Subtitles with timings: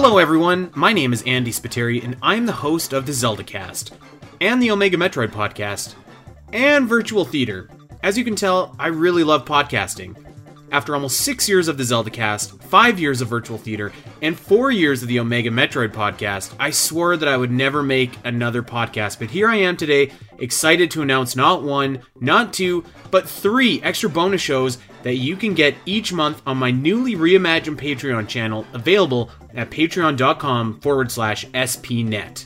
[0.00, 0.70] Hello, everyone.
[0.76, 3.92] My name is Andy Spiteri, and I'm the host of the Zelda Cast,
[4.40, 5.96] and the Omega Metroid podcast,
[6.52, 7.68] and Virtual Theater.
[8.04, 10.16] As you can tell, I really love podcasting.
[10.70, 13.90] After almost six years of the Zelda Cast, five years of Virtual Theater,
[14.22, 18.12] and four years of the Omega Metroid podcast, I swore that I would never make
[18.22, 19.18] another podcast.
[19.18, 24.08] But here I am today, excited to announce not one, not two, but three extra
[24.08, 24.78] bonus shows
[25.08, 30.78] that you can get each month on my newly reimagined Patreon channel, available at patreon.com
[30.80, 32.44] forward slash spnet.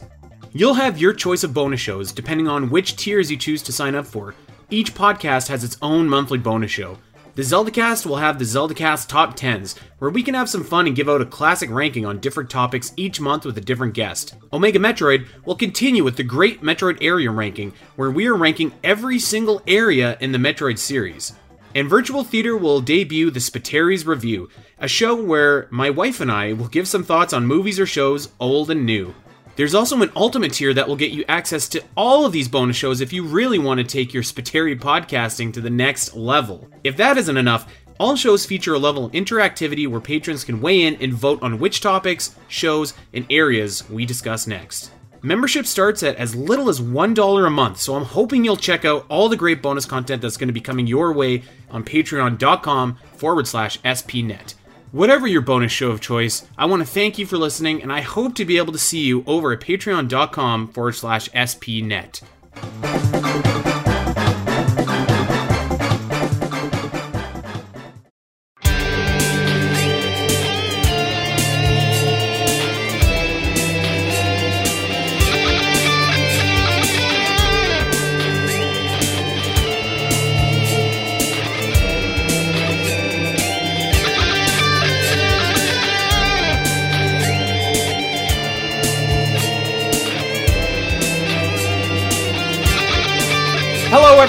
[0.52, 3.96] You'll have your choice of bonus shows depending on which tiers you choose to sign
[3.96, 4.36] up for.
[4.70, 6.98] Each podcast has its own monthly bonus show.
[7.34, 10.94] The ZeldaCast will have the ZeldaCast Top 10s, where we can have some fun and
[10.94, 14.36] give out a classic ranking on different topics each month with a different guest.
[14.52, 19.18] Omega Metroid will continue with the Great Metroid Area Ranking, where we are ranking every
[19.18, 21.32] single area in the Metroid series.
[21.74, 26.52] And Virtual Theater will debut the Spiteri's Review, a show where my wife and I
[26.52, 29.14] will give some thoughts on movies or shows, old and new.
[29.56, 32.76] There's also an ultimate tier that will get you access to all of these bonus
[32.76, 36.68] shows if you really want to take your Spiteri podcasting to the next level.
[36.84, 37.66] If that isn't enough,
[37.98, 41.58] all shows feature a level of interactivity where patrons can weigh in and vote on
[41.58, 44.90] which topics, shows, and areas we discuss next.
[45.24, 49.06] Membership starts at as little as $1 a month, so I'm hoping you'll check out
[49.08, 53.46] all the great bonus content that's going to be coming your way on patreon.com forward
[53.46, 54.54] slash spnet.
[54.90, 58.00] Whatever your bonus show of choice, I want to thank you for listening, and I
[58.00, 62.22] hope to be able to see you over at patreon.com forward slash spnet.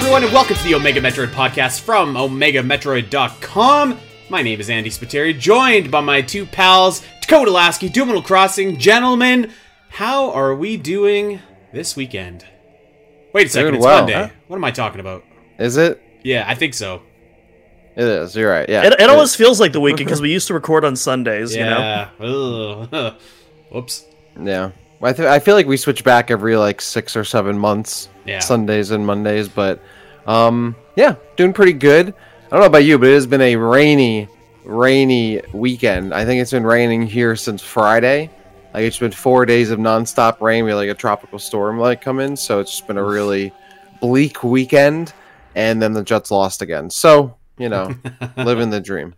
[0.04, 3.98] Everyone, and welcome to the Omega Metroid podcast from OmegaMetroid.com.
[4.28, 8.76] My name is Andy Spiteri, joined by my two pals, Dakota Lasky, Doom Crossing.
[8.76, 9.50] Gentlemen,
[9.88, 11.40] how are we doing
[11.72, 12.44] this weekend?
[13.32, 14.12] Wait a second, Doing it's well, Monday.
[14.12, 14.28] huh?
[14.46, 15.24] What am I talking about?
[15.58, 16.02] Is it?
[16.22, 17.00] Yeah, I think so.
[17.96, 18.36] It is.
[18.36, 18.68] You're right.
[18.68, 18.84] Yeah.
[18.84, 21.64] It, it almost feels like the weekend because we used to record on Sundays, you
[21.64, 21.78] know?
[22.20, 22.26] Yeah.
[22.26, 23.14] Ugh.
[23.70, 24.04] Whoops.
[24.38, 24.72] Yeah.
[25.00, 28.10] I, th- I feel like we switch back every like six or seven months.
[28.26, 28.40] Yeah.
[28.40, 29.82] Sundays and Mondays, but
[30.26, 32.08] um, yeah, doing pretty good.
[32.46, 34.28] I don't know about you, but it has been a rainy,
[34.64, 36.14] rainy weekend.
[36.14, 38.30] I think it's been raining here since Friday.
[38.72, 40.64] Like it's been four days of nonstop rain.
[40.64, 43.52] We had like a tropical storm like come in, so it's just been a really
[44.00, 45.12] bleak weekend.
[45.54, 46.90] And then the Jets lost again.
[46.90, 47.94] So you know,
[48.36, 49.14] living the dream.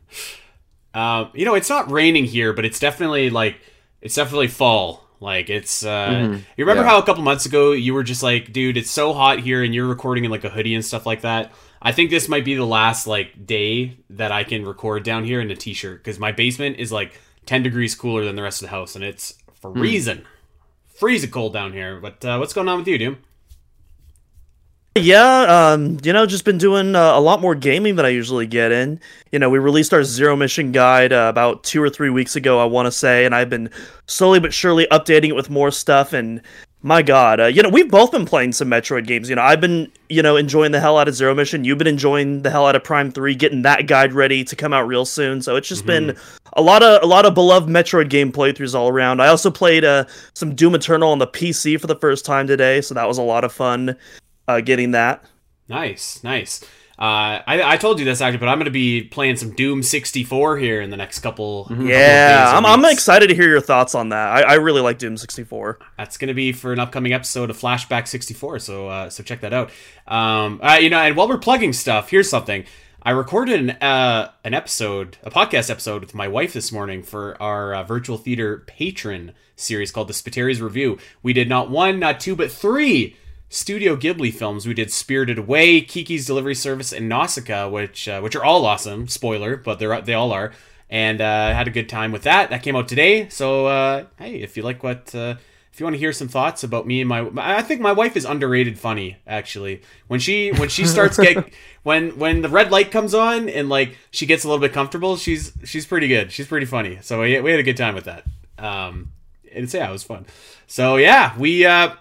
[0.95, 3.57] Um, you know, it's not raining here, but it's definitely like
[4.01, 5.06] it's definitely fall.
[5.21, 6.39] Like it's uh Mhm.
[6.57, 6.91] you remember Yeah.
[6.91, 9.75] how a couple months ago you were just like, dude, it's so hot here and
[9.75, 11.53] you're recording in like a hoodie and stuff like that.
[11.81, 15.41] I think this might be the last like day that I can record down here
[15.41, 18.67] in a t-shirt because my basement is like 10 degrees cooler than the rest of
[18.69, 19.73] the house and it's Hmm.
[19.79, 20.23] freezing.
[20.99, 21.99] Freezing cold down here.
[22.01, 23.19] But uh, what's going on with you, Doom?
[24.97, 28.47] Yeah, um, you know, just been doing uh, a lot more gaming than I usually
[28.47, 28.99] get in.
[29.31, 32.59] You know, we released our Zero Mission Guide uh, about two or three weeks ago,
[32.59, 33.69] I want to say, and I've been
[34.07, 36.15] slowly but surely updating it with more stuff.
[36.15, 36.41] And
[36.81, 39.29] my God, uh, you know, we've both been playing some Metroid games.
[39.29, 41.63] You know, I've been, you know, enjoying the hell out of Zero Mission.
[41.65, 44.73] You've been enjoying the hell out of Prime Three, getting that guide ready to come
[44.73, 45.43] out real soon.
[45.43, 46.17] So it's just been
[46.55, 49.21] a lot of a lot of beloved Metroid game playthroughs all around.
[49.21, 52.81] I also played uh, some Doom Eternal on the PC for the first time today,
[52.81, 53.95] so that was a lot of fun
[54.49, 55.25] uh, getting that.
[55.69, 56.65] Nice, nice.
[56.99, 59.83] Uh, I, I told you this actually, but I'm going to be playing some Doom
[59.83, 61.65] 64 here in the next couple.
[61.65, 64.33] couple of Yeah, or I'm, I'm excited to hear your thoughts on that.
[64.33, 65.79] I, I really like Doom 64.
[65.99, 68.61] That's going to be for an upcoming episode of Flashback 64.
[68.61, 69.71] So uh, so check that out.
[70.07, 72.65] Um, uh, you know, and while we're plugging stuff, here's something.
[73.03, 77.41] I recorded an uh, an episode, a podcast episode with my wife this morning for
[77.43, 80.97] our uh, virtual theater patron series called the Spiteri's Review.
[81.23, 83.17] We did not one, not two, but three
[83.49, 84.67] Studio Ghibli films.
[84.67, 89.09] We did Spirited Away, Kiki's Delivery Service, and Nausicaa, which uh, which are all awesome.
[89.09, 90.53] Spoiler, but they're they all are.
[90.89, 92.51] And uh, had a good time with that.
[92.51, 93.29] That came out today.
[93.29, 95.15] So uh, hey, if you like what.
[95.15, 95.37] Uh,
[95.73, 98.17] if you want to hear some thoughts about me and my, I think my wife
[98.17, 99.19] is underrated funny.
[99.27, 101.53] Actually, when she when she starts get
[101.83, 105.19] when when the red light comes on and like she gets a little bit comfortable,
[105.19, 106.33] she's she's pretty good.
[106.33, 106.99] She's pretty funny.
[107.03, 108.25] So we, we had a good time with that.
[108.57, 109.13] Um,
[109.53, 110.25] and so, yeah, it was fun.
[110.67, 111.95] So yeah, we uh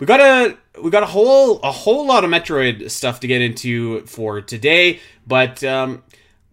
[0.00, 3.40] we got a we got a whole a whole lot of Metroid stuff to get
[3.40, 6.02] into for today, but um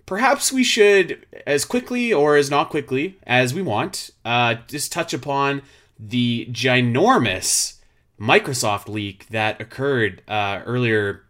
[0.07, 5.13] perhaps we should, as quickly or as not quickly as we want, uh, just touch
[5.13, 5.61] upon
[5.99, 7.75] the ginormous
[8.19, 11.23] Microsoft leak that occurred uh, earlier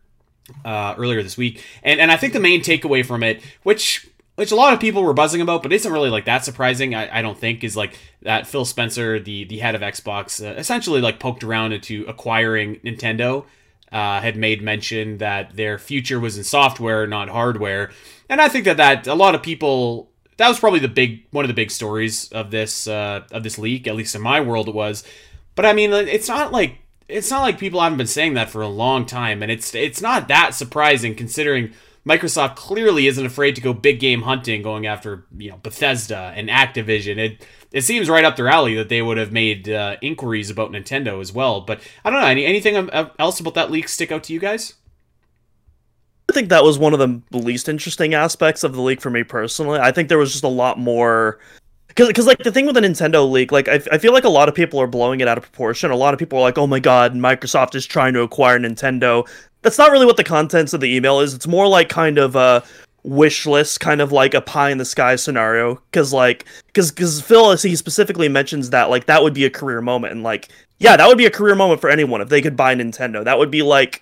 [0.64, 4.51] uh, earlier this week, and and I think the main takeaway from it, which which
[4.51, 6.94] a lot of people were buzzing about, but isn't really like that surprising.
[6.94, 10.54] I, I don't think is like that Phil Spencer, the the head of Xbox, uh,
[10.57, 13.45] essentially like poked around into acquiring Nintendo.
[13.89, 17.89] Uh, had made mention that their future was in software, not hardware,
[18.28, 21.45] and I think that that a lot of people that was probably the big one
[21.45, 24.68] of the big stories of this uh, of this leak, at least in my world
[24.68, 25.04] it was.
[25.56, 28.62] But I mean, it's not like it's not like people haven't been saying that for
[28.62, 31.74] a long time, and it's it's not that surprising considering
[32.07, 36.48] Microsoft clearly isn't afraid to go big game hunting, going after you know Bethesda and
[36.48, 37.18] Activision.
[37.18, 40.71] It it seems right up their alley that they would have made uh, inquiries about
[40.71, 41.62] Nintendo as well.
[41.62, 42.27] But I don't know.
[42.27, 42.89] Any anything
[43.19, 44.75] else about that leak stick out to you guys?
[46.30, 49.24] I think that was one of the least interesting aspects of the leak for me
[49.24, 49.80] personally.
[49.80, 51.39] I think there was just a lot more
[51.95, 54.48] because like the thing with the Nintendo leak, like I, I feel like a lot
[54.48, 55.89] of people are blowing it out of proportion.
[55.89, 59.27] A lot of people are like, "Oh my god, Microsoft is trying to acquire Nintendo."
[59.62, 61.33] That's not really what the contents of the email is.
[61.33, 62.63] It's more like kind of a
[63.04, 65.75] wish list, kind of like a pie in the sky scenario.
[65.92, 69.81] Because like because because Phil he specifically mentions that like that would be a career
[69.81, 70.50] moment, and like
[70.80, 73.24] yeah, that would be a career moment for anyone if they could buy Nintendo.
[73.24, 74.01] That would be like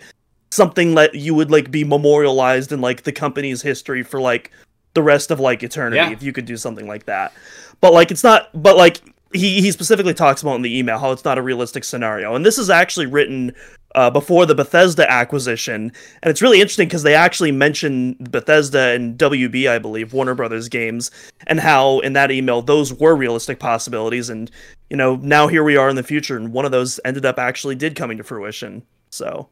[0.52, 4.52] something that you would like be memorialized in like the company's history for like
[4.94, 6.12] the rest of like eternity yeah.
[6.12, 7.34] if you could do something like that.
[7.82, 9.02] But like it's not but like
[9.34, 12.36] he he specifically talks about in the email how it's not a realistic scenario.
[12.36, 13.54] And this is actually written
[13.96, 19.18] uh, before the Bethesda acquisition, and it's really interesting because they actually mention Bethesda and
[19.18, 21.10] WB, I believe, Warner Brothers games,
[21.48, 24.30] and how in that email those were realistic possibilities.
[24.30, 24.52] And
[24.90, 27.40] you know, now here we are in the future, and one of those ended up
[27.40, 28.84] actually did coming to fruition.
[29.10, 29.50] So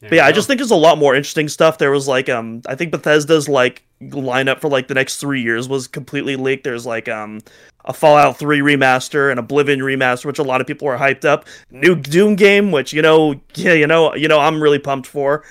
[0.00, 1.78] but yeah, I just think there's a lot more interesting stuff.
[1.78, 5.68] There was like um I think Bethesda's like lineup for like the next three years
[5.68, 6.64] was completely leaked.
[6.64, 7.40] There's like um
[7.86, 11.46] a Fallout 3 remaster and Oblivion remaster, which a lot of people are hyped up.
[11.70, 15.44] New Doom game, which you know, yeah, you know, you know, I'm really pumped for.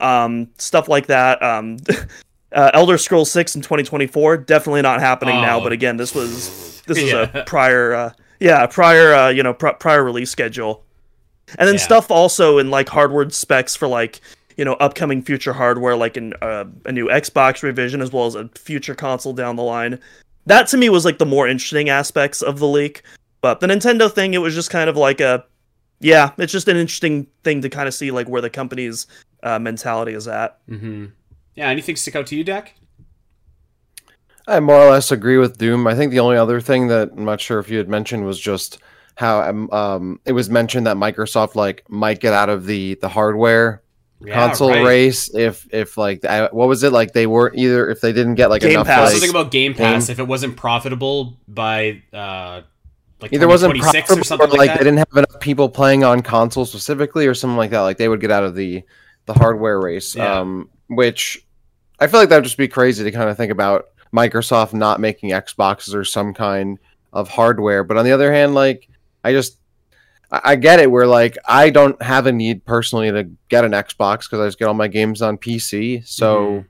[0.00, 1.42] Um, stuff like that.
[1.42, 1.78] Um,
[2.52, 5.42] uh, Elder Scrolls 6 in 2024, definitely not happening oh.
[5.42, 5.60] now.
[5.60, 7.30] But again, this was this was yeah.
[7.32, 10.84] a prior, uh, yeah, prior, uh, you know, pr- prior release schedule.
[11.58, 11.82] And then yeah.
[11.82, 14.20] stuff also in like hardware specs for like
[14.56, 18.34] you know upcoming future hardware, like in uh, a new Xbox revision as well as
[18.34, 20.00] a future console down the line.
[20.46, 23.02] That to me was like the more interesting aspects of the leak.
[23.40, 25.44] But the Nintendo thing, it was just kind of like a
[26.00, 29.06] yeah, it's just an interesting thing to kind of see like where the company's
[29.42, 30.58] uh, mentality is at.
[30.68, 31.06] Mm-hmm.
[31.54, 32.74] Yeah, anything stick out to you, Dak?
[34.46, 35.86] I more or less agree with Doom.
[35.86, 38.38] I think the only other thing that I'm not sure if you had mentioned was
[38.38, 38.78] just
[39.16, 43.08] how um, um, it was mentioned that Microsoft like might get out of the the
[43.08, 43.82] hardware
[44.20, 44.84] yeah, console right.
[44.84, 48.50] race if if like what was it like they weren't either if they didn't get
[48.50, 49.10] like Game enough Pass.
[49.10, 50.12] like, something about Game Pass game.
[50.12, 52.62] if it wasn't profitable by uh
[53.20, 56.04] like either wasn't profitable or something or, like, like they didn't have enough people playing
[56.04, 58.82] on console specifically or something like that like they would get out of the
[59.26, 60.40] the hardware race yeah.
[60.40, 61.44] um which
[62.00, 65.00] I feel like that would just be crazy to kind of think about Microsoft not
[65.00, 66.78] making Xboxes or some kind
[67.12, 68.88] of hardware but on the other hand like
[69.22, 69.58] I just
[70.44, 70.90] I get it.
[70.90, 74.58] Where like I don't have a need personally to get an Xbox because I just
[74.58, 76.06] get all my games on PC.
[76.06, 76.66] So mm-hmm.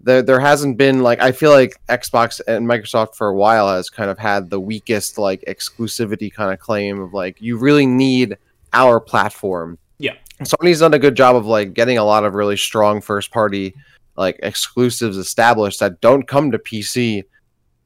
[0.00, 3.90] there there hasn't been like I feel like Xbox and Microsoft for a while has
[3.90, 8.36] kind of had the weakest like exclusivity kind of claim of like you really need
[8.72, 9.78] our platform.
[9.98, 10.14] Yeah.
[10.42, 13.74] Sony's done a good job of like getting a lot of really strong first party
[14.18, 17.22] like exclusives established that don't come to PC,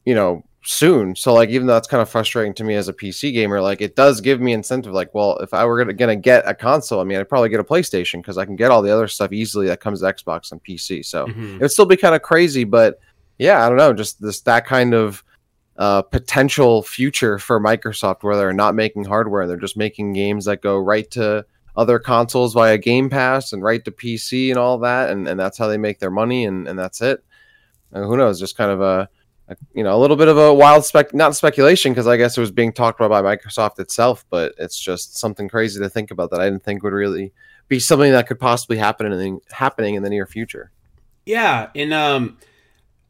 [0.07, 1.15] you know, soon.
[1.17, 3.81] So like even though that's kind of frustrating to me as a PC gamer, like
[3.81, 4.93] it does give me incentive.
[4.93, 7.61] Like, well, if I were gonna, gonna get a console, I mean, I'd probably get
[7.61, 10.53] a PlayStation because I can get all the other stuff easily that comes to Xbox
[10.53, 11.05] and PC.
[11.05, 11.57] So mm-hmm.
[11.57, 13.01] it'd still be kind of crazy, but
[13.39, 15.25] yeah, I don't know, just this that kind of
[15.79, 20.63] uh, potential future for Microsoft where they're not making hardware, they're just making games that
[20.63, 25.11] go right to other consoles via Game Pass and right to PC and all that,
[25.11, 27.25] and, and that's how they make their money, and, and that's it.
[27.93, 28.39] And who knows?
[28.39, 29.09] Just kind of a
[29.75, 32.41] you know a little bit of a wild spec not speculation because i guess it
[32.41, 36.31] was being talked about by microsoft itself but it's just something crazy to think about
[36.31, 37.33] that i didn't think would really
[37.73, 40.71] be something that could possibly happen in the, happening in the near future.
[41.25, 42.37] Yeah and um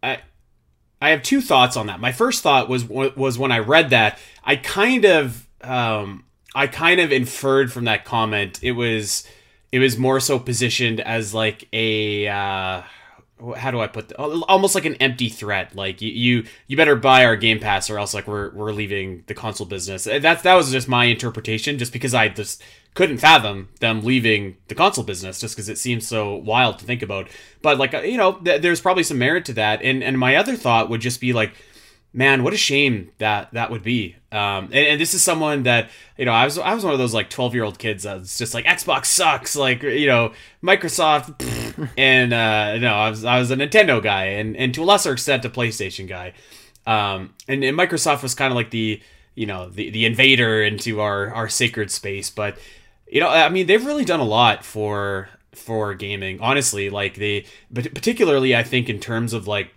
[0.03, 0.21] i
[1.01, 1.99] i have two thoughts on that.
[1.99, 7.01] My first thought was was when i read that i kind of um i kind
[7.01, 9.27] of inferred from that comment it was
[9.73, 12.83] it was more so positioned as like a uh
[13.57, 15.75] how do I put the, almost like an empty threat.
[15.75, 19.25] Like you, you, you better buy our Game Pass, or else like we're we're leaving
[19.27, 20.05] the console business.
[20.05, 22.63] That's that was just my interpretation, just because I just
[22.95, 27.03] couldn't fathom them leaving the console business, just because it seems so wild to think
[27.03, 27.29] about.
[27.63, 29.83] But like uh, you know, th- there's probably some merit to that.
[29.83, 31.53] And and my other thought would just be like
[32.12, 34.16] man, what a shame that that would be.
[34.31, 36.99] Um, and, and, this is someone that you know, I was I was one of
[36.99, 41.90] those like twelve year old kids that's just like Xbox sucks, like you know, Microsoft,
[41.97, 45.12] and uh, no, I was I was a Nintendo guy, and and to a lesser
[45.12, 46.33] extent a PlayStation guy.
[46.85, 49.00] Um, and, and Microsoft was kind of like the
[49.35, 52.59] you know the the invader into our our sacred space, but
[53.12, 56.40] you know, I mean, they've really done a lot for for gaming.
[56.40, 59.75] Honestly, like they, but particularly I think in terms of like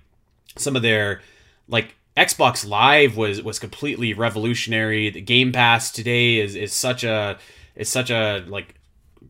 [0.55, 1.21] some of their
[1.67, 5.09] like Xbox Live was was completely revolutionary.
[5.09, 7.37] The Game Pass today is is such a
[7.75, 8.75] is such a like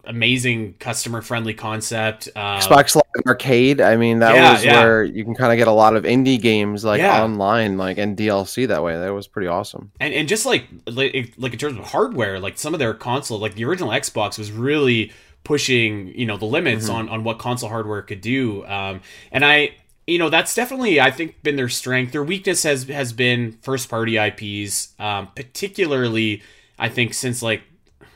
[0.06, 2.30] amazing customer friendly concept.
[2.36, 3.82] Uh, Xbox Live Arcade.
[3.82, 4.84] I mean, that yeah, was yeah.
[4.84, 7.24] where you can kind of get a lot of indie games like yeah.
[7.24, 8.98] online, like and DLC that way.
[8.98, 9.92] That was pretty awesome.
[10.00, 13.40] And and just like like like in terms of hardware, like some of their console,
[13.40, 15.12] like the original Xbox was really
[15.44, 16.96] pushing you know the limits mm-hmm.
[16.96, 18.66] on on what console hardware could do.
[18.68, 19.02] Um,
[19.32, 19.72] and I
[20.08, 22.12] you know that's definitely I think been their strength.
[22.12, 26.44] Their weakness has has been first party IPs, um, particularly
[26.78, 27.64] I think since like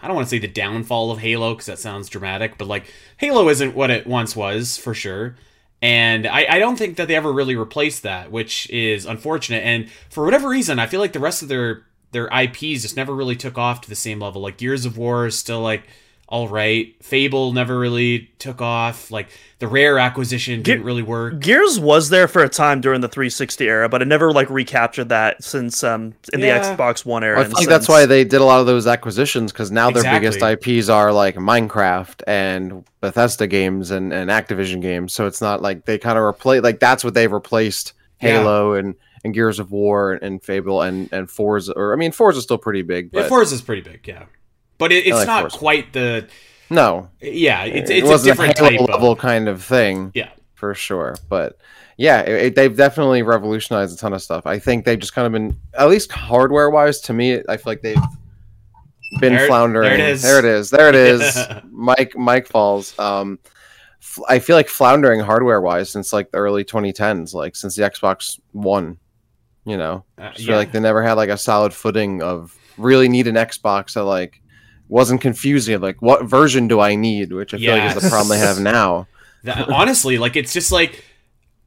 [0.02, 2.86] I don't want to say the downfall of Halo because that sounds dramatic, but like
[3.18, 5.36] Halo isn't what it once was for sure.
[5.82, 9.64] And I, I don't think that they ever really replaced that, which is unfortunate.
[9.64, 13.14] And for whatever reason, I feel like the rest of their their IPs just never
[13.14, 14.42] really took off to the same level.
[14.42, 15.84] Like Gears of War is still like
[16.30, 16.96] all right.
[17.04, 19.10] Fable never really took off.
[19.10, 21.40] Like the rare acquisition didn't Ge- really work.
[21.40, 25.10] Gears was there for a time during the 360 era, but it never like recaptured
[25.10, 26.60] that since um in yeah.
[26.60, 27.38] the Xbox One era.
[27.38, 30.30] Well, I think that's why they did a lot of those acquisitions because now exactly.
[30.30, 35.14] their biggest IPs are like Minecraft and Bethesda games and, and Activision games.
[35.14, 38.82] So it's not like they kind of replace like that's what they've replaced Halo yeah.
[38.82, 42.38] and and Gears of War and, and Fable and and Forza or I mean Forza
[42.38, 43.12] is still pretty big.
[43.12, 43.24] But...
[43.24, 44.08] Yeah, Forza is pretty big.
[44.08, 44.26] Yeah
[44.80, 46.28] but it, it's like not quite the.
[46.72, 47.10] No.
[47.22, 49.20] Yeah, it's it's it a different a type level of...
[49.20, 50.12] kind of thing.
[50.16, 51.16] Yeah, for sure.
[51.28, 51.60] But
[51.98, 54.48] yeah, it, it, they've definitely revolutionized a ton of stuff.
[54.48, 57.64] I think they've just kind of been, at least hardware wise, to me, I feel
[57.66, 58.02] like they've
[59.20, 59.90] been there, floundering.
[59.90, 60.22] There it is.
[60.22, 60.70] There it is.
[60.70, 61.38] There it is.
[61.72, 62.98] Mike Mike falls.
[62.98, 63.38] Um,
[64.30, 68.40] I feel like floundering hardware wise since like the early 2010s, like since the Xbox
[68.54, 68.98] One.
[69.66, 70.48] You know, uh, yeah.
[70.48, 74.04] feel like they never had like a solid footing of really need an Xbox that
[74.04, 74.42] like
[74.90, 75.80] wasn't confusing.
[75.80, 77.32] Like, what version do I need?
[77.32, 77.96] Which I feel yes.
[77.96, 79.08] like is the problem they have now.
[79.44, 81.06] That, honestly, like it's just like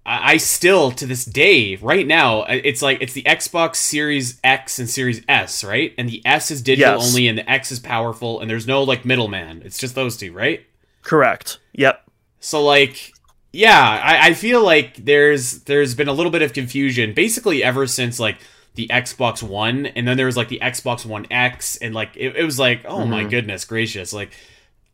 [0.05, 4.39] I, I still to this day, right now, uh, it's like it's the Xbox Series
[4.45, 5.95] X and Series S, right?
[5.97, 7.09] And the S is digital yes.
[7.09, 9.63] only, and the X is powerful, and there's no like middleman.
[9.65, 10.67] It's just those two, right?
[11.01, 11.61] Correct.
[11.73, 12.05] Yep.
[12.41, 13.15] So like
[13.53, 17.87] yeah, I, I feel like there's there's been a little bit of confusion basically ever
[17.87, 18.39] since like
[18.75, 22.37] the Xbox One, and then there was like the Xbox One X, and like it,
[22.37, 23.11] it was like, oh mm-hmm.
[23.11, 24.31] my goodness gracious, like,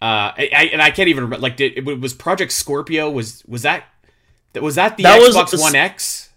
[0.01, 1.43] uh, I, I, and I can't even remember.
[1.43, 3.11] Like, did it was Project Scorpio?
[3.11, 3.85] Was was that
[4.61, 6.31] was that the that Xbox was, One X?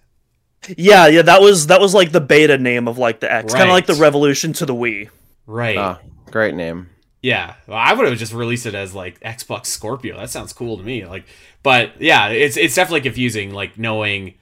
[0.77, 3.59] Yeah, yeah, that was that was like the beta name of like the X, right.
[3.59, 5.09] kind of like the Revolution to the Wii.
[5.47, 5.77] Right.
[5.77, 5.97] Oh,
[6.29, 6.89] great name.
[7.23, 10.17] Yeah, well, I would have just released it as like Xbox Scorpio.
[10.17, 11.05] That sounds cool to me.
[11.05, 11.25] Like,
[11.61, 13.53] but yeah, it's it's definitely confusing.
[13.53, 14.35] Like knowing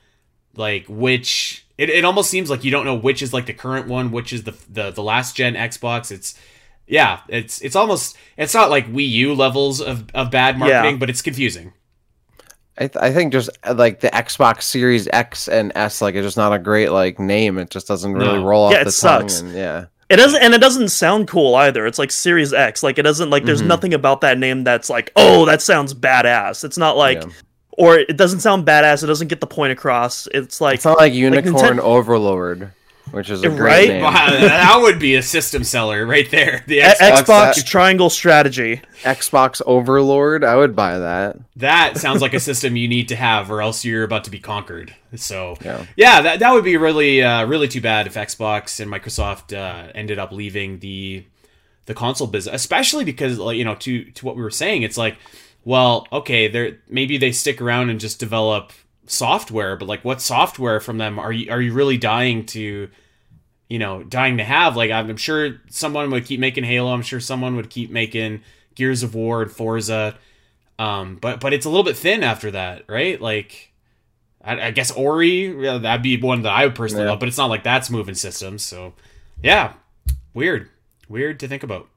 [0.56, 3.88] like which it, it almost seems like you don't know which is like the current
[3.88, 6.12] one, which is the the, the last gen Xbox.
[6.12, 6.38] It's
[6.88, 11.00] yeah, it's it's almost it's not like Wii U levels of, of bad marketing, yeah.
[11.00, 11.72] but it's confusing.
[12.78, 16.26] I, th- I think just uh, like the Xbox Series X and S, like it's
[16.26, 17.58] just not a great like name.
[17.58, 18.46] It just doesn't really no.
[18.46, 19.40] roll off yeah, the sucks.
[19.40, 21.88] And, yeah, it doesn't, and it doesn't sound cool either.
[21.88, 22.84] It's like Series X.
[22.84, 23.46] Like it doesn't like.
[23.46, 23.70] There's mm-hmm.
[23.70, 26.66] nothing about that name that's like, oh, that sounds badass.
[26.66, 27.32] It's not like yeah
[27.80, 29.04] or it doesn't sound badass.
[29.04, 30.28] It doesn't get the point across.
[30.28, 32.72] It's like it's not like Unicorn like Ninten- Overlord,
[33.12, 33.88] which is a great right?
[33.88, 34.04] name.
[34.04, 36.62] Wow, that would be a system seller right there.
[36.68, 40.44] The Xbox, Xbox Triangle Strategy, Xbox Overlord.
[40.44, 41.38] I would buy that.
[41.56, 44.40] That sounds like a system you need to have, or else you're about to be
[44.40, 44.94] conquered.
[45.16, 48.92] So yeah, yeah that that would be really uh, really too bad if Xbox and
[48.92, 51.24] Microsoft uh, ended up leaving the
[51.86, 54.98] the console business, especially because like you know to to what we were saying, it's
[54.98, 55.18] like
[55.66, 58.72] well, okay, they maybe they stick around and just develop
[59.06, 62.90] software, but like what software from them are you are you really dying to
[63.70, 64.76] you know, dying to have?
[64.76, 68.42] Like I'm sure someone would keep making Halo, I'm sure someone would keep making
[68.76, 70.18] Gears of War and Forza.
[70.80, 73.22] Um, but but it's a little bit thin after that, right?
[73.22, 73.72] Like
[74.44, 77.12] I, I guess Ori, yeah, that'd be one that I would personally yeah.
[77.12, 78.66] love, but it's not like that's moving systems.
[78.66, 78.94] So
[79.44, 79.74] yeah,
[80.34, 80.70] weird,
[81.08, 81.88] weird to think about.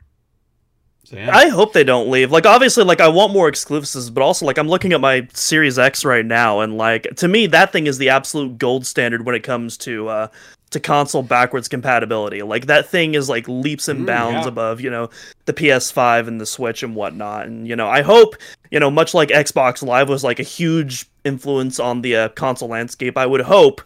[1.05, 1.37] So yeah.
[1.37, 2.31] I hope they don't leave.
[2.31, 5.79] Like obviously like I want more exclusives, but also like I'm looking at my Series
[5.79, 9.35] X right now and like to me that thing is the absolute gold standard when
[9.35, 10.29] it comes to uh
[10.71, 12.41] to console backwards compatibility.
[12.43, 14.49] Like that thing is like leaps and Mm, bounds yeah.
[14.49, 15.11] above, you know,
[15.45, 17.47] the PS5 and the Switch and whatnot.
[17.47, 18.37] And you know, I hope,
[18.71, 22.69] you know, much like Xbox Live was like a huge influence on the uh, console
[22.69, 23.83] landscape, I would hope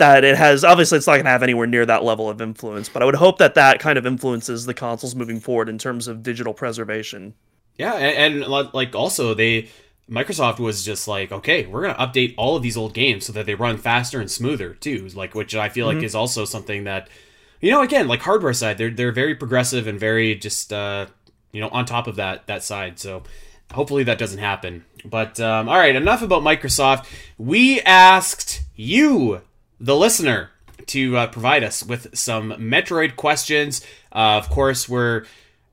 [0.00, 2.88] that it has obviously it's not going to have anywhere near that level of influence,
[2.88, 6.08] but I would hope that that kind of influences the consoles moving forward in terms
[6.08, 7.34] of digital preservation.
[7.78, 9.68] Yeah, and, and like also they
[10.10, 13.46] Microsoft was just like, okay, we're gonna update all of these old games so that
[13.46, 15.06] they run faster and smoother too.
[15.14, 15.94] Like, which I feel Mhm.
[15.94, 17.08] like is also something that,
[17.60, 21.06] you know, again, like hardware side, they're they're very progressive and very just uh,
[21.52, 22.98] you know on top of that that side.
[22.98, 23.22] So
[23.72, 24.84] hopefully that doesn't happen.
[25.04, 27.06] But um, all right, enough about Microsoft.
[27.38, 29.42] We asked you,
[29.80, 30.50] the listener,
[30.86, 33.84] to uh, provide us with some Metroid questions.
[34.12, 35.24] Uh, of course, we're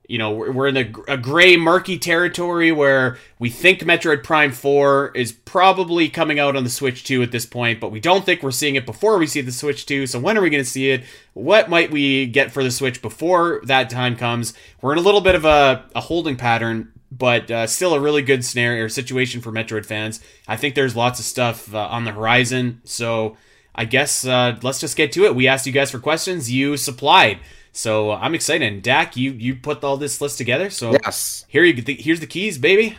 [0.08, 5.12] you know we're, in a, a gray murky territory where we think metroid prime 4
[5.14, 8.42] is probably coming out on the switch 2 at this point but we don't think
[8.42, 10.68] we're seeing it before we see the switch 2 so when are we going to
[10.68, 11.04] see it?
[11.34, 14.54] What might we get for the switch before that time comes?
[14.80, 18.22] We're in a little bit of a, a holding pattern but uh, still a really
[18.22, 20.20] good scenario or situation for metroid fans.
[20.46, 22.80] I think there's lots of stuff uh, on the horizon.
[22.84, 23.36] So
[23.78, 26.76] i guess uh, let's just get to it we asked you guys for questions you
[26.76, 27.38] supplied
[27.78, 28.66] so I'm excited.
[28.70, 30.68] And Dak, you you put all this list together.
[30.68, 31.44] So Yes.
[31.48, 32.98] here you the, here's the keys, baby.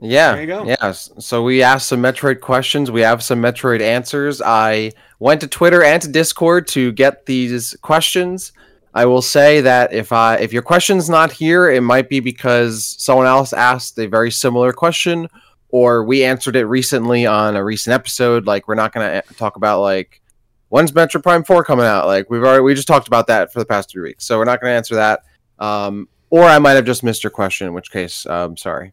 [0.00, 0.32] Yeah.
[0.32, 0.64] There you go.
[0.64, 1.10] Yes.
[1.20, 2.90] So we asked some Metroid questions.
[2.90, 4.42] We have some Metroid answers.
[4.42, 8.52] I went to Twitter and to Discord to get these questions.
[8.94, 12.96] I will say that if I if your question's not here, it might be because
[12.98, 15.28] someone else asked a very similar question,
[15.70, 18.46] or we answered it recently on a recent episode.
[18.46, 20.20] Like we're not going to talk about like
[20.68, 22.06] when's Metroid Prime Four coming out.
[22.06, 24.44] Like we've already we just talked about that for the past three weeks, so we're
[24.44, 25.20] not going to answer that.
[25.58, 28.92] Um, or I might have just missed your question, in which case, um, sorry.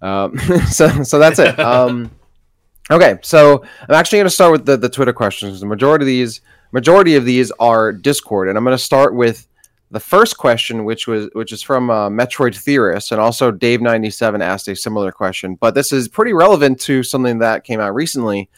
[0.00, 0.38] Um,
[0.70, 1.58] so so that's it.
[1.58, 2.10] Um,
[2.90, 5.60] okay, so I'm actually going to start with the, the Twitter questions.
[5.60, 6.40] The majority of these
[6.72, 9.47] majority of these are Discord, and I'm going to start with
[9.90, 14.68] the first question, which was which is from uh, Metroid Theorist, and also Dave97 asked
[14.68, 18.50] a similar question, but this is pretty relevant to something that came out recently.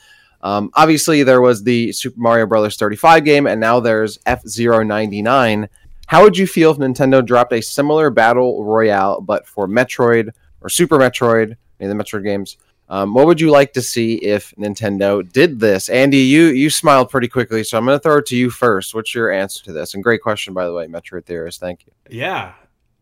[0.43, 4.83] Um, obviously, there was the Super Mario Brothers 35 game, and now there's F Zero
[4.83, 5.69] 99.
[6.07, 10.69] How would you feel if Nintendo dropped a similar battle royale, but for Metroid or
[10.69, 12.57] Super Metroid, any of the Metroid games?
[12.91, 15.89] Um, what would you like to see if Nintendo did this?
[15.89, 18.95] Andy, you you smiled pretty quickly, so I'm going to throw it to you first.
[18.95, 19.95] What's your answer to this?
[19.95, 21.61] And great question, by the way, Metroid theorist.
[21.61, 21.93] Thank you.
[22.11, 22.53] Yeah,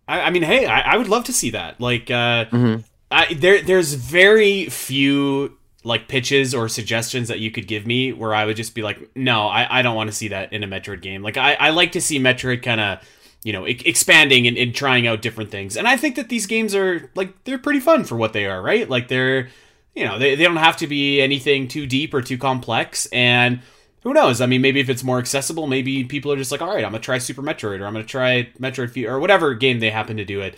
[0.06, 1.80] I, I mean, hey, I, I would love to see that.
[1.80, 2.84] Like, uh, Mhm.
[3.10, 8.34] I, there there's very few like pitches or suggestions that you could give me where
[8.34, 10.66] I would just be like, no, I, I don't want to see that in a
[10.68, 11.22] Metroid game.
[11.22, 12.98] Like, I, I like to see Metroid kind of
[13.44, 15.78] you know e- expanding and, and trying out different things.
[15.78, 18.60] And I think that these games are like they're pretty fun for what they are,
[18.60, 18.86] right?
[18.90, 19.48] Like they're
[19.94, 23.60] you know they, they don't have to be anything too deep or too complex and
[24.04, 24.40] who knows?
[24.40, 26.92] I mean maybe if it's more accessible maybe people are just like all right i'm
[26.92, 30.16] gonna try super metroid or i'm gonna try metroid Fu- or whatever game they happen
[30.18, 30.56] to do it.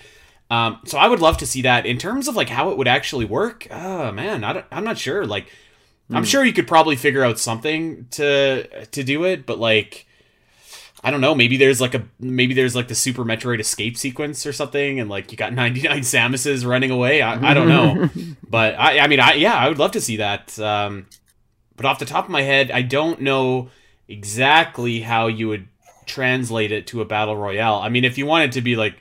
[0.51, 1.87] Um, so i would love to see that.
[1.87, 5.27] In terms of like how it would actually work oh man I i'm not sure.
[5.27, 5.47] Like
[6.13, 10.07] i'm sure you could probably figure out something to to do it but like
[11.03, 11.35] I don't know.
[11.35, 15.09] Maybe there's like a maybe there's like the Super Metroid escape sequence or something, and
[15.09, 17.23] like you got 99 Samuses running away.
[17.23, 18.11] I, I don't know,
[18.49, 20.59] but I I mean I yeah I would love to see that.
[20.59, 21.07] Um,
[21.77, 23.71] but off the top of my head, I don't know
[24.09, 25.69] exactly how you would
[26.05, 27.77] translate it to a battle royale.
[27.77, 29.01] I mean, if you wanted to be like,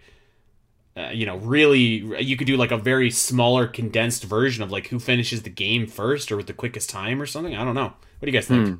[0.96, 4.88] uh, you know, really, you could do like a very smaller, condensed version of like
[4.88, 7.56] who finishes the game first or with the quickest time or something.
[7.56, 7.88] I don't know.
[7.88, 8.80] What do you guys think?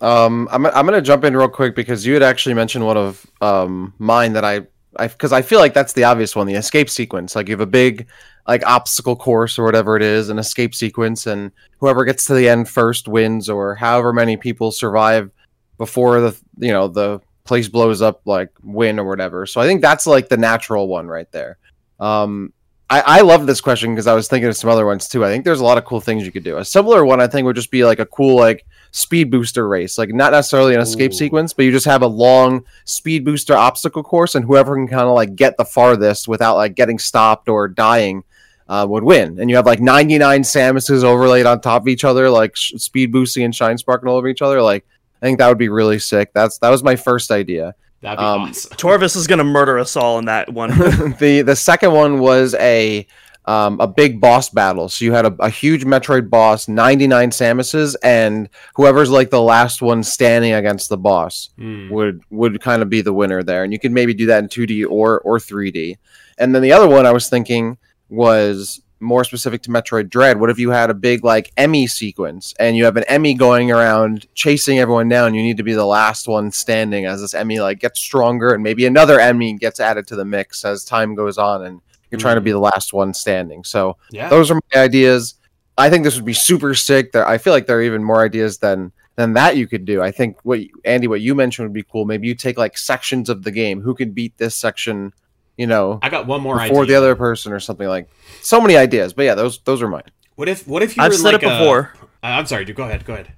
[0.00, 3.26] Um, I'm I'm gonna jump in real quick because you had actually mentioned one of
[3.40, 6.88] um mine that I I because I feel like that's the obvious one, the escape
[6.88, 7.34] sequence.
[7.34, 8.06] Like you have a big
[8.46, 12.48] like obstacle course or whatever it is, an escape sequence, and whoever gets to the
[12.48, 15.30] end first wins, or however many people survive
[15.78, 19.46] before the you know the place blows up, like win or whatever.
[19.46, 21.58] So I think that's like the natural one right there.
[21.98, 22.52] Um,
[22.90, 25.24] I, I love this question because I was thinking of some other ones too.
[25.24, 26.56] I think there's a lot of cool things you could do.
[26.56, 29.98] A similar one I think would just be like a cool like speed booster race,
[29.98, 31.14] like not necessarily an escape Ooh.
[31.14, 35.06] sequence, but you just have a long speed booster obstacle course, and whoever can kind
[35.06, 38.24] of like get the farthest without like getting stopped or dying
[38.68, 39.38] uh, would win.
[39.38, 43.12] And you have like 99 Samuses overlaid on top of each other, like sh- speed
[43.12, 44.62] boosting and shine sparking all over each other.
[44.62, 44.86] Like
[45.20, 46.30] I think that would be really sick.
[46.32, 47.74] That's that was my first idea.
[48.00, 48.70] That'd be Um, awesome.
[48.76, 50.70] Torvis is gonna murder us all in that one.
[51.18, 53.06] the the second one was a
[53.44, 54.90] um, a big boss battle.
[54.90, 59.80] So you had a, a huge Metroid boss, 99 Samuses, and whoever's like the last
[59.80, 61.88] one standing against the boss Hmm.
[61.90, 63.64] would would kind of be the winner there.
[63.64, 65.96] And you could maybe do that in 2D or or 3D.
[66.36, 67.78] And then the other one I was thinking
[68.10, 70.40] was more specific to Metroid Dread.
[70.40, 71.86] What if you had a big like E.M.M.I.
[71.86, 73.34] sequence and you have an E.M.M.I.
[73.34, 75.34] going around chasing everyone down?
[75.34, 77.62] You need to be the last one standing as this E.M.M.I.
[77.62, 79.52] like gets stronger and maybe another E.M.M.I.
[79.58, 81.80] gets added to the mix as time goes on and
[82.10, 82.56] you're trying to be mm-hmm.
[82.56, 83.64] the last one standing.
[83.64, 84.28] So Yeah.
[84.28, 85.34] those are my ideas.
[85.76, 87.12] I think this would be super sick.
[87.12, 90.00] There, I feel like there are even more ideas than than that you could do.
[90.00, 92.04] I think what you- Andy, what you mentioned would be cool.
[92.04, 93.80] Maybe you take like sections of the game.
[93.80, 95.12] Who could beat this section?
[95.58, 96.94] You know, I got one more before idea.
[96.94, 98.08] the other person or something like.
[98.40, 100.04] So many ideas, but yeah, those those are mine.
[100.36, 101.92] What if what if you I've were said like it before.
[102.22, 102.76] I- I'm sorry, dude.
[102.76, 103.04] Go ahead.
[103.04, 103.32] Go ahead.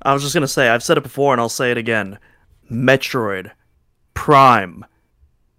[0.00, 2.18] I was just gonna say I've said it before and I'll say it again.
[2.70, 3.50] Metroid
[4.14, 4.84] Prime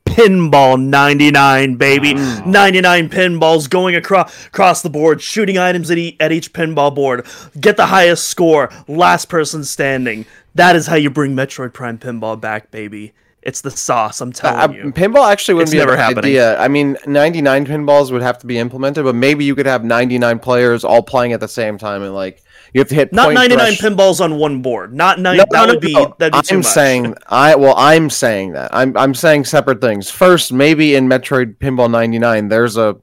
[0.06, 2.14] Pinball 99 baby.
[2.14, 7.26] 99 pinballs going across across the board, shooting items at, e- at each pinball board.
[7.60, 10.26] Get the highest score, last person standing.
[10.56, 13.14] That is how you bring Metroid Prime Pinball back, baby.
[13.46, 14.92] It's the sauce, I'm telling Uh, you.
[14.94, 16.26] pinball actually wouldn't It's be a never happening.
[16.26, 16.58] idea.
[16.60, 20.40] I mean, 99 pinballs would have to be implemented, but maybe you could have 99
[20.40, 22.42] players all playing at the same time and like
[22.74, 24.94] you have to hit Not point 99 thresh- pinballs on one board.
[24.94, 25.38] Not nine.
[25.38, 26.16] No, that no, would be no.
[26.18, 26.66] that'd be I'm much.
[26.66, 28.72] saying I well, I'm saying that.
[28.74, 30.10] I'm I'm saying separate things.
[30.10, 32.96] First, maybe in Metroid Pinball 99, there's a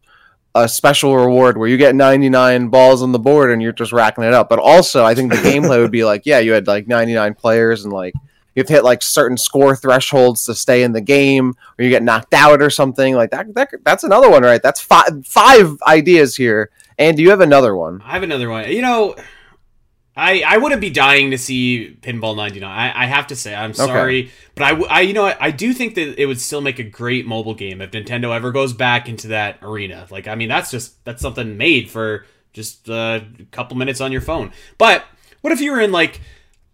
[0.56, 4.24] a special reward where you get 99 balls on the board and you're just racking
[4.24, 4.48] it up.
[4.48, 7.84] But also, I think the gameplay would be like, yeah, you had like 99 players
[7.84, 8.14] and like
[8.54, 11.90] you have to hit like certain score thresholds to stay in the game, or you
[11.90, 13.54] get knocked out or something like that.
[13.54, 14.62] that that's another one, right?
[14.62, 16.70] That's five five ideas here.
[16.98, 18.02] And do you have another one?
[18.04, 18.70] I have another one.
[18.70, 19.14] You know,
[20.16, 22.68] I I wouldn't be dying to see Pinball 99.
[22.68, 25.72] I, I have to say, I'm sorry, but I, I you know what, I do
[25.72, 29.08] think that it would still make a great mobile game if Nintendo ever goes back
[29.08, 30.06] into that arena.
[30.10, 34.12] Like, I mean, that's just that's something made for just uh, a couple minutes on
[34.12, 34.52] your phone.
[34.76, 35.04] But
[35.40, 36.20] what if you were in like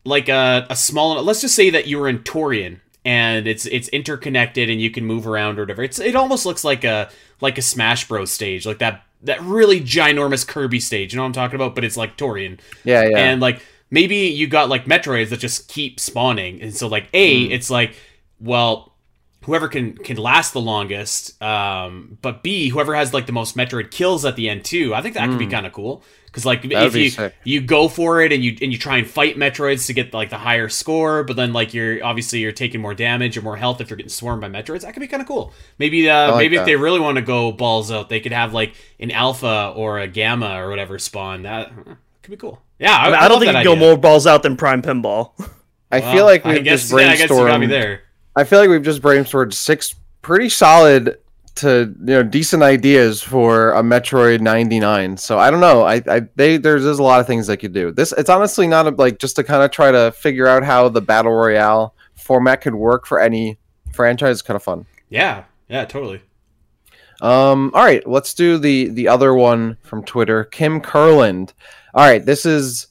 [0.06, 3.88] like a, a small let's just say that you were in Tourian and it's it's
[3.88, 5.82] interconnected and you can move around or whatever.
[5.82, 9.80] It's it almost looks like a like a Smash Bros stage, like that that really
[9.80, 11.12] ginormous Kirby stage.
[11.12, 11.74] You know what I'm talking about?
[11.74, 12.58] But it's like Tourian.
[12.84, 13.18] Yeah, yeah.
[13.18, 16.60] And like maybe you got like Metroids that just keep spawning.
[16.62, 17.52] And so like A, Hmm.
[17.52, 17.94] it's like,
[18.40, 18.92] well,
[19.44, 21.40] whoever can can last the longest.
[21.42, 24.94] Um, but B, whoever has like the most Metroid kills at the end too.
[24.94, 26.02] I think that could be kind of cool.
[26.36, 26.62] Because like.
[26.62, 27.34] That'd if be you sick.
[27.44, 30.28] you go for it and you and you try and fight Metroids to get like
[30.28, 33.80] the higher score, but then like you're obviously you're taking more damage or more health
[33.80, 34.82] if you're getting swarmed by Metroids.
[34.82, 35.54] That could be kind of cool.
[35.78, 38.52] Maybe uh, like maybe if they really want to go balls out, they could have
[38.52, 41.42] like an alpha or a gamma or whatever spawn.
[41.42, 41.72] That
[42.22, 42.60] could be cool.
[42.78, 44.42] Yeah, I, I, mean, I I don't think that you can go more balls out
[44.42, 45.32] than Prime Pinball.
[45.90, 48.02] I Well, feel like we've guess, just yeah, I guess you got me brainstormed there.
[48.34, 51.18] I feel like we've just brainstormed six pretty solid
[51.56, 55.16] to you know decent ideas for a Metroid 99.
[55.16, 55.82] So I don't know.
[55.82, 57.92] I, I they there's there's a lot of things they could do.
[57.92, 60.88] This it's honestly not a, like just to kind of try to figure out how
[60.88, 63.58] the battle royale format could work for any
[63.92, 64.36] franchise.
[64.36, 64.86] It's kind of fun.
[65.08, 66.22] Yeah, yeah, totally.
[67.20, 71.52] Um, all right, let's do the the other one from Twitter, Kim Curland.
[71.94, 72.88] All right, this is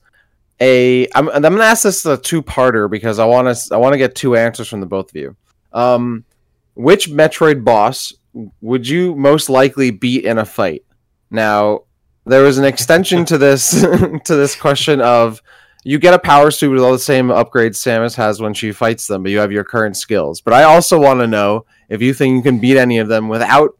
[0.60, 1.08] a.
[1.13, 3.97] I'm I'm gonna ask this a two parter because I want to I want to
[3.97, 5.36] get two answers from the both of you.
[5.73, 6.25] Um,
[6.73, 8.13] which Metroid boss
[8.62, 10.84] would you most likely beat in a fight?
[11.32, 11.82] Now,
[12.26, 15.41] there was an extension to this to this question of
[15.84, 19.06] you get a power suit with all the same upgrades Samus has when she fights
[19.06, 20.41] them, but you have your current skills.
[20.41, 23.30] But I also want to know if you think you can beat any of them
[23.30, 23.78] without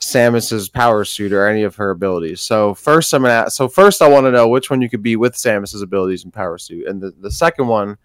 [0.00, 2.40] Samus's power suit or any of her abilities.
[2.40, 3.50] So first, I'm gonna.
[3.50, 6.32] So first, I want to know which one you could beat with Samus's abilities and
[6.32, 7.96] power suit, and the, the second one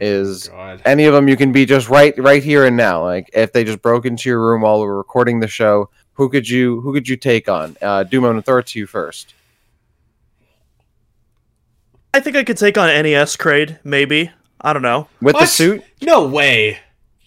[0.00, 0.82] is God.
[0.84, 3.02] any of them you can be just right right here and now.
[3.02, 6.28] Like if they just broke into your room while we were recording the show, who
[6.28, 7.76] could you who could you take on?
[7.82, 9.34] Uh, Doom, I'm gonna throw it to you first.
[12.12, 14.30] I think I could take on NES Kraid, maybe.
[14.60, 15.08] I don't know.
[15.22, 16.78] With the suit, No way.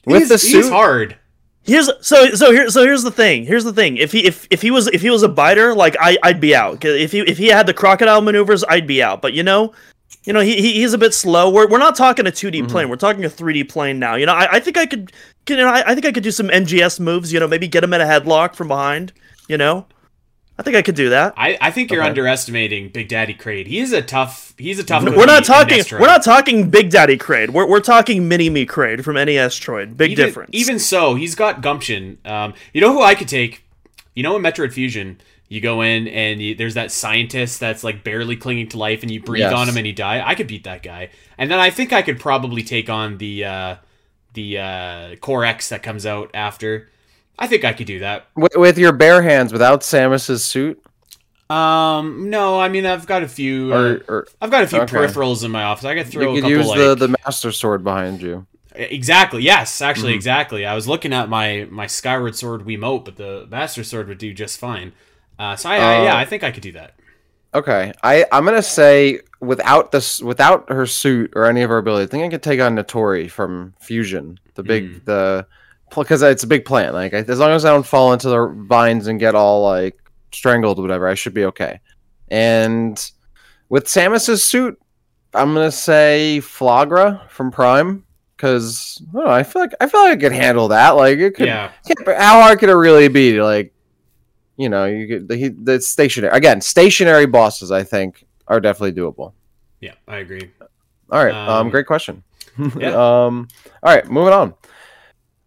[0.06, 0.72] With he's, the he's suit?
[0.72, 1.18] hard.
[1.64, 3.46] Here's so so here so here's the thing.
[3.46, 3.96] Here's the thing.
[3.96, 6.54] If he if, if he was if he was a biter, like I I'd be
[6.54, 6.82] out.
[6.82, 9.22] 'Cause If he if he had the crocodile maneuvers, I'd be out.
[9.22, 9.74] But you know,
[10.24, 11.50] you know he, he he's a bit slow.
[11.50, 12.90] We're we're not talking a 2D plane.
[12.90, 14.16] We're talking a 3D plane now.
[14.16, 15.12] You know, I, I think I could
[15.50, 17.34] you know I, I think I could do some NGS moves.
[17.34, 19.14] You know, maybe get him in a headlock from behind.
[19.50, 19.86] You know,
[20.58, 21.34] I think I could do that.
[21.36, 22.10] I, I think you're Okay.
[22.10, 23.68] underestimating Big Daddy Kraid.
[23.68, 24.54] He's a tough.
[24.58, 25.04] He's a tough.
[25.04, 25.84] We're not talking.
[25.92, 27.50] We're not talking Big Daddy Kraid.
[27.50, 29.98] We're we're talking Mini Me Kraid from NES Troid.
[29.98, 30.52] Big even, difference.
[30.54, 32.18] Even so, he's got gumption.
[32.24, 33.64] Um, you know who I could take?
[34.16, 35.20] You know in Metroid Fusion,
[35.54, 39.12] you go in and you, there's that scientist that's like barely clinging to life, and
[39.12, 39.54] you breathe Yes.
[39.54, 40.22] on him and he die.
[40.26, 43.46] I could beat that guy, and then I think I could probably take on the
[43.46, 43.76] uh,
[44.34, 46.90] the uh, Core X that comes out after.
[47.38, 48.28] I think I could do that.
[48.36, 50.82] with, with your bare hands without Samus's suit,
[51.50, 53.74] Um, no, I mean I've got a few.
[53.74, 54.96] Uh, or, or I've got a few Okay.
[54.96, 55.86] peripherals in my office.
[55.86, 58.46] I could throw you a could couple use like the the Master Sword behind you.
[58.76, 59.44] exactly.
[59.44, 60.16] Yes, actually, Mhm.
[60.16, 60.66] exactly.
[60.66, 64.34] I was looking at my my Skyward Sword Wiimote, but the Master Sword would do
[64.34, 64.94] just fine.
[65.40, 66.94] Uh, so I, I, Uh, yeah, I think I could do that.
[67.56, 72.04] Okay, I I'm gonna say without this without her suit or any of her ability,
[72.04, 75.06] I think I could take on Nettori from Fusion, the big Mm.
[75.06, 75.48] the
[75.96, 76.96] because it's a big plant.
[76.96, 79.98] Like as long as I don't fall into the vines and get all like
[80.32, 81.80] strangled, or whatever, I should be okay.
[82.30, 82.98] And
[83.70, 84.80] with Samus's suit,
[85.36, 88.04] I'm gonna say Flaahgra from Prime
[88.36, 90.92] because I, I feel like I feel like I could handle that.
[90.92, 91.72] Like it could Yeah,
[92.08, 93.40] how hard could it really be?
[93.42, 93.76] Like,
[94.58, 96.62] you know, you get the, he- the stationary again.
[96.62, 99.34] Stationary bosses, I think, are definitely doable.
[99.82, 100.52] yeah, I agree.
[101.12, 102.24] All right, um, Um, great question.
[102.78, 102.90] yeah.
[103.26, 103.48] um,
[103.82, 104.54] all right, moving on.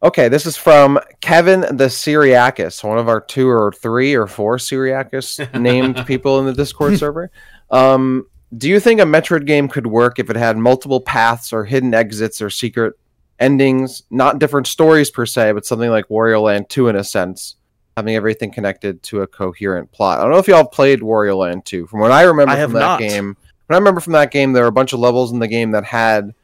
[0.02, 4.58] Okay, this is from Kevin the Syriakis, one of our two or three or four
[4.58, 7.30] Syriakis named people in the Discord server.
[7.70, 11.64] Um, do you think a Metroid game could work if it had multiple paths or
[11.64, 12.94] hidden exits or secret
[13.40, 17.56] endings, not different stories per se, but something like Wario Land 2 in a sense,
[17.96, 20.18] having everything connected to a coherent plot?
[20.18, 21.86] I don't know if y'all played Wario Land 2.
[21.86, 23.00] From what I remember I from have that not.
[23.00, 25.48] game, what I remember from that game, there were a bunch of levels in the
[25.48, 26.34] game that had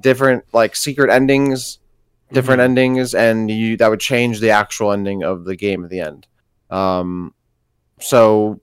[0.00, 1.78] different like secret endings,
[2.32, 2.64] different Mhm.
[2.64, 6.26] endings, and you that would change the actual ending of the game at the end.
[6.70, 7.32] Um,
[8.00, 8.60] so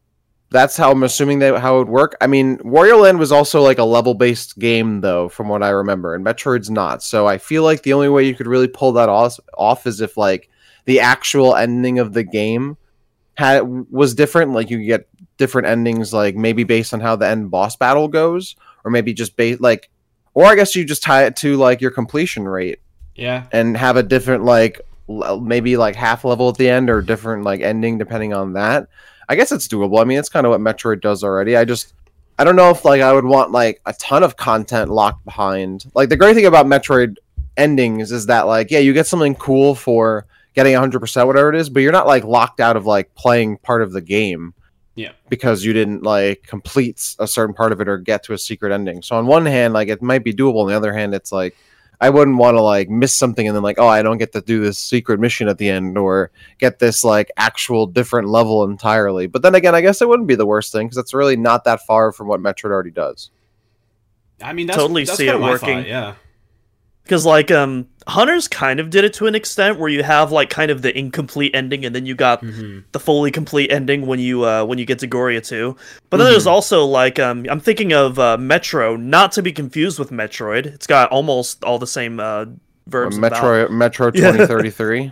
[0.52, 2.16] that's how I'm assuming that how it would work.
[2.20, 5.70] I mean, Wario Land was also like a level based game though, from what I
[5.70, 7.02] remember, and Metroid's not.
[7.04, 10.02] So I feel like the only way you could really pull that off, off is
[10.02, 10.50] if like
[10.86, 12.78] the actual ending of the game
[13.36, 14.54] had was different.
[14.54, 18.56] Like you get different endings, like maybe based on how the end boss battle goes,
[18.84, 19.90] or maybe just based like,
[20.34, 22.80] or I guess you just tie it to like your completion rate
[23.16, 27.44] Yeah, and have a different like maybe like half level at the end or different
[27.44, 28.88] like ending depending on that.
[29.30, 30.02] I guess it's doable.
[30.02, 31.56] I mean, it's kind of what Metroid does already.
[31.56, 31.94] I just
[32.38, 35.86] I don't know if like I would want like a ton of content locked behind.
[35.94, 37.18] Like the great thing about Metroid
[37.56, 41.70] endings is that like yeah, you get something cool for getting 100% whatever it is,
[41.70, 44.54] but you're not like locked out of like playing part of the game.
[44.96, 45.14] Yeah.
[45.28, 48.72] Because you didn't like complete a certain part of it or get to a secret
[48.72, 49.02] ending.
[49.02, 50.62] So on one hand, like it might be doable.
[50.62, 51.56] On the other hand, it's like
[52.00, 54.42] I wouldn't want to like miss something and then like, oh, I don't get to
[54.42, 59.26] do this secret mission at the end or get this like actual different level entirely.
[59.26, 61.64] But then again, I guess it wouldn't be the worst thing because it's really not
[61.64, 63.32] that far from what Metroid already does.
[64.42, 65.78] I mean that's Totally that's see kinda it working.
[65.78, 66.16] thought, Yeah,
[67.04, 70.50] Because like um Hunters kind of did it to an extent where you have like
[70.50, 74.20] kind of the incomplete ending and then you got hmm the fully complete ending when
[74.20, 75.76] you uh when you get to Gorea 2.
[76.10, 76.52] But then there's Mhm.
[76.52, 80.66] also like um I'm thinking of uh Metro, not to be confused with Metroid.
[80.66, 82.46] It's got almost all the same uh
[82.88, 83.18] verbs.
[83.18, 83.70] and vowels.
[83.70, 85.12] Metro Metro 2033.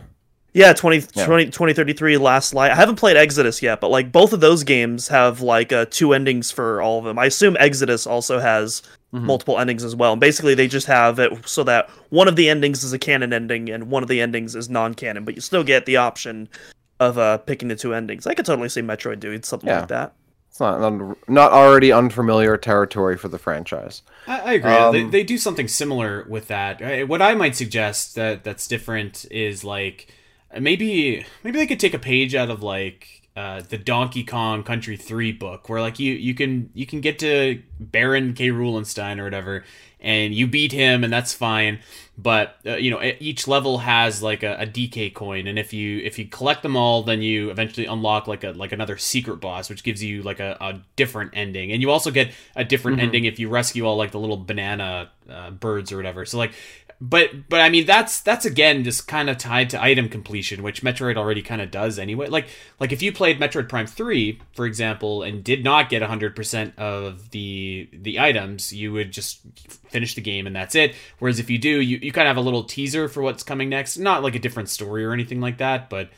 [0.53, 1.25] Yeah, 20, Yeah.
[1.25, 2.71] 20 2033 Last Light.
[2.71, 6.11] I haven't played Exodus yet, but like both of those games have like uh, two
[6.13, 7.17] endings for all of them.
[7.17, 8.81] I assume Exodus also has
[9.13, 9.23] Mhm.
[9.23, 10.13] multiple endings as well.
[10.13, 13.33] And basically they just have it so that one of the endings is a canon
[13.33, 16.47] ending and one of the endings is non-canon, but you still get the option
[16.99, 18.25] of uh picking the two endings.
[18.27, 19.79] I could totally see Metroid doing something Yeah.
[19.79, 20.13] like that.
[20.49, 24.01] It's not un- not already unfamiliar territory for the franchise.
[24.27, 24.71] I, I agree.
[24.99, 27.07] they, Um, they do something similar with that.
[27.07, 30.07] What I might suggest that that's different is like
[30.59, 34.97] maybe maybe they could take a page out of like uh, the Donkey Kong Country
[34.97, 38.49] Three book, where like you you can you can get to Baron K.
[38.49, 39.63] Roolenstein or whatever,
[40.01, 41.79] and you beat him, and that's fine.
[42.17, 45.99] But uh, you know each level has like a, a DK coin, and if you
[45.99, 49.69] if you collect them all, then you eventually unlock like a like another secret boss,
[49.69, 53.03] which gives you like a, a different ending, and you also get a different Mhm.
[53.03, 56.25] ending if you rescue all like the little banana uh, birds or whatever.
[56.25, 56.51] So like
[57.03, 60.83] but but I mean that's that's again just kind of tied to item completion, which
[60.83, 62.27] Metroid already kind of does anyway.
[62.27, 62.47] Like
[62.79, 66.77] like if you played Metroid Prime Three, for example, and did not get hundred percent
[66.77, 69.41] of the the items, you would just
[69.89, 70.93] finish the game and that's it.
[71.17, 73.69] Whereas if you do, you, you kind of have a little teaser for what's coming
[73.69, 73.97] next.
[73.97, 76.11] Not like a different story or anything like that, but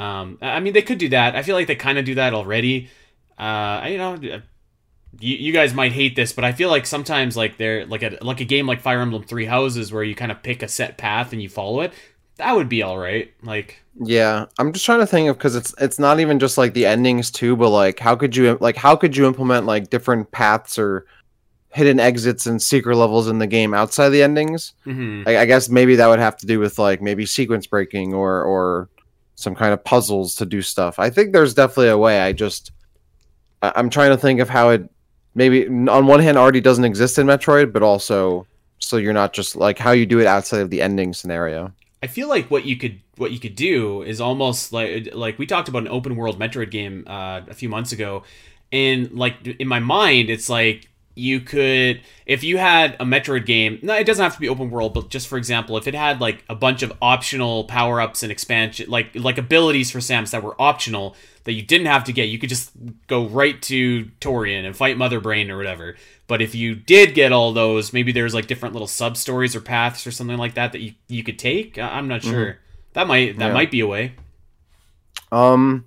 [0.00, 1.36] um, I mean they could do that.
[1.36, 2.90] I feel like they kind of do that already.
[3.38, 4.40] Uh, you know,
[5.20, 8.18] you, you guys might hate this, but I feel like sometimes like they're like a
[8.22, 10.98] like a game like Fire Emblem Three Houses where you kind of pick a set
[10.98, 11.92] path and you follow it.
[12.36, 13.32] That would be all right.
[13.42, 16.74] Like Yeah, I'm just trying to think of because it's it's not even just like
[16.74, 20.30] the endings too, but like how could you like how could you implement like different
[20.30, 21.04] paths or
[21.70, 24.72] hidden exits and secret levels in the game outside the endings?
[24.86, 25.26] mhm.
[25.26, 28.42] I, I guess maybe that would have to do with like maybe sequence breaking or
[28.42, 28.88] or
[29.34, 30.98] some kind of puzzles to do stuff.
[30.98, 32.20] I think there's definitely a way.
[32.20, 32.70] I just
[33.62, 34.88] I- I'm trying to think of how it
[35.34, 38.46] maybe on one hand already doesn't exist in Metroid, but also
[38.78, 41.72] so you're not just like how you do it outside of the ending scenario.
[42.02, 45.46] I feel like what you could what you could do is almost like like we
[45.46, 48.22] talked about an open world Metroid game uh, a few months ago,
[48.72, 50.88] and like in my mind, it's like
[51.18, 53.78] you could if you had a Metroid game.
[53.82, 56.20] No, it doesn't have to be open world, but just for example, if it had
[56.20, 60.42] like a bunch of optional power ups and expansion, like like abilities for Samus that
[60.42, 62.70] were optional that you didn't have to get, you could just
[63.06, 65.96] go right to Tourian and fight Mother Brain or whatever.
[66.26, 69.60] But if you did get all those, maybe there's like different little sub stories or
[69.60, 71.78] paths or something like that that you, you could take.
[71.78, 72.46] I'm not sure.
[72.46, 72.58] Mm-hmm.
[72.92, 73.52] That might that yeah.
[73.52, 74.12] might be a way.
[75.32, 75.84] Um,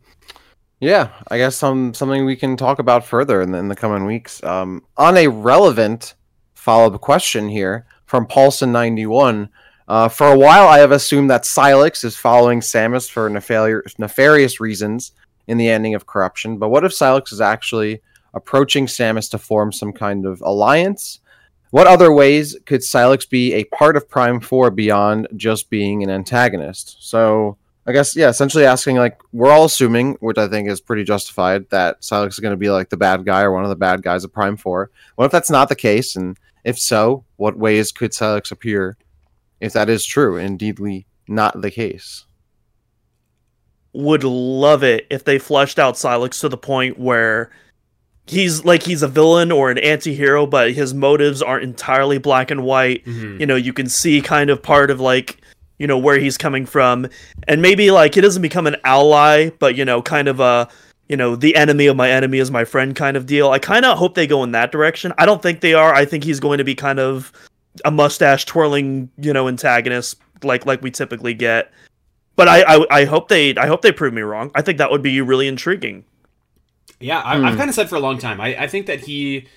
[0.82, 4.06] yeah, I guess some something we can talk about further in the, in the coming
[4.06, 4.44] weeks.
[4.44, 6.15] Um, on a relevant
[6.56, 9.50] follow up question here from Paulson ninety one.
[9.88, 14.60] Uh, for a while, I have assumed that Sylux is following Samus for nefarious, nefarious
[14.60, 15.12] reasons
[15.48, 16.58] in the ending of Corruption.
[16.58, 18.02] But what if Sylux is actually
[18.34, 21.20] approaching Samus to form some kind of alliance?
[21.72, 26.10] What other ways could Sylux be a part of Prime 4 beyond just being an
[26.10, 26.98] antagonist?
[27.00, 31.04] So, I guess, yeah, essentially asking, like, we're all assuming, which I think is pretty
[31.04, 33.76] justified, that Sylux is going to be like the bad guy or one of the
[33.76, 34.91] bad guys of Prime 4.
[35.15, 36.15] What if that's not the case?
[36.15, 38.98] And if so, what ways could Sylux appear
[39.60, 42.26] if that is true, indeedly not the case?
[43.94, 47.52] Would love it if they fleshed out Sylux to the point where
[48.28, 52.63] he's like he's a villain or an anti-hero but his motives aren't entirely black and
[52.63, 53.39] white mm-hmm.
[53.39, 55.41] you know you can see kind of part of like
[55.82, 57.08] you know where he's coming from.
[57.48, 60.70] And maybe like he doesn't become an ally but you know kind of a
[61.10, 63.50] you know the enemy of my enemy is my friend kind of deal.
[63.50, 65.12] I kind of hope they go in that direction.
[65.17, 65.94] I don't think they are.
[65.94, 67.34] I think he's going to be kind of
[67.84, 71.72] a mustache twirling you know antagonist like like we typically get.
[72.36, 74.52] But I, I i hope they i hope they prove me wrong.
[74.54, 76.06] I think that would be really intriguing.
[77.00, 77.58] Yeah, I, have hmm.
[77.58, 78.39] kind of said for a long time.
[78.39, 79.48] I, I think that he,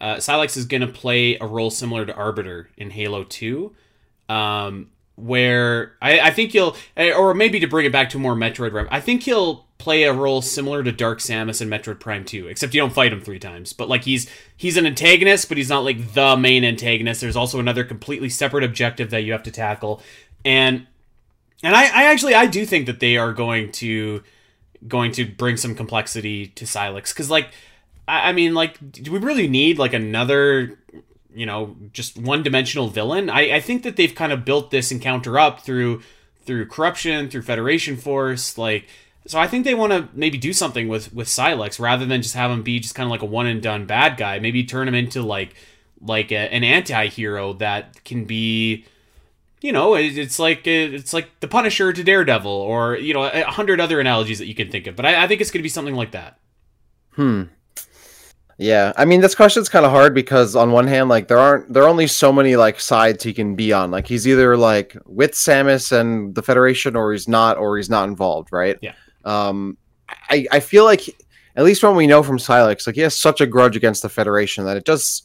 [0.00, 3.74] uh, Sylux is going to play a role similar to Arbiter in Halo Two,
[4.28, 8.34] um, where I, I think he'll, eh, or maybe to bring it back to more
[8.34, 8.88] Metroid.
[8.90, 12.72] I think he'll play a role similar to Dark Samus in Metroid Prime Two, except
[12.72, 13.72] you don't fight him three times.
[13.72, 17.20] But like he's he's an antagonist, but he's not like the main antagonist.
[17.20, 20.02] There's also another completely separate objective that you have to tackle,
[20.44, 20.86] and
[21.62, 24.22] and I, I actually I do think that they are going to
[24.86, 27.50] going to bring some complexity to Sylux because like
[28.08, 30.78] I, I mean like do we really need like another
[31.34, 34.90] you know just one dimensional villain I, I think that they've kind of built this
[34.90, 36.02] encounter up through
[36.44, 38.86] through corruption through federation force like
[39.26, 42.34] so i think they want to maybe do something with with Sylux rather than just
[42.34, 44.88] have him be just kind of like a one and done bad guy maybe turn
[44.88, 45.54] him into like
[46.00, 48.84] like a, an anti-hero that can be
[49.62, 53.80] you know, it's like it's like the Punisher to Daredevil, or you know, a hundred
[53.80, 54.96] other analogies that you can think of.
[54.96, 56.38] But I, I think it's going to be something like that.
[57.12, 57.44] Hmm.
[58.58, 61.72] Yeah, I mean, this question's kind of hard because on one hand, like there aren't
[61.72, 63.90] there are only so many like sides he can be on.
[63.90, 68.08] Like he's either like with Samus and the Federation, or he's not, or he's not
[68.08, 68.78] involved, right?
[68.80, 68.94] Yeah.
[69.24, 69.76] Um,
[70.08, 71.08] I I feel like
[71.56, 74.08] at least when we know from Sylux, like he has such a grudge against the
[74.08, 75.22] Federation that it does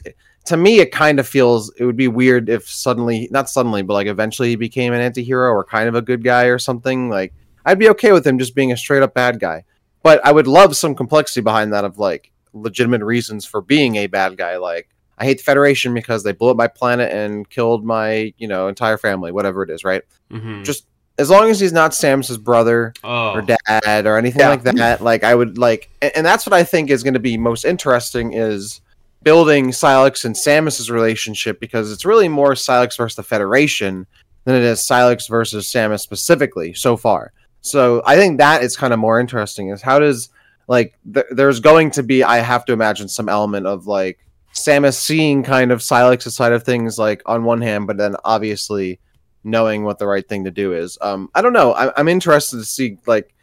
[0.48, 3.92] to me it kind of feels it would be weird if suddenly not suddenly but
[3.92, 7.34] like eventually he became an anti-hero or kind of a good guy or something like
[7.66, 9.62] i'd be okay with him just being a straight up bad guy
[10.02, 12.32] but i would love some complexity behind that of like
[12.62, 16.50] legitimate reasons for being a bad guy like i hate the federation because they blew
[16.50, 20.62] up my planet and killed my you know entire family whatever it is right mm-hmm.
[20.62, 20.86] just
[21.18, 23.32] as long as he's not Samus's brother oh.
[23.32, 24.50] or dad or anything yeah.
[24.50, 27.20] like that, like I would like, and, and that's what I think is going to
[27.20, 28.80] be most interesting is
[29.22, 34.06] building Sylux and Samus's relationship because it's really more Sylux versus the Federation
[34.44, 37.32] than it is Sylux versus Samus specifically so far.
[37.60, 39.70] So I think that is kind of more interesting.
[39.70, 40.30] Is how does
[40.68, 44.18] like th- there's going to be I have to imagine some element of like
[44.54, 49.00] Samus seeing kind of Sylux's side of things like on one hand, but then obviously
[49.42, 50.98] knowing what the right thing to do is.
[51.00, 51.72] Um, I don't know.
[51.72, 53.34] I- am interested to see like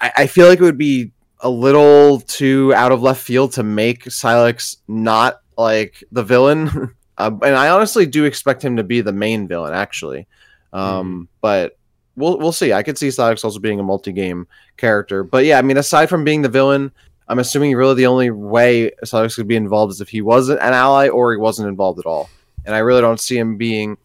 [0.00, 3.62] I-, I feel like it would be a little too out of left field to
[3.62, 6.94] make Sylux not like the villain.
[7.18, 10.26] uh, and I honestly do expect him to be the main villain, actually.
[10.72, 11.28] Um, mm.
[11.40, 11.76] But
[12.16, 12.72] we'll we'll see.
[12.72, 14.46] I could see Sylux also being a multi-game
[14.76, 15.24] character.
[15.24, 16.92] But yeah, I mean, aside from being the villain,
[17.28, 20.72] I'm assuming really the only way Sylux could be involved is if he wasn't an
[20.72, 22.28] ally or he wasn't involved at all.
[22.64, 23.96] And I really don't see him being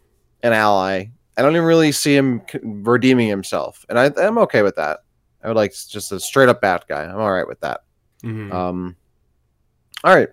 [0.44, 1.06] an ally.
[1.38, 5.00] I don't even really see him redeeming himself, and I, I'm okay with that.
[5.42, 7.04] I would like just a straight up bad guy.
[7.04, 7.84] I'm all right with that.
[8.24, 8.52] Mm-hmm.
[8.52, 8.96] Um,
[10.04, 10.30] all right.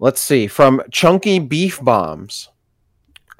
[0.00, 0.46] Let's see.
[0.46, 2.48] From Chunky Beef Bombs.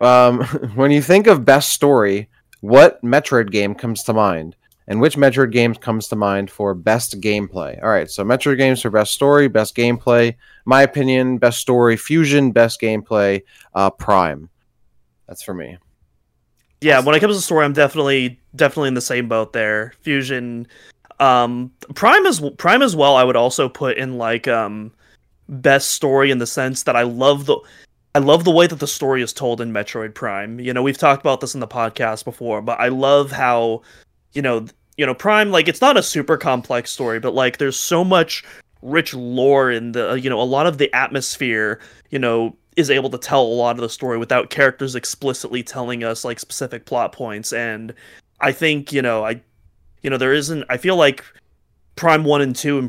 [0.01, 0.43] Um,
[0.75, 2.29] when you think of best story,
[2.61, 4.57] what Metroid game comes to mind?
[4.87, 7.83] And which Metroid game comes to mind for best gameplay?
[7.83, 10.35] All right, so Metroid games for best story, best gameplay.
[10.65, 13.43] My opinion, best story, Fusion, best gameplay,
[13.75, 14.49] uh, Prime.
[15.27, 15.77] That's for me.
[16.81, 19.93] Yeah, when it comes to story, I'm definitely definitely in the same boat there.
[20.01, 20.67] Fusion,
[21.21, 23.17] um, Prime as Prime as well.
[23.17, 24.93] I would also put in like um,
[25.49, 27.59] best story in the sense that I love the
[28.15, 30.59] I love the way that the story is told in Metroid Prime.
[30.61, 33.83] You know, we've talked about this in the podcast before, but I love how,
[34.33, 37.79] you know, you know, Prime like it's not a super complex story, but like there's
[37.79, 38.45] so much
[38.83, 41.81] rich lore in the you know, a lot of the atmosphere,
[42.11, 46.03] you know, is able to tell a lot of the story without characters explicitly telling
[46.03, 47.95] us like specific plot points and
[48.41, 49.41] I think, you know, I
[50.03, 51.25] you know, there isn't I feel like
[51.97, 52.89] Prime 1 and 2 in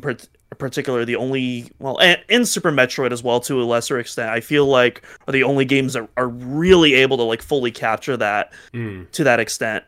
[0.58, 4.30] particular the only well and, and, super metroid as well to a lesser extent.
[4.30, 8.18] I feel like are the only games that are really able to like fully capture
[8.18, 9.10] that mm.
[9.12, 9.84] to that extent.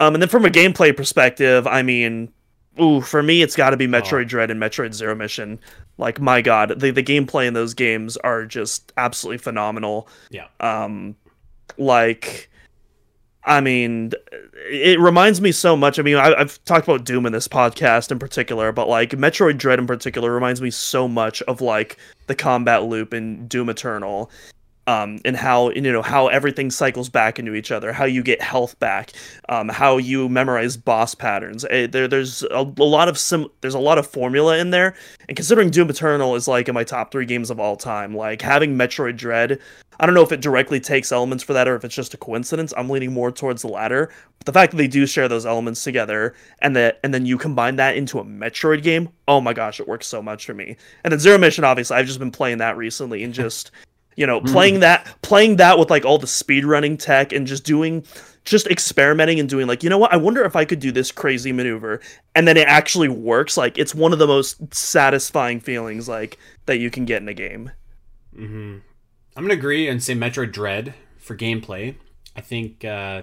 [0.00, 2.32] Um and then from a gameplay perspective i mean
[2.80, 4.24] ooh for me it's got to be metroid oh.
[4.24, 5.58] dread and metroid zero mission.
[5.98, 10.08] Like my god the, the gameplay in those games are just absolutely phenomenal.
[10.30, 10.48] Yeah.
[10.60, 11.16] Um
[11.78, 12.50] like
[13.46, 14.12] I mean,
[14.68, 15.98] it reminds me so much.
[15.98, 19.56] I mean, I, have talked about Doom in this podcast in particular, but like Metroid
[19.56, 24.30] Dread in particular reminds me so much of like the combat loop in Doom Eternal
[24.86, 28.40] um, and how you know how everything cycles back into each other, how you get
[28.40, 29.12] health back,
[29.48, 31.64] um, how you memorize boss patterns.
[31.64, 34.70] It, eh, there, there's a, a, lot of sim, there's a lot of formula in
[34.70, 34.94] there.
[35.28, 38.42] And considering Doom Eternal is like in my top three games of all time, like
[38.42, 39.58] having Metroid Dread,
[39.98, 42.18] I don't know if it directly takes elements for that or if it's just a
[42.18, 42.72] coincidence.
[42.76, 44.10] I'm leaning more towards the latter.
[44.38, 47.38] But the fact that they do share those elements together and that and then you
[47.38, 50.76] combine that into a Metroid game, oh my gosh, it works so much for me.
[51.04, 53.70] And then Zero Mission, obviously, I've just been playing that recently and just
[54.16, 54.80] you know, playing mm.
[54.80, 58.04] that playing that with like all the speed running tech and just doing
[58.44, 61.12] just experimenting and doing like, you know what, I wonder if I could do this
[61.12, 62.00] crazy maneuver
[62.34, 63.56] and then it actually works.
[63.56, 67.34] Like it's one of the most satisfying feelings like that you can get in a
[67.34, 67.70] game.
[68.34, 68.78] Mm-hmm.
[69.36, 71.96] I'm gonna agree and say Metroid Dread for gameplay.
[72.34, 73.22] I think uh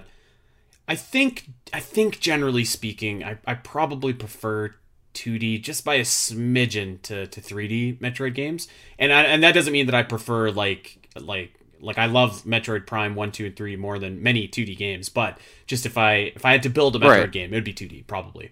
[0.86, 4.74] I think I think generally speaking, I, I probably prefer
[5.14, 8.68] 2D just by a smidgen to, to 3D Metroid games.
[8.98, 12.86] And I, and that doesn't mean that I prefer like like like I love Metroid
[12.86, 16.44] Prime 1, 2 and 3 more than many 2D games, but just if I if
[16.44, 17.32] I had to build a Metroid right.
[17.32, 18.50] game, it would be 2D probably.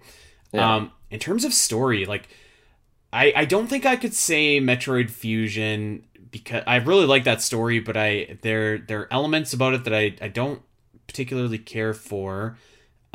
[0.52, 0.76] Yeah.
[0.76, 2.28] Um in terms of story, like
[3.12, 7.78] I I don't think I could say Metroid Fusion because I really like that story,
[7.78, 10.62] but I there there are elements about it that I I don't
[11.07, 12.59] particularly care for.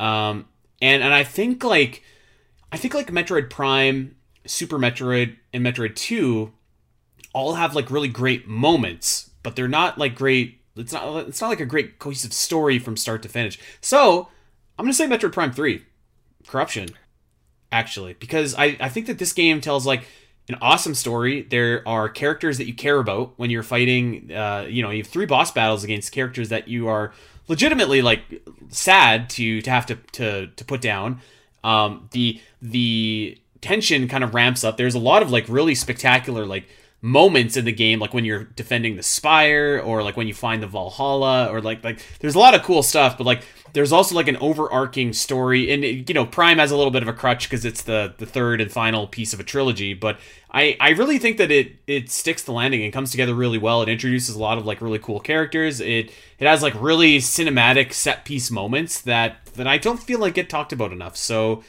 [0.00, 0.46] Um
[0.80, 2.02] and and I think like
[2.72, 4.16] I think like Metroid Prime,
[4.46, 6.52] Super Metroid, and Metroid 2
[7.34, 11.48] all have like really great moments, but they're not like great it's not it's not
[11.48, 13.58] like a great cohesive story from start to finish.
[13.80, 14.28] So,
[14.78, 15.82] I'm to say Metroid Prime 3,
[16.46, 16.90] Corruption
[17.72, 20.06] actually, because I I think that this game tells like
[20.48, 21.42] an awesome story.
[21.42, 24.32] There are characters that you care about when you're fighting.
[24.32, 27.12] Uh, you know, you have three boss battles against characters that you are
[27.48, 28.20] legitimately like
[28.68, 31.20] sad to to have to to to put down
[31.64, 34.76] um, the the tension kind of ramps up.
[34.76, 36.68] There's a lot of like really spectacular like
[37.00, 40.62] moments in the game, like when you're defending the spire, or like when you find
[40.62, 43.18] the Valhalla, or like like there's a lot of cool stuff.
[43.18, 46.90] But like there's also like an overarching story, and you know Prime has a little
[46.90, 49.94] bit of a crutch because it's the the third and final piece of a trilogy.
[49.94, 50.18] But
[50.50, 53.82] I I really think that it it sticks the landing and comes together really well.
[53.82, 55.80] It introduces a lot of like really cool characters.
[55.80, 60.34] It it has like really cinematic set piece moments that that I don't feel like
[60.34, 61.16] get talked about enough.
[61.16, 61.62] So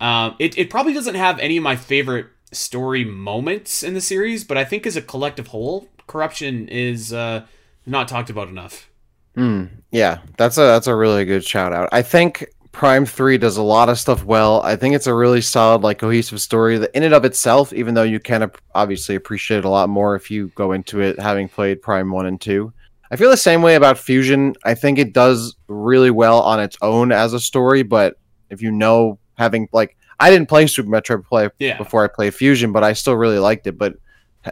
[0.00, 4.44] um, it it probably doesn't have any of my favorite story moments in the series,
[4.44, 7.46] but I think as a collective whole, corruption is uh,
[7.86, 8.90] not talked about enough.
[9.36, 11.88] Mm, yeah, that's a that's a really good shout out.
[11.92, 14.62] I think Prime 3 does a lot of stuff well.
[14.62, 17.94] I think it's a really solid, like cohesive story that in and of itself, even
[17.94, 21.48] though you can obviously appreciate it a lot more if you go into it having
[21.48, 22.72] played Prime 1 and 2.
[23.10, 24.54] I feel the same way about Fusion.
[24.64, 28.16] I think it does really well on its own as a story, but
[28.48, 31.76] if you know having like I didn't play Super Metroid play yeah.
[31.76, 33.76] before I played Fusion, but I still really liked it.
[33.76, 33.94] But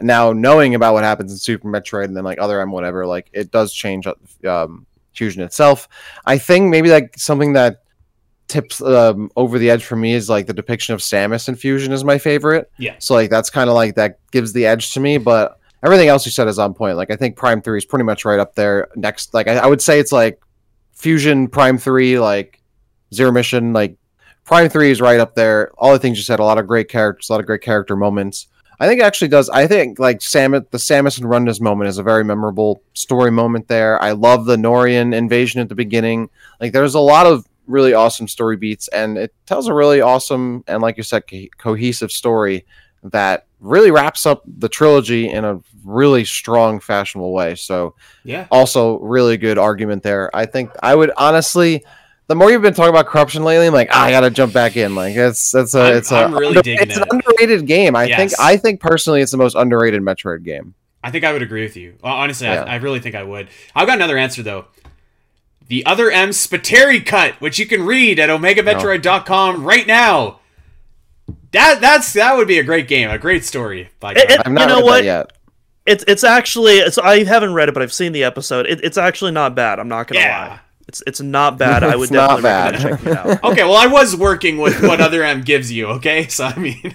[0.01, 3.29] now knowing about what happens in Super Metroid and then like other M whatever, like
[3.33, 4.07] it does change
[4.47, 5.89] um, Fusion itself.
[6.25, 7.83] I think maybe like something that
[8.47, 11.93] tips um, over the edge for me is like the depiction of Samus in Fusion
[11.93, 12.69] is my favorite.
[12.77, 12.95] Yeah.
[12.99, 16.25] So like that's kind of like that gives the edge to me, but everything else
[16.25, 16.97] you said is on point.
[16.97, 18.89] Like I think Prime Three is pretty much right up there.
[18.95, 20.41] Next, like I, I would say it's like
[20.93, 22.61] Fusion, Prime Three, like
[23.13, 23.97] Zero Mission, like
[24.43, 25.71] Prime Three is right up there.
[25.77, 27.95] All the things you said, a lot of great characters, a lot of great character
[27.95, 28.47] moments.
[28.81, 29.47] I think it actually does.
[29.49, 33.67] I think like Samus, the Samus and Rundas moment is a very memorable story moment
[33.67, 34.01] there.
[34.01, 36.29] I love the Norion invasion at the beginning.
[36.59, 40.63] Like there's a lot of really awesome story beats, and it tells a really awesome
[40.67, 42.65] and like you said, co- cohesive story
[43.03, 47.53] that really wraps up the trilogy in a really strong, fashionable way.
[47.53, 48.47] So, Yeah.
[48.51, 50.35] also really good argument there.
[50.35, 51.83] I think I would honestly.
[52.27, 54.77] The more you've been talking about corruption lately, I'm like, ah, I gotta jump back
[54.77, 54.95] in.
[54.95, 57.95] Like it's that's a I'm- it's a I'm really under- digging it's an underrated game.
[57.95, 60.73] I think I think personally it's the most underrated Metroid game.
[61.03, 61.95] I think I would agree with you.
[62.01, 62.63] Well, honestly, Yeah.
[62.63, 63.47] I, I really think I would.
[63.75, 64.65] I've got another answer though.
[65.67, 70.39] The other M Spiteri cut, which you can read at omegametroid.com right now.
[71.51, 73.89] That that's that would be a great game, a great story.
[73.99, 74.31] By It- God.
[74.31, 74.97] it- I've not You know read what?
[74.99, 75.31] that yet.
[75.85, 78.67] It's it's actually it's I haven't read it, but I've seen the episode.
[78.67, 79.79] It, it's actually not bad.
[79.79, 80.47] I'm not gonna Yeah.
[80.47, 80.59] lie.
[80.91, 81.85] It's it's not bad.
[81.85, 82.73] I would not definitely bad.
[82.73, 83.43] recommend checking it out.
[83.53, 85.87] okay, well, I was working with what other M gives you.
[85.87, 86.93] Okay, so I mean,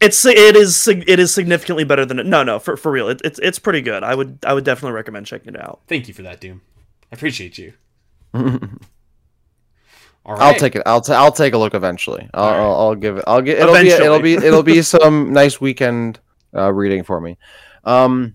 [0.00, 2.26] It's it is it is significantly better than it.
[2.26, 3.08] No, no, for for real.
[3.08, 4.02] It, it's it's pretty good.
[4.02, 5.82] I would I would definitely recommend checking it out.
[5.86, 6.60] thank you for that, Doom.
[7.12, 7.74] I appreciate you.
[8.34, 8.42] All
[10.34, 10.42] right.
[10.42, 10.82] I'll take it.
[10.86, 12.28] I'll t- I'll take a look eventually.
[12.34, 12.58] I'll, All right.
[12.58, 13.24] I'll, I'll give it.
[13.28, 13.60] I'll get.
[13.60, 13.90] It'll be.
[13.90, 14.34] It'll be.
[14.34, 16.18] It'll be some nice weekend
[16.52, 17.38] uh, reading for me.
[17.84, 18.34] Um.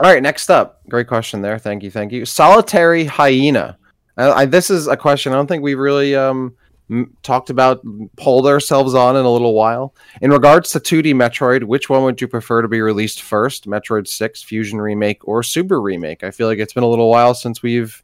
[0.00, 0.22] All right.
[0.22, 0.80] Next up.
[0.88, 1.58] Great question there.
[1.58, 1.90] Thank you.
[1.90, 2.24] Thank you.
[2.24, 3.76] Solitary hyena.
[4.16, 6.54] I, I, this is a question I don't think we've really um
[6.90, 7.82] m- talked about,
[8.16, 9.94] pulled ourselves on in a little while.
[10.22, 13.66] In regards to 2D Metroid, which one would you prefer to be released first?
[13.66, 16.24] Metroid 6 Fusion Remake or Super Remake?
[16.24, 18.02] I feel like it's been a little while since we've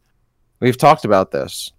[0.60, 1.72] we've talked about this.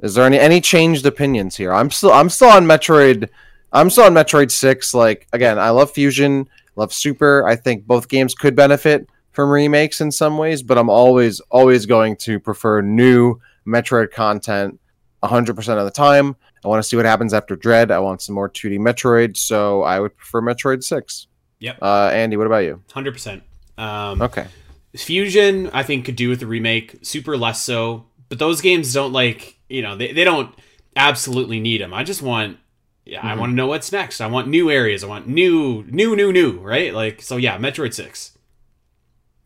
[0.00, 1.72] Is there any any changed opinions here?
[1.72, 3.30] I'm still I'm still on Metroid.
[3.72, 4.92] I'm still on Metroid Six.
[4.92, 6.46] Like again, I love Fusion,
[6.76, 7.46] love Super.
[7.46, 11.86] I think both games could benefit from remakes in some ways, but I'm always always
[11.86, 14.78] going to prefer new Metroid content
[15.22, 16.36] 100% of the time.
[16.64, 17.90] I want to see what happens after Dread.
[17.90, 21.26] I want some more 2D Metroid, so I would prefer Metroid Six.
[21.60, 21.78] Yep.
[21.82, 22.82] Uh, Andy, what about you?
[22.92, 23.42] Hundred percent.
[23.78, 24.46] Um, Okay.
[24.94, 26.98] Fusion, I think, could do with the remake.
[27.02, 30.54] Super less so, but those games don't like you know they, they don't
[30.96, 31.94] absolutely need them.
[31.94, 32.58] I just want
[33.04, 33.38] yeah, I Mhm.
[33.38, 34.20] want to know what's next.
[34.20, 35.02] I want new areas.
[35.02, 36.58] I want new, new, new, new.
[36.58, 36.92] Right?
[36.94, 37.36] Like so.
[37.38, 38.36] Yeah, Metroid Six.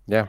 [0.07, 0.27] Yeah.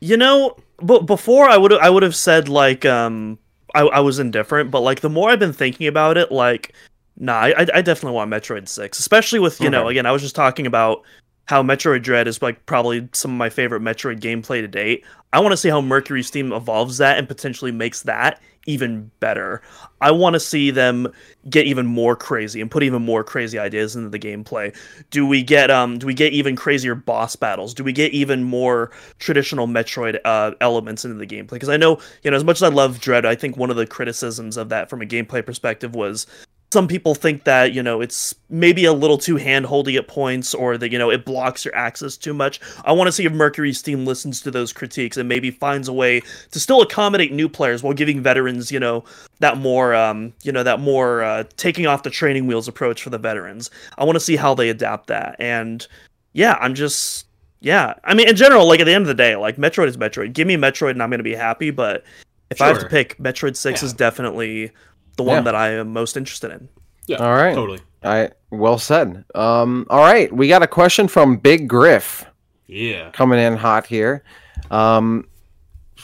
[0.00, 3.38] You know, but before I would I would have said like um
[3.74, 6.72] I, I was indifferent, but like the more I've been thinking about it, like
[7.16, 10.36] nah, I I definitely want Metroid Six, especially with you know again I was just
[10.36, 11.02] talking about
[11.46, 15.04] how Metroid Dread is like probably some of my favorite Metroid gameplay to date.
[15.32, 19.62] I want to see how Mercury Steam evolves that and potentially makes that even better.
[20.00, 21.12] I want to see them
[21.48, 24.76] get even more crazy and put even more crazy ideas into the gameplay.
[25.10, 27.74] Do we get um do we get even crazier boss battles?
[27.74, 31.52] Do we get even more traditional Metroid uh, elements into the gameplay?
[31.52, 33.76] Because I know, you know, as much as I love Dread, I think one of
[33.76, 36.26] the criticisms of that from a gameplay perspective was
[36.70, 40.76] some people think that you know it's maybe a little too hand-holdy at points or
[40.76, 42.60] that you know it blocks your access too much.
[42.84, 45.92] I want to see if mercury steam listens to those critiques and maybe finds a
[45.92, 49.04] way to still accommodate new players while giving veterans you know
[49.40, 53.10] that more um you know that more uh, taking off the training wheels approach for
[53.10, 53.70] the veterans.
[53.96, 55.36] I want to see how they adapt that.
[55.38, 55.86] And
[56.34, 57.26] yeah i'm just
[57.60, 57.94] yeah.
[58.04, 60.34] I mean in general like at the end of the day like metroid is metroid.
[60.34, 62.04] Give me metroid and i'm gonna be happy but
[62.50, 63.86] if i have to pick metroid 6 Yeah.
[63.86, 64.70] is definitely
[65.18, 65.42] the one Yeah.
[65.42, 66.68] that i am most interested in
[67.06, 67.18] Yeah.
[67.18, 67.54] All right.
[67.54, 67.80] Totally.
[68.02, 69.24] I well said.
[69.34, 72.24] Um, all right, we got a question from Big Griff.
[72.66, 73.10] Yeah.
[73.12, 74.22] coming in hot here.
[74.70, 75.26] Um,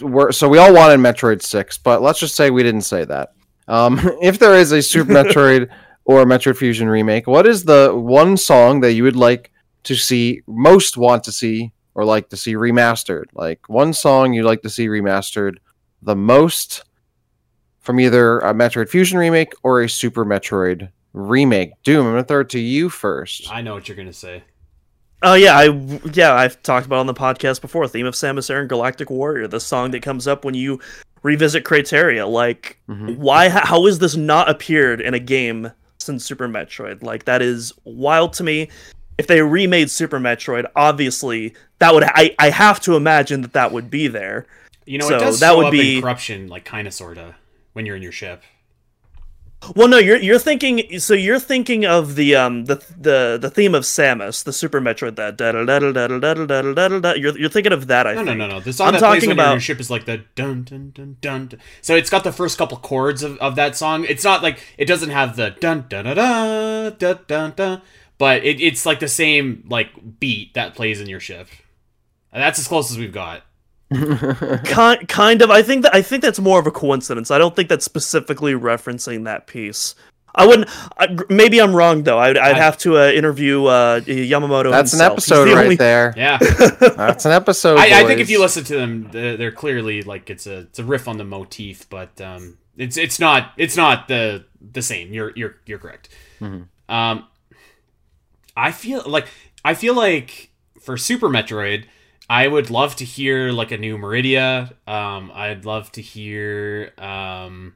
[0.00, 3.32] we're, so we all wanted Metroid Six, but let's just say we didn't say that.
[3.68, 5.68] Um, if there is a Super Metroid
[6.04, 9.50] or a Metroid Fusion remake, what is the one song that you would like
[9.84, 13.24] to see, most want to see, or like to see remastered?
[13.34, 15.56] Like one song you'd like to see remastered
[16.02, 16.82] the most
[17.84, 21.70] from either a Metroid Fusion remake or a Super Metroid remake.
[21.84, 23.50] Doom, I'm gonna throw it to you first.
[23.50, 24.42] I know what you're gonna say.
[25.22, 25.64] Oh yeah, I
[26.12, 27.86] yeah I've talked about on the podcast before.
[27.86, 30.80] Theme of Samus Aran Galactic Warrior, the song that comes up when you
[31.22, 32.28] revisit Crateria.
[32.30, 33.16] Like, Mhm.
[33.16, 33.48] why?
[33.48, 37.02] How has this not appeared in a game since Super Metroid?
[37.02, 38.68] Like, that is wild to me.
[39.16, 43.72] If they remade Super Metroid, obviously that would I I have to imagine that that
[43.72, 44.46] would be there.
[44.84, 46.92] You know, So it does that show would up be- in corruption, like kind of,
[46.92, 47.36] sorta,
[47.74, 48.42] when you're in your ship.
[49.74, 50.98] Well, no, you're you're thinking.
[51.00, 55.16] So you're thinking of the um the the the theme of Samus, the Super Metroid.
[55.16, 57.12] That da da da da da da da da da da da.
[57.14, 58.06] You're you're thinking of that.
[58.06, 58.36] I No, think.
[58.38, 58.60] no, no, no.
[58.60, 60.18] The song I'm that plays talking when you're in about- your ship is like the
[60.34, 61.46] dun dun dun dun.
[61.48, 61.60] dun.
[61.80, 64.04] So it's got the first couple chords of, of that song.
[64.06, 67.82] It's not like it doesn't have the dun dun dun dun dun dun, dun
[68.18, 71.48] but it, it's like the same like beat that plays in your ship.
[72.34, 73.44] And that's as close as we've got.
[74.64, 75.50] kind kind of.
[75.50, 77.30] I think that I think that's more of a coincidence.
[77.30, 79.94] I don't think that's specifically referencing that piece.
[80.36, 80.68] I wouldn't.
[80.98, 82.18] I, maybe I'm wrong though.
[82.18, 84.70] I'd, I'd I- have to uh, interview uh, Yamamoto.
[84.70, 85.14] That's an himself.
[85.18, 86.12] He's episode the right only- there.
[86.16, 86.38] Yeah,
[86.80, 87.78] That's an episode.
[87.78, 90.78] I, I think if you listen to them, they're, they're clearly like it's a it's
[90.80, 95.12] a riff on the motif, but um, it's it's not it's not the the same.
[95.12, 96.08] You're you're you're correct.
[96.40, 96.66] Mhm.
[96.88, 97.28] Um,
[98.56, 99.28] I feel like
[99.64, 100.50] I feel like
[100.82, 101.84] for Super Metroid,
[102.28, 104.72] I would love to hear like a new Maridia.
[104.86, 107.74] Um, I'd love to hear um,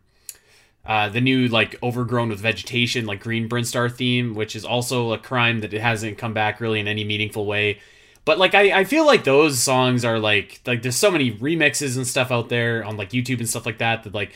[0.87, 5.19] uh, the new like overgrown with vegetation, like Green Brinstar theme, which is also a
[5.19, 7.79] crime that it hasn't come back really in any meaningful way.
[8.25, 11.97] But like I, I feel like those songs are like like there's so many remixes
[11.97, 14.33] and stuff out there on like YouTube and stuff like that that like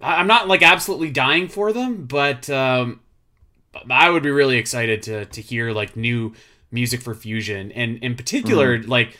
[0.00, 3.00] I'm not like absolutely dying for them, but um,
[3.90, 6.34] I would be really excited to to hear like new
[6.70, 9.16] music for fusion and in particular like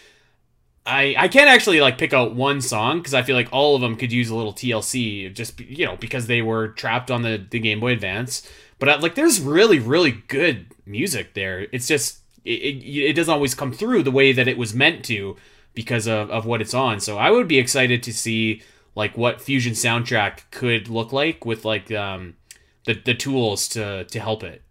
[0.86, 3.80] I I can't actually like pick out one song because I feel like all of
[3.82, 7.44] them could use a little TLC just you know because they were trapped on the
[7.50, 8.48] the Game Boy Advance.
[8.78, 11.66] But uh, like there's really really good music there.
[11.72, 15.04] It's just it, it, it doesn't always come through the way that it was meant
[15.06, 15.36] to
[15.74, 17.00] because of, of what it's on.
[17.00, 18.62] So I would be excited to see
[18.94, 22.36] like what Fusion soundtrack could look like with like um
[22.84, 24.62] the the tools to to help it.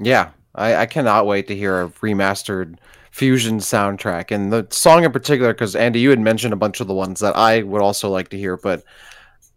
[0.00, 2.76] Yeah, I, I cannot wait to hear a remastered
[3.14, 5.54] Fusion soundtrack and the song in particular.
[5.54, 8.28] Because Andy, you had mentioned a bunch of the ones that I would also like
[8.30, 8.82] to hear, but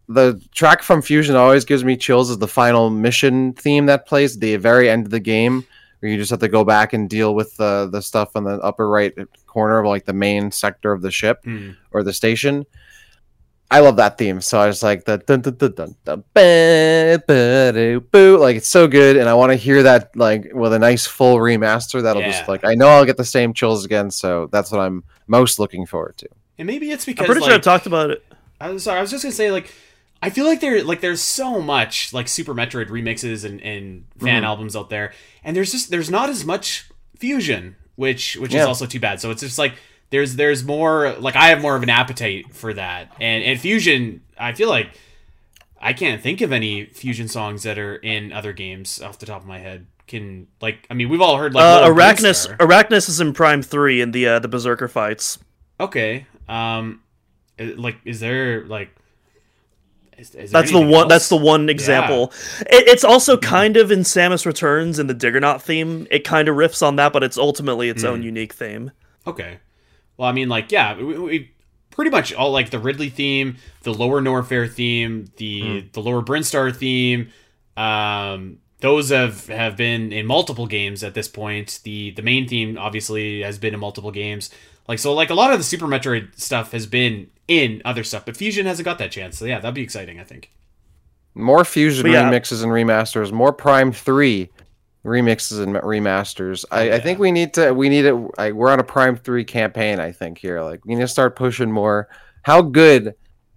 [0.08, 2.30] the track from Fusion always gives me chills.
[2.30, 5.66] Is the final mission theme that plays at the very end of the game,
[5.98, 8.60] where you just have to go back and deal with the the stuff on the
[8.60, 9.12] upper right
[9.48, 11.70] corner of like the main sector of the ship Hmm.
[11.90, 12.64] or the station.
[13.70, 14.40] I love that theme.
[14.40, 18.38] So I was like the dun dun dun dun dun ba, ba, do, boo.
[18.38, 21.36] like it's so good, and I want to hear that like with a nice full
[21.36, 22.02] remaster.
[22.02, 22.30] That'll Yeah.
[22.30, 24.10] just like I know I'll get the same chills again.
[24.10, 26.28] So that's what I'm most looking forward to.
[26.58, 28.24] And maybe it's because I'm pretty like, sure I've talked about it.
[28.60, 29.72] I was sorry, I was just gonna say like
[30.22, 34.42] I feel like there like there's so much like Super Metroid remixes and, and fan
[34.42, 34.46] Mhm.
[34.46, 35.12] albums out there,
[35.44, 36.86] and there's just there's not as much
[37.18, 39.20] fusion, which which is also too bad.
[39.20, 39.74] So it's just like
[40.10, 44.22] there's there's more like I have more of an appetite for that, and and fusion
[44.38, 44.88] I feel like
[45.80, 49.42] I can't think of any fusion songs that are in other games off the top
[49.42, 49.86] of my head.
[50.06, 54.00] Can like I mean we've all heard like uh, Arachnus, Arachnus is in Prime Three
[54.00, 55.38] in the uh, the Berserker fights.
[55.78, 57.02] Okay, um,
[57.58, 58.88] like is there like
[60.16, 60.92] is, is there That's the one.
[60.94, 61.08] else?
[61.10, 62.32] That's the one example.
[62.60, 66.06] It, it's also kind of in Samus Returns in the Diggernaut theme.
[66.10, 68.08] It kind of riffs on that, but it's ultimately its Hmm.
[68.08, 68.90] own unique theme.
[69.26, 69.58] Okay.
[70.18, 71.50] Well, I mean, like, yeah, we, we
[71.90, 76.74] pretty much all like the Ridley theme, the Lower Norfair theme, the the Lower Brinstar
[76.74, 77.30] theme.
[77.76, 81.80] Um, those have have been in multiple games at this point.
[81.84, 84.50] The the main theme obviously has been in multiple games.
[84.86, 88.26] Like so, like a lot of the Super Metroid stuff has been in other stuff,
[88.26, 89.38] but Fusion hasn't got that chance.
[89.38, 90.20] So yeah, that'd be exciting.
[90.20, 90.50] I think.
[91.34, 92.30] More Fusion yeah.
[92.30, 93.30] remixes and remasters.
[93.32, 94.50] More Prime Three
[95.04, 96.64] remixes and remasters.
[96.70, 96.94] I, yeah.
[96.96, 97.72] I think we need to.
[97.72, 98.12] We need it.
[98.12, 100.00] We're on a Prime Three campaign.
[100.00, 100.62] I think here.
[100.62, 102.08] Like we need to start pushing more.
[102.42, 103.14] How good?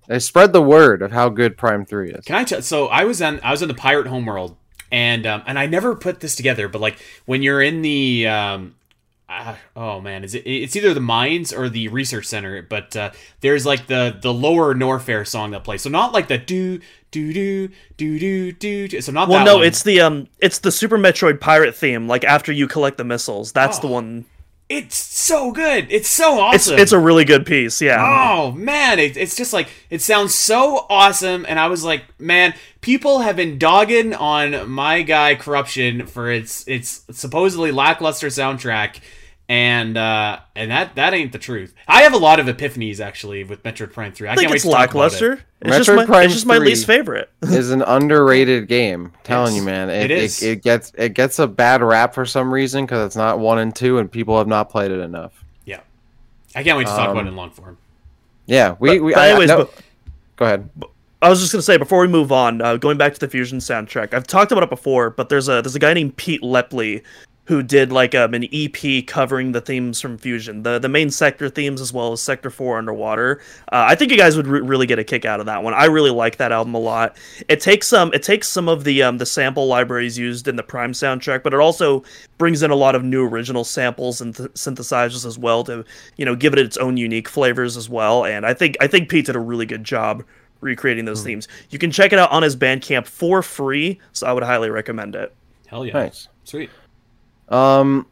[0.10, 2.26] I spread the word of how good Prime Three is.
[2.26, 2.62] Can I tell?
[2.62, 4.58] So I was on I was in the pirate homeworld,
[4.92, 8.76] and um, and I never put this together, but like when you're in the um,
[9.32, 10.40] uh, oh man, is it?
[10.46, 14.76] It's either the mines or the research center, but uh, there's like the the lower
[14.76, 15.82] Norfair song that plays.
[15.82, 16.80] So not like the do
[17.12, 19.02] do do do do do.
[19.02, 19.66] So not Well, no, one.
[19.66, 22.08] it's the um, it's the Super Metroid pirate theme.
[22.08, 24.26] Like after you collect the missiles, that's the one.
[24.70, 25.88] it's so good.
[25.90, 26.80] It's so It's awesome.
[26.80, 27.82] it's a really good piece.
[27.82, 28.02] Yeah.
[28.02, 32.54] Oh man, it, it's just like it sounds so awesome, and I was like, man,
[32.82, 39.02] people have been dogging on my guy Corruption for its its supposedly lackluster soundtrack,
[39.52, 41.74] and uh, and that that ain't the truth.
[41.86, 44.30] I have a lot of epiphanies actually with Metroid Prime Three.
[44.30, 45.34] I, I think can't wait it's to talk about lackluster.
[45.34, 45.40] it.
[45.64, 46.66] It's just Metroid my, Prime it's just my 3.
[46.68, 47.30] least favorite.
[47.42, 49.12] is an underrated game.
[49.26, 50.42] Telling Yes, you, man, it it, it, is.
[50.42, 53.76] it, gets it gets a bad rap for some reason because it's not one and
[53.76, 55.44] two, and people have not played it enough.
[55.66, 55.82] Yeah,
[56.56, 57.78] I can't wait to talk about Um, it in long form.
[58.46, 59.00] Yeah, we.
[59.00, 59.82] But- we but I- I anyways, know- but-
[60.38, 60.70] go ahead.
[61.22, 63.60] I was just gonna say before we move on, uh, going back to the Fusion
[63.60, 67.04] soundtrack, I've talked about it before, but there's a there's a guy named Pete Lepley
[67.46, 71.50] who did like um, an EP covering the themes from Fusion, the the main sector
[71.50, 73.42] themes as well as Sector Four Underwater.
[73.72, 75.74] Uh, I think you guys would re- really get a kick out of that one.
[75.74, 77.18] I really like that album a lot.
[77.50, 80.64] It takes some it takes some of the um, the sample libraries used in the
[80.64, 82.04] Prime soundtrack, but it also
[82.38, 85.84] brings in a lot of new original samples and th- synthesizers as well to
[86.18, 88.24] you know give it its own unique flavors as well.
[88.24, 90.24] And I think I think Pete did a really good job
[90.62, 91.48] recreating those themes.
[91.72, 95.16] You can check it out on his Bandcamp for free, so I would highly recommend
[95.16, 95.34] it.
[95.66, 96.28] Hell yeah, Nice.
[96.44, 96.70] sweet.
[97.52, 98.08] Um,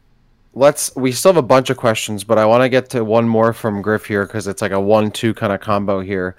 [0.54, 0.94] let's.
[0.96, 3.52] We still have a bunch of questions, but I want to get to one more
[3.52, 6.36] from Griff here because it's like a one-two kind of combo here.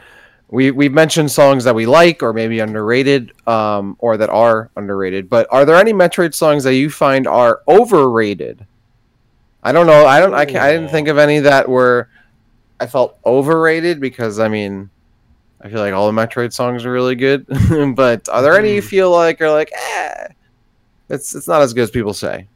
[0.49, 5.29] We we've mentioned songs that we like or maybe underrated, um, or that are underrated.
[5.29, 8.65] But are there any Metroid songs that you find are overrated?
[9.63, 10.05] I don't know.
[10.05, 10.33] I don't.
[10.33, 12.09] I, can, I didn't think of any that were.
[12.79, 14.89] I felt overrated because I mean,
[15.61, 17.45] I feel like all the Metroid songs are really good.
[17.95, 18.85] but are there any you Mhm.
[18.85, 20.27] feel like are like, eh,
[21.09, 22.47] it's it's not as good as people say?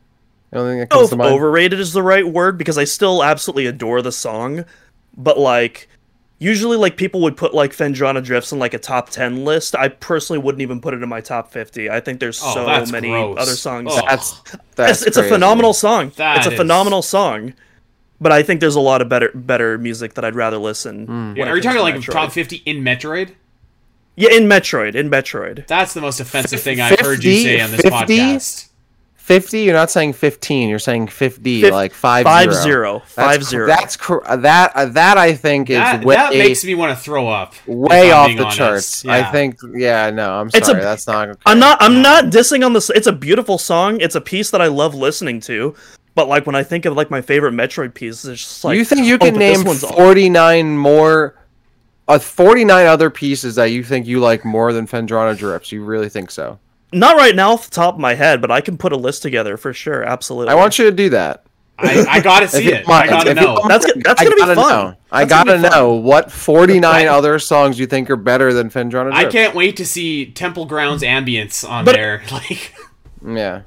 [0.52, 1.34] The only thing that I don't know comes if to mind.
[1.34, 4.66] overrated is the right word because I still absolutely adore the song,
[5.18, 5.88] but like
[6.38, 9.76] usually like people would put like Phendrana Drifts in like a top 10 list.
[9.76, 11.90] I personally wouldn't even put it in my top 50.
[11.90, 12.54] I think there's Oh,
[12.86, 13.38] so many gross.
[13.40, 13.90] other songs.
[13.94, 14.02] Oh.
[14.08, 14.42] That's
[14.76, 16.12] that's it's, it's a phenomenal song.
[16.18, 17.54] That it's a is- phenomenal song.
[18.22, 21.06] But I think there's a lot of better better music that I'd rather listen.
[21.06, 21.28] Hmm.
[21.30, 22.14] when Yeah, are you talking to like Metroid.
[22.14, 23.32] top 50 in Metroid?
[24.16, 25.68] Yeah, in Metroid, in Metroid.
[25.68, 27.90] That's the most offensive thing I've heard you say on this 50?
[28.18, 28.70] podcast.
[29.26, 29.62] Fifty?
[29.62, 30.70] You're not saying fifteen.
[30.70, 32.62] You're saying fifty, Fif- like five five zero.
[32.64, 33.00] zero.
[33.00, 33.68] That's Five cr- zero.
[33.68, 37.04] That's cr- that uh, that I think is That, way that makes me want to
[37.04, 37.56] throw up.
[37.66, 38.56] way off the honest.
[38.58, 39.06] charts.
[39.08, 39.58] I think.
[39.74, 40.80] Yeah, no, I'm It's sorry.
[40.80, 41.30] a- that's not.
[41.30, 41.40] Okay.
[41.48, 41.80] I'm not.
[41.82, 42.92] I'm not dissing on this.
[42.92, 44.00] It's a beautiful song.
[44.00, 45.74] It's a piece that I love listening to.
[46.14, 48.86] But like when I think of like my favorite Metroid pieces, it's just like you
[48.86, 51.36] think you oh, can but this name one's aw- 49 more,
[52.08, 55.72] uh, 49 other pieces that you think you like more than Phendrana Drips?
[55.72, 56.60] You really think so?
[56.96, 59.22] Not right now off the top of my head, but I can put a list
[59.22, 60.04] together for sure.
[60.04, 60.52] Absolutely.
[60.52, 61.46] I want you to do that.
[61.78, 62.88] I, I gotta see If it.
[62.88, 63.60] mind, I gotta if know.
[63.68, 64.70] That's that's gonna be gotta fun.
[64.70, 64.96] know.
[65.12, 65.80] I That's gonna gotta fun.
[65.80, 69.18] know what 49 other songs you think are better than Phendrana Drips.
[69.18, 72.24] I can't wait to see Temple Grounds ambience on But- there.
[72.32, 72.74] Like,
[73.28, 73.62] Yeah.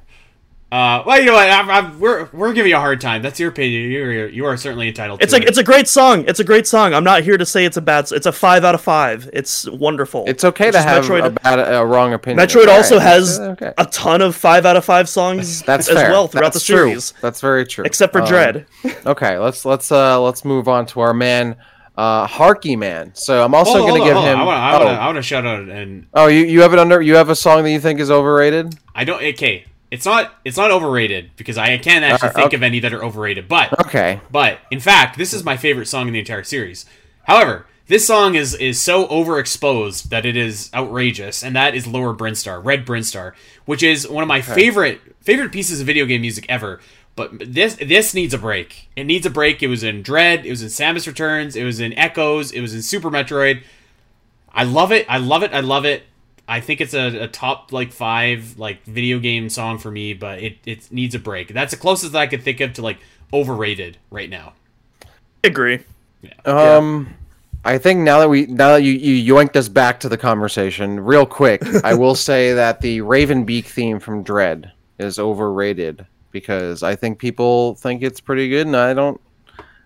[0.71, 1.49] Uh, well, you know what?
[1.49, 3.23] I'm, I'm, we're we're giving you a hard time.
[3.23, 3.91] That's your opinion.
[3.91, 5.23] You're you are certainly entitled.
[5.23, 5.49] It's to a it.
[5.49, 6.27] it's a great song.
[6.29, 6.93] It's a great song.
[6.93, 8.13] I'm not here to say it's a bad.
[8.13, 9.31] It's a five out of five.
[9.33, 10.25] It's wonderful.
[10.27, 12.47] It's okay Which to have Metroid- a, bad, a wrong opinion.
[12.47, 13.73] Metroid It's also has Okay.
[13.79, 16.11] a ton of five out of five songs That's as fair.
[16.11, 16.89] well throughout That's the true.
[16.89, 17.85] series, That's very true.
[17.87, 18.67] except for Um, Dread.
[19.07, 21.57] Okay, let's let's uh let's move on to our man,
[21.97, 23.13] uh Harky Man.
[23.15, 24.35] So I'm also Hold gonna hold give hold on.
[24.35, 24.41] him.
[24.41, 24.85] I want I oh.
[24.85, 27.01] want I want to shout out and oh, you you have it under.
[27.01, 28.75] You have a song that you think is overrated.
[28.95, 29.23] I don't.
[29.23, 32.57] Okay, it's not it's not overrated because I can't uh, actually Alright, think okay.
[32.57, 33.49] of any that are overrated.
[33.49, 34.21] But Okay.
[34.31, 36.85] But in fact, this is my favorite song in the entire series.
[37.25, 42.15] However, this song is is so overexposed that it is outrageous, and that is Lower
[42.15, 43.33] Brinstar, Red Brinstar,
[43.65, 46.81] which is one of my favorite favorite pieces of video game music ever.
[47.17, 48.91] But this this needs a break.
[48.95, 49.63] It needs a break.
[49.63, 50.45] It was in Dread.
[50.45, 51.57] It was in Samus Returns.
[51.57, 52.53] It was in Echoes.
[52.53, 53.63] It was in Super Metroid.
[54.53, 55.07] I love it.
[55.09, 55.53] I love it.
[55.53, 56.03] I love it.
[56.49, 60.43] I think it's a, a top like five like video game song for me, but
[60.43, 61.53] it, it needs a break.
[61.53, 62.99] That's the closest that I could think of to like
[63.33, 64.55] overrated right now.
[65.45, 65.81] agree.
[66.23, 66.33] Yeah.
[66.47, 67.15] Um,
[67.65, 71.01] I think now that we now that you you yoinked us back to the conversation
[71.01, 76.83] real quick, I will say that the Raven Beak theme from Dread is overrated because
[76.83, 79.21] I think people think it's pretty good, and I don't.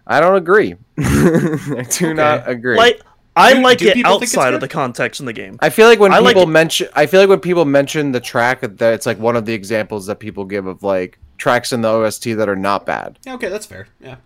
[0.07, 0.77] I don't agree.
[0.99, 2.77] I do not agree.
[2.77, 3.03] Like
[3.35, 5.57] I Do- like do it people think it's outside of the context in the game.
[5.61, 8.21] I feel like when I people it- mention, I feel like when people mention the
[8.21, 11.81] track, that it's like one of the examples that people give of like tracks in
[11.81, 13.19] the OST that are not bad.
[13.25, 13.87] Yeah, okay, that's fair.
[14.01, 14.17] Yeah.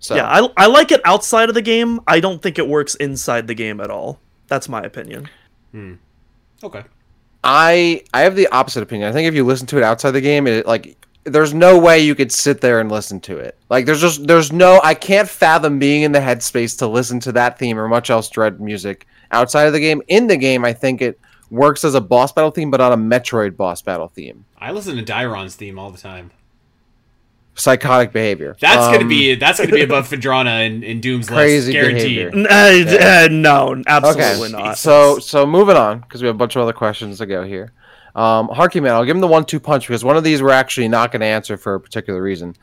[0.00, 2.00] So Yeah, I, I like it outside of the game.
[2.06, 4.20] I don't think it works inside the game at all.
[4.46, 5.28] That's my opinion.
[5.72, 5.94] Hmm.
[6.62, 6.82] Okay.
[7.44, 9.08] I I have the opposite opinion.
[9.08, 10.96] I think if you listen to it outside the game, it like
[11.28, 13.56] there's no way you could sit there and listen to it.
[13.70, 17.32] Like there's just there's no I can't fathom being in the headspace to listen to
[17.32, 20.02] that theme or much else dread music outside of the game.
[20.08, 21.18] In the game, I think it
[21.50, 24.44] works as a boss battle theme, but not a Metroid boss battle theme.
[24.58, 26.30] I listen to Dairon's theme all the time.
[27.54, 28.56] Psychotic behavior.
[28.60, 32.30] That's gonna Um, be that's gonna be above Phendrana and, and Doom's Crazy list, guaranteed.
[32.30, 32.30] behavior.
[32.38, 34.78] N- uh, uh, no, absolutely Okay, not.
[34.78, 37.72] so so moving on because we have a bunch of other questions to go here.
[38.18, 40.88] Um, Harky man, I'll give him the one-two punch because one of these we're actually
[40.88, 42.56] not going to answer for a particular reason,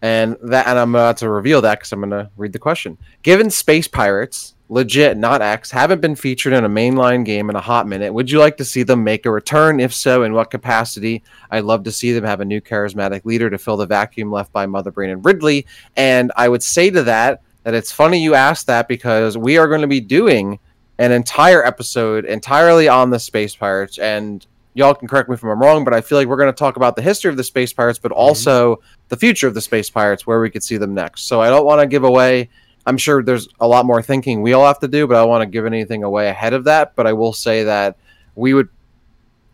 [0.00, 2.96] and that and I'm about to reveal that because I'm going to read the question.
[3.24, 7.60] Given Space Pirates, legit, not X, haven't been featured in a mainline game in a
[7.60, 9.80] hot minute, would you like to see them make a return?
[9.80, 11.24] If so, in what capacity?
[11.50, 14.52] I'd love to see them have a new charismatic leader to fill the vacuum left
[14.52, 15.66] by Mother Brain and Ridley.
[15.96, 19.66] And I would say to that that it's funny you asked that because we are
[19.66, 20.60] going to be doing
[20.98, 25.60] an entire episode entirely on the space pirates and y'all can correct me if i'm
[25.60, 27.72] wrong but i feel like we're going to talk about the history of the space
[27.72, 28.20] pirates but mm-hmm.
[28.20, 31.22] also the future of the space pirates where we could see them next.
[31.22, 32.48] So i don't want to give away
[32.86, 35.28] i'm sure there's a lot more thinking we all have to do but i don't
[35.28, 36.94] want to give anything away ahead of that.
[36.96, 37.96] But i will say that
[38.34, 38.68] we would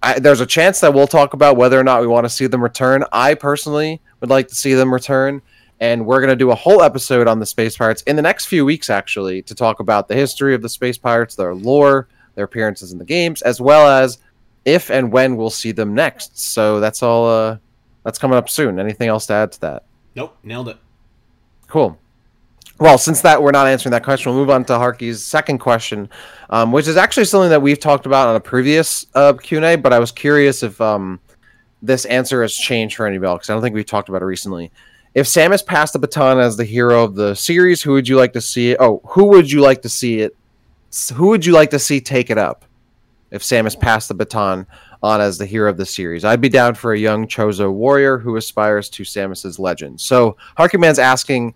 [0.01, 2.47] I, there's a chance that we'll talk about whether or not we want to see
[2.47, 3.03] them return.
[3.11, 5.43] I personally would like to see them return
[5.81, 8.47] and we're going to do a whole episode on the space pirates in the next
[8.47, 12.45] few weeks actually to talk about the history of the space pirates their lore their
[12.45, 14.19] appearances in the games as well as
[14.69, 17.57] if and when we'll see them next so that's all uh
[18.05, 20.77] that's coming up soon anything else to add to that Nope, nailed it.
[21.67, 21.99] cool
[22.79, 26.09] well since that we're not answering that question we'll move on to harky's second question
[26.51, 29.93] um, which is actually something that we've talked about on a previous uh, q&a but
[29.93, 31.19] i was curious if um,
[31.83, 34.71] this answer has changed for anybody because i don't think we've talked about it recently
[35.15, 38.35] if Samus passed the baton as the hero of the series, who would you like
[38.35, 38.77] to see it?
[38.79, 40.37] Oh, who would you like to see it?
[41.15, 42.65] Who would you like to see take it up?
[43.31, 44.67] If Samus passed the baton
[45.03, 46.25] on as the hero of the series.
[46.25, 50.01] I'd be down for a young Chozo warrior who aspires to Samus's legend.
[50.01, 51.55] So Harkyman's asking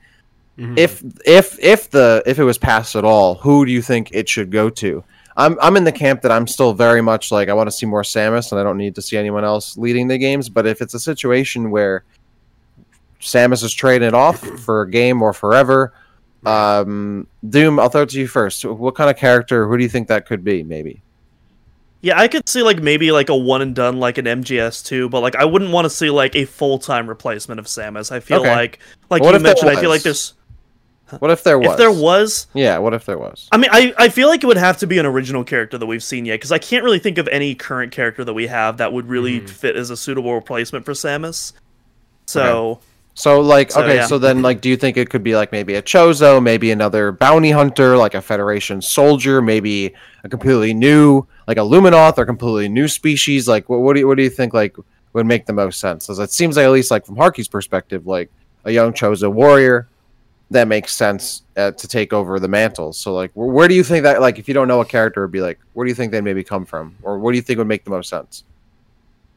[0.59, 0.79] Mhm.
[0.79, 4.29] if if if the if it was passed at all, who do you think it
[4.29, 5.03] should go to?
[5.37, 7.87] I'm I'm in the camp that I'm still very much like I want to see
[7.87, 10.51] more Samus and I don't need to see anyone else leading the games.
[10.51, 12.05] But if it's a situation where
[13.20, 15.95] Samus is trading it off for a game or forever,
[16.45, 18.64] um, Doom, I'll throw it to you first.
[18.64, 19.66] What kind of character?
[19.66, 20.62] Who do you think that could be?
[20.62, 21.01] Maybe.
[22.03, 25.20] Yeah, I could see like maybe like a one and done like an MGS2, but
[25.20, 28.11] like I wouldn't want to see like a full time replacement of Samus.
[28.11, 28.50] I feel Okay.
[28.55, 28.78] like
[29.09, 30.34] like What you mentioned, I feel like there's
[31.20, 31.70] What if there was?
[31.72, 32.78] if there was Yeah.
[32.78, 33.48] What if there was?
[33.53, 35.86] I mean, I, I feel like it would have to be an original character that
[35.86, 38.78] we've seen yet, because I can't really think of any current character that we have
[38.78, 39.46] that would really Mm-hmm.
[39.46, 41.53] fit as a suitable replacement for Samus.
[42.26, 42.80] So,
[43.14, 44.07] So like So, okay, yeah.
[44.07, 47.12] so then like do you think it could be like maybe a Chozo, maybe another
[47.12, 49.94] bounty hunter, like a Federation soldier, maybe
[50.24, 53.49] a completely new like a Luminoth or completely new species?
[53.49, 54.76] Like what, what do you what do you think like
[55.12, 56.09] would make the most sense?
[56.09, 58.30] As it seems like at least like from Harky's perspective, like
[58.64, 59.88] a young Chozo warrior
[60.51, 62.93] that makes sense uh, to take over the mantle.
[62.93, 65.22] So like where, where do you think that like if you don't know a character
[65.22, 67.43] would be like where do you think they maybe come from or what do you
[67.43, 68.45] think would make the most sense?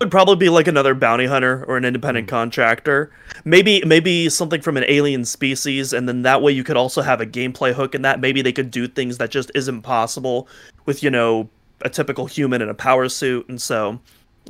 [0.02, 3.12] would probably be like another bounty hunter or an independent contractor.
[3.46, 7.22] Maybe maybe something from an alien species, and then that way you could also have
[7.22, 8.20] a gameplay hook in that.
[8.20, 10.48] Maybe they could do things that just isn't possible
[10.86, 11.50] with you know
[11.82, 14.00] a typical human in a power suit, and so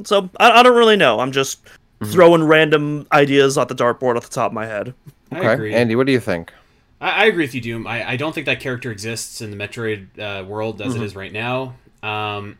[0.03, 1.19] so I, I don't really know.
[1.19, 1.63] I'm just
[2.01, 2.11] Mm-hmm.
[2.11, 4.93] throwing random ideas off the dartboard off the top of my head.
[5.31, 5.53] I Okay.
[5.53, 5.73] agree.
[5.73, 6.51] Andy, what do you think?
[6.99, 7.87] I, I agree with you, Doom.
[7.87, 11.15] I, I don't think that character exists in the Metroid uh, world as it is
[11.15, 11.75] right now.
[12.03, 12.57] Um,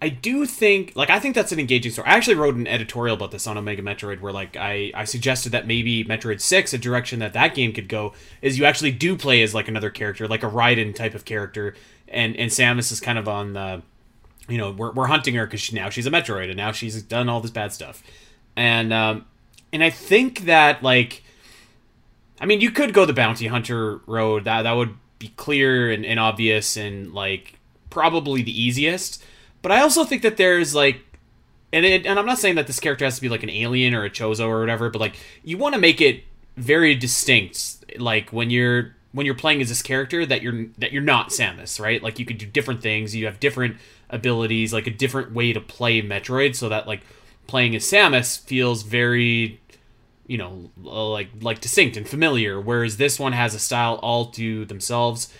[0.00, 2.06] I do think, like, I think that's an engaging story.
[2.06, 5.50] I actually wrote an editorial about this on Omega Metroid, where like I, I suggested
[5.52, 8.12] that maybe Metroid Six, a direction that that game could go,
[8.42, 11.74] is you actually do play as like another character, like a Raiden type of character,
[12.12, 13.82] and and Samus is kind of on the,
[14.48, 17.02] you know, we're, we're hunting her because she, now she's a Metroid and now she's
[17.02, 18.02] done all this bad stuff,
[18.56, 19.26] and um,
[19.72, 21.24] and I think that like.
[22.40, 24.44] I mean, you could go the bounty hunter road.
[24.44, 29.22] That that would be clear and, and obvious and like probably the easiest.
[29.62, 31.02] But I also think that there's like,
[31.72, 33.94] and it, and I'm not saying that this character has to be like an alien
[33.94, 36.24] or a chozo or whatever, but like you want to make it
[36.56, 37.84] very distinct.
[37.96, 41.80] Like when you're when you're playing as this character that you're that you're not Samus,
[41.80, 42.02] right?
[42.02, 43.14] Like you could do different things.
[43.14, 43.76] You have different
[44.10, 47.02] abilities, like a different way to play Metroid, so that like
[47.46, 49.60] playing as Samus feels very
[50.26, 54.26] you know uh, like like distinct and familiar whereas this one has a style all
[54.26, 55.32] to themselves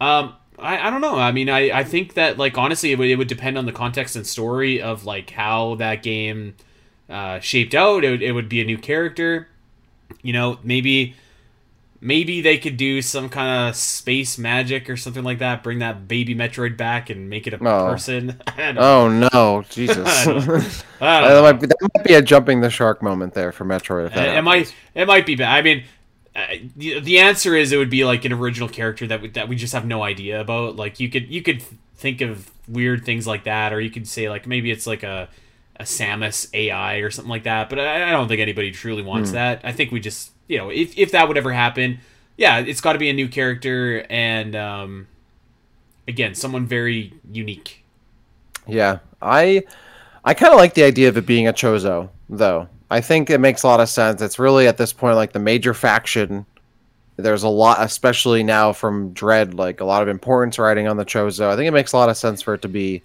[0.00, 3.08] um I, I don't know i mean I, I think that like honestly it would,
[3.08, 6.56] it would depend on the context and story of like how that game
[7.10, 9.48] uh, shaped out it would, it would be a new character
[10.22, 11.14] you know maybe
[12.04, 16.08] maybe they could do some kind of space magic or something like that bring that
[16.08, 17.90] baby metroid back and make it a Oh.
[17.92, 19.96] person Oh no, Jesus!
[20.06, 21.42] I don't- that, I don't know.
[21.42, 24.12] might be, that might be a jumping the shark moment there for Metroid.
[24.14, 25.54] That Uh, it might it might be bad.
[25.56, 25.84] I mean,
[26.34, 26.46] uh,
[26.76, 29.54] the, the answer is it would be like an original character that we, that we
[29.56, 30.74] just have no idea about.
[30.76, 31.62] Like you could you could
[31.96, 35.28] think of weird things like that, or you could say like maybe it's like a
[35.78, 37.70] a Samus AI or something like that.
[37.70, 39.34] But I, I don't think anybody truly wants Hmm.
[39.36, 39.60] that.
[39.62, 41.98] I think we just you know if if that would ever happen,
[42.36, 45.06] yeah, it's got to be a new character and um,
[46.06, 47.84] again someone very unique.
[48.66, 49.64] Yeah, I
[50.24, 52.68] I kind of like the idea of it being a Chozo, though.
[52.90, 54.20] I think it makes a lot of sense.
[54.22, 56.46] It's really at this point like the major faction.
[57.16, 61.04] There's a lot, especially now from Dread, like a lot of importance riding on the
[61.04, 61.48] Chozo.
[61.48, 63.02] I think it makes a lot of sense for it to be,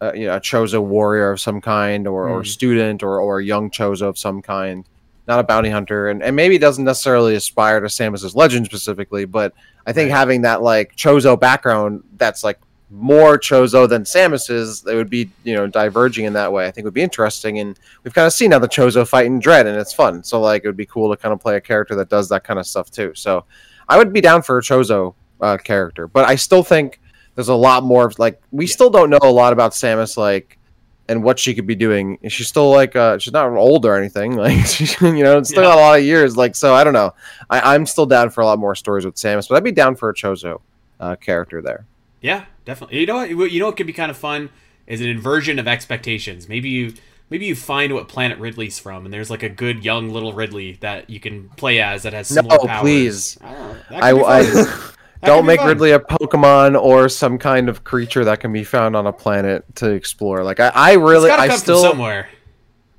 [0.00, 2.44] uh, you know, a Chozo warrior of some kind, or, or Hmm.
[2.44, 4.84] student, or or a young Chozo of some kind,
[5.26, 9.52] not a bounty hunter, and and maybe doesn't necessarily aspire to Samus's legend specifically, but
[9.86, 10.18] I think Right.
[10.18, 12.58] having that like Chozo background that's like
[12.90, 16.66] more Chozo than Samus's, they would be, you know, diverging in that way.
[16.66, 17.58] I think would be interesting.
[17.58, 20.22] And we've kind of seen how the Chozo fight in Dread, and it's fun.
[20.22, 22.44] So like it would be cool to kind of play a character that does that
[22.44, 23.12] kind of stuff too.
[23.14, 23.44] So
[23.88, 27.00] I would be down for a Chozo uh, character, but I still think
[27.34, 28.06] there's a lot more.
[28.06, 30.58] of like we still don't know a lot about Samus, like.
[31.06, 32.18] And what she could be doing?
[32.28, 34.36] She's still like uh she's not old or anything?
[34.44, 35.68] Like she, you know, it's still Yeah.
[35.70, 36.36] got a lot of years.
[36.36, 37.12] Like so, I don't know.
[37.50, 39.96] I, I'm still down for a lot more stories with Samus, but I'd be down
[39.96, 40.60] for a Chozo
[41.00, 41.84] uh, character there.
[42.22, 43.00] Yeah, definitely.
[43.00, 43.50] You know what?
[43.52, 44.48] You know what could be kind of fun
[44.86, 46.48] is an inversion of expectations.
[46.48, 46.94] Maybe you
[47.28, 50.78] maybe you find what planet Ridley's from, and there's like a good young little Ridley
[50.80, 52.80] that you can play as that has similar No, powers.
[52.82, 53.38] please.
[53.42, 53.76] I don't know.
[53.90, 54.90] That I,
[55.24, 55.36] could be I fun.
[55.36, 55.68] That don't make fun.
[55.68, 59.64] Ridley a Pokemon or some kind of creature that can be found on a planet
[59.76, 60.44] to explore.
[60.44, 62.28] Like I, I really, I still, somewhere.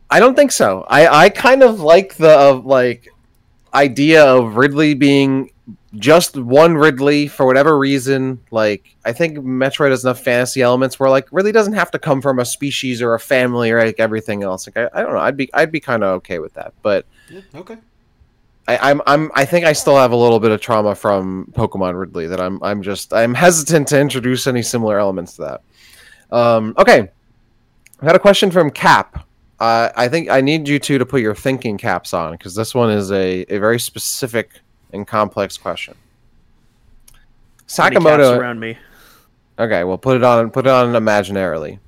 [0.10, 0.86] I don't think so.
[0.88, 3.10] I, I kind of like the of like
[3.74, 5.52] idea of Ridley being
[5.96, 8.42] just one Ridley for whatever reason.
[8.52, 12.22] Like I think Metroid has enough fantasy elements where like Ridley doesn't have to come
[12.22, 14.68] from a species or a family or like everything else.
[14.68, 15.20] Like I, I don't know.
[15.20, 17.06] I'd be I'd be kind of okay with that, but.
[17.30, 17.78] Yeah, okay.
[18.68, 22.00] I, I'm I'm I think I still have a little bit of trauma from Pokemon
[22.00, 25.42] Ridley that I'm I'm just I'm hesitant to introduce any similar elements to
[26.32, 26.36] that.
[26.36, 27.10] Um, okay,
[28.02, 29.28] I got a question from Cap.
[29.60, 32.76] Uh, I think I need you two to put your thinking caps on because this
[32.76, 34.60] one is a, a very specific
[34.92, 35.96] and complex question.
[37.68, 38.38] Sakamoto.
[38.38, 38.78] around me.
[39.60, 41.80] Okay, well put it on put it on imaginarily.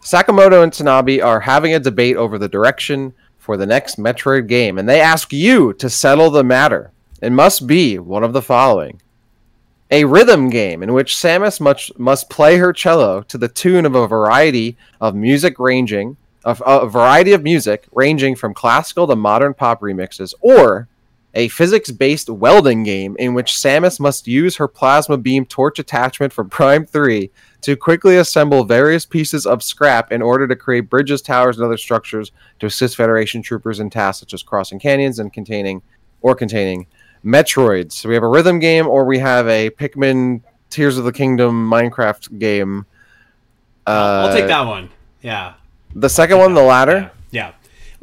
[0.00, 3.14] Sakamoto and Tanabe are having a debate over the direction
[3.44, 6.92] for the next Metroid game, and they ask you to settle the matter.
[7.20, 9.02] It must be one of the following.
[9.90, 13.94] A rhythm game in which Samus must, must play her cello to the tune of
[13.94, 19.54] a variety of music ranging of a variety of music ranging from classical to modern
[19.54, 20.88] pop remixes, or
[21.34, 26.48] a physics-based welding game in which Samus must use her plasma beam torch attachment from
[26.48, 27.30] Prime 3
[27.62, 31.76] to quickly assemble various pieces of scrap in order to create bridges, towers, and other
[31.76, 32.30] structures
[32.60, 35.82] to assist Federation troopers in tasks such as crossing canyons and containing
[36.20, 36.86] or containing
[37.24, 37.92] Metroids.
[37.92, 41.68] So we have a rhythm game, or we have a Pikmin Tears of the Kingdom
[41.68, 42.86] Minecraft game.
[43.86, 44.90] Uh, I'll take that one.
[45.22, 45.54] Yeah.
[45.94, 47.10] The second one, the latter.
[47.30, 47.52] Yeah.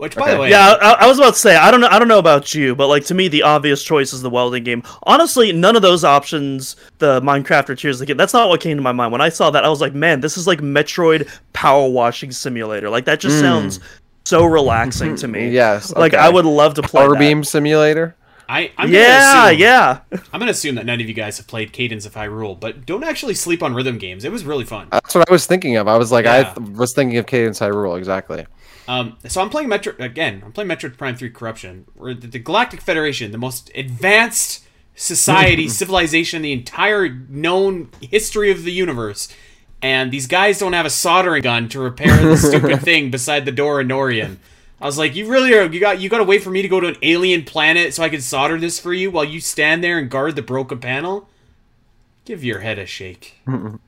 [0.02, 0.34] Which, by Okay.
[0.34, 1.88] the way, Yeah, I, I was about to say I don't know.
[1.88, 4.64] I don't know about you, but like to me, the obvious choice is the welding
[4.64, 4.82] game.
[5.04, 8.62] Honestly, none of those options, the Minecraft or Tears of the Kingdom, that's not what
[8.62, 9.64] came to my mind when I saw that.
[9.64, 12.90] I was like, man, this is like Metroid power washing simulator.
[12.90, 13.42] Like that just mm.
[13.42, 13.80] sounds
[14.26, 15.50] so relaxing to me.
[15.52, 16.16] Yes, like.
[16.16, 17.20] I would love to play Power that.
[17.20, 18.16] Beam Simulator.
[18.50, 20.00] I, I'm Yeah, gonna assume, yeah.
[20.34, 23.04] I'm gonna assume that none of you guys have played Cadence of Hyrule, but don't
[23.04, 24.26] actually sleep on rhythm games.
[24.26, 24.88] It was really fun.
[24.92, 25.88] That's what I was thinking of.
[25.88, 26.40] I was like, Yeah.
[26.40, 28.48] I th- was thinking of Cadence Hyrule exactly.
[28.92, 30.42] Um, so I'm playing Metro again.
[30.46, 31.86] I'm playing Metroid Prime Three Corruption.
[31.96, 34.66] Where the, the Galactic Federation, the most advanced
[34.96, 39.30] society, civilization in the entire known history of the universe,
[39.82, 43.52] and these guys don't have a soldering gun to repair the stupid thing beside the
[43.54, 44.38] door in Norion.
[44.82, 45.72] I was like, you really are.
[45.72, 48.04] You got you got to wait for me to go to an alien planet so
[48.04, 51.30] I can solder this for you while you stand there and guard the broken panel.
[52.26, 53.36] Give your head a shake.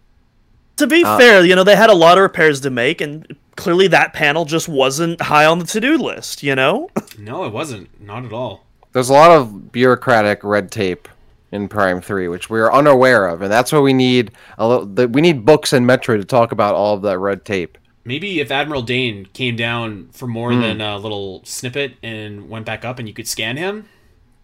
[0.78, 3.36] To be Uh, fair, you know they had a lot of repairs to make, and
[3.56, 6.44] clearly that panel just wasn't high on the to-do list.
[6.44, 6.90] You know.
[7.18, 8.02] No, it wasn't.
[8.02, 8.66] Not at all.
[8.92, 11.08] There's a lot of bureaucratic red tape
[11.52, 14.86] in Prime Three, which we are unaware of, and that's why we need a little.
[14.86, 17.78] The, we need books and Metro to talk about all of that red tape.
[18.06, 22.84] Maybe if Admiral Dane came down for more than a little snippet and went back
[22.84, 23.88] up and you could scan him,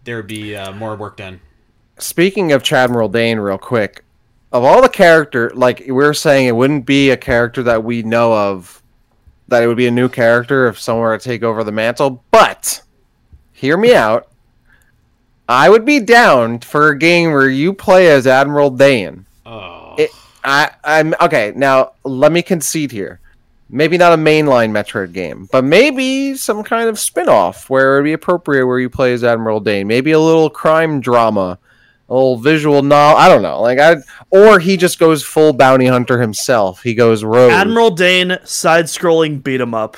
[0.04, 1.40] there would be uh, more work done.
[1.98, 4.02] Speaking of Chadmiral Dane, real quick,
[4.50, 8.02] of all the character, like we were saying, it wouldn't be a character that we
[8.02, 8.79] know of.
[9.50, 12.24] That it would be a new character if someone were to take over the mantle.
[12.30, 12.82] But
[13.52, 14.28] hear me out.
[15.48, 19.26] I would be down for a game where you play as Admiral Dane.
[19.44, 20.10] Oh, It,
[20.44, 21.52] I, I'm okay.
[21.56, 23.18] Now let me concede here.
[23.68, 28.04] Maybe not a mainline Metroid game, but maybe some kind of spin-off where it would
[28.04, 29.86] be appropriate where you play as Admiral Dane.
[29.86, 31.58] Maybe a little crime drama,
[32.10, 33.16] a little visual novel.
[33.18, 33.62] I don't know.
[33.62, 33.96] Like I,
[34.30, 36.82] or he just goes full bounty hunter himself.
[36.82, 37.52] He goes rogue.
[37.52, 39.96] Admiral Dane side-scrolling beat 'em up.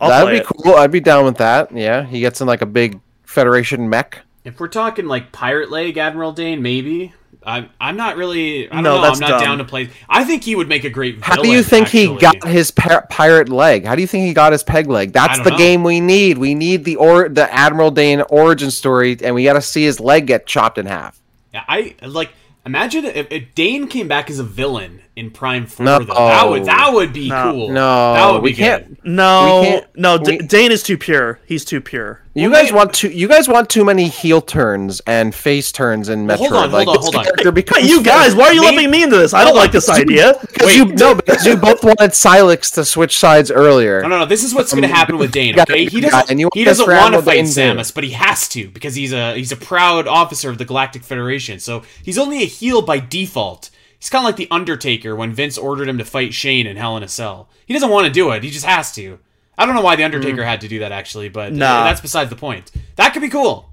[0.00, 0.46] I'll That'd be it.
[0.46, 0.74] cool.
[0.74, 1.72] I'd be down with that.
[1.74, 4.20] Yeah, he gets in like a big Federation mech.
[4.44, 7.12] if we're talking like Pirate Leg Admiral Dane, maybe.
[7.42, 8.68] I'm, I'm not really.
[8.68, 9.02] I don't No, know.
[9.02, 9.44] that's I'm not dumb.
[9.44, 9.88] down to play.
[10.08, 11.22] I think he would make a great.
[11.22, 13.84] How do you think he got his par- pirate leg?
[13.84, 15.12] How do you think he got his peg leg?
[15.12, 15.56] That's the know.
[15.56, 16.38] game we need.
[16.38, 20.00] We need the or the Admiral Dane origin story, and we got to see his
[20.00, 21.20] leg get chopped in half.
[21.68, 22.32] I like.
[22.64, 25.86] Imagine if, if Dane came back as a villain in Prime Four.
[25.86, 25.98] No.
[26.00, 26.12] though.
[26.14, 27.50] That would that would be No.
[27.52, 27.68] cool.
[27.70, 29.02] No, that would we be can't.
[29.04, 31.40] No, We can't- no, D- we- Dane is too pure.
[31.46, 32.20] He's too pure.
[32.34, 33.08] You Well, guys may- want too.
[33.08, 36.28] You guys want too many heel turns and face turns in Metroid.
[36.28, 37.24] Well, hold on, hold like, on, hold on.
[37.24, 39.32] character becomes you guys, why are you Me- letting me into this?
[39.32, 40.34] I don't like this idea.
[40.52, 40.76] Because Wait.
[40.76, 44.02] you no, because you both wanted Sylux to switch sides earlier.
[44.02, 44.26] No, no, no.
[44.26, 45.46] This is what's going to happen with Dane.
[45.46, 46.30] Um, You got- Okay, he doesn't.
[46.30, 49.34] and he want doesn't want to fight Samus, but he has to because he's a
[49.34, 51.58] he's a proud officer of the Galactic Federation.
[51.58, 53.70] So he's only a heel by default.
[53.98, 56.96] He's kind of like the Undertaker when Vince ordered him to fight Shane in Hell
[56.96, 57.48] in a Cell.
[57.66, 58.42] He doesn't want to do it.
[58.42, 59.18] He just has to.
[59.58, 60.46] I don't know why the Undertaker mm.
[60.46, 61.52] had to do that actually, but.
[61.52, 61.84] Nah.
[61.84, 62.70] that's besides the point.
[62.96, 63.70] That could be cool.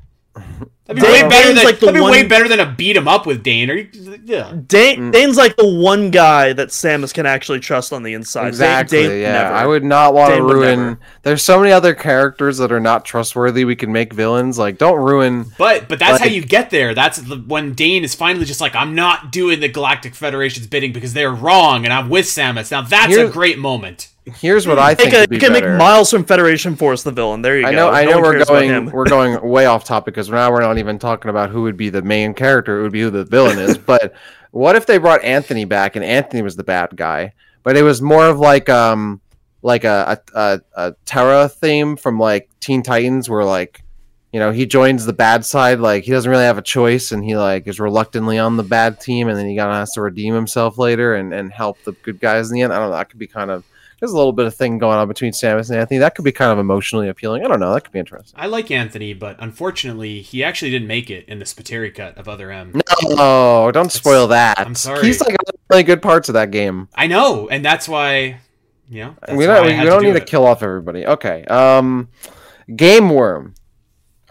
[0.85, 2.97] That'd be Dane- way better than like the that'd be way better than a beat
[2.97, 3.69] him up with Dane.
[3.69, 3.89] Are you,
[4.25, 4.51] yeah.
[4.67, 5.11] Dane, mm.
[5.11, 8.47] Dane's like the one guy that Samus can actually trust on the inside.
[8.47, 9.03] Exactly.
[9.03, 9.53] Dane, yeah, never.
[9.53, 10.97] I would not want to ruin.
[11.21, 13.63] There's so many other characters that are not trustworthy.
[13.63, 14.59] We can make villains.
[14.59, 15.45] Like, don't ruin.
[15.57, 16.93] But but that's how you get there.
[16.93, 20.91] That's the, when Dane is finally just like, I'm not doing the Galactic Federation's bidding
[20.91, 22.71] because they're wrong, and I'm with Samus.
[22.71, 24.09] Now that's a great moment.
[24.25, 25.65] Here's what I think Make a, would be you can make.
[25.65, 27.41] Miles from Federation Force the villain.
[27.41, 27.77] There you I go.
[27.77, 30.77] know, I No know, we're going, we're going way off topic because now we're not
[30.77, 32.79] even talking about who would be the main character.
[32.79, 33.77] It would be who the villain is.
[33.85, 34.13] But
[34.51, 38.01] what if they brought Anthony back and Anthony was the bad guy, but it was
[38.01, 39.19] more of like, um,
[39.61, 43.83] like a a, a, a Terra theme from like Teen Titans, where like,
[44.31, 45.79] you know, he joins the bad side.
[45.79, 48.99] Like he doesn't really have a choice, and he like is reluctantly on the bad
[48.99, 51.93] team, and then he kind of has to redeem himself later and and help the
[52.03, 52.73] good guys in the end.
[52.73, 52.95] I don't know.
[52.97, 53.63] That could be kind of
[54.03, 55.97] there's a little bit of thing going on between Samus and Anthony.
[55.97, 57.45] That could be kind of emotionally appealing.
[57.45, 57.73] I don't know.
[57.73, 58.37] That could be interesting.
[58.37, 62.27] I like Anthony, but unfortunately, he actually didn't make it in the Spiteri cut of
[62.27, 62.81] Other M.
[63.01, 64.59] No, don't spoil that.
[64.59, 65.05] I'm sorry.
[65.05, 65.37] He's like
[65.69, 66.89] really good parts of that game.
[66.93, 68.41] I know, and that's why,
[68.89, 69.65] you know, that's we don't.
[69.65, 71.07] We, we don't do need to kill off everybody.
[71.07, 71.45] Okay.
[71.45, 72.09] Um,
[72.75, 73.55] Game Worm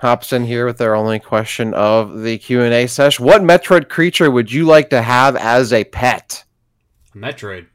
[0.00, 3.24] hops in here with their only question of the Q and A session.
[3.24, 6.44] What Metroid creature would you like to have as a pet?
[7.16, 7.68] Metroid,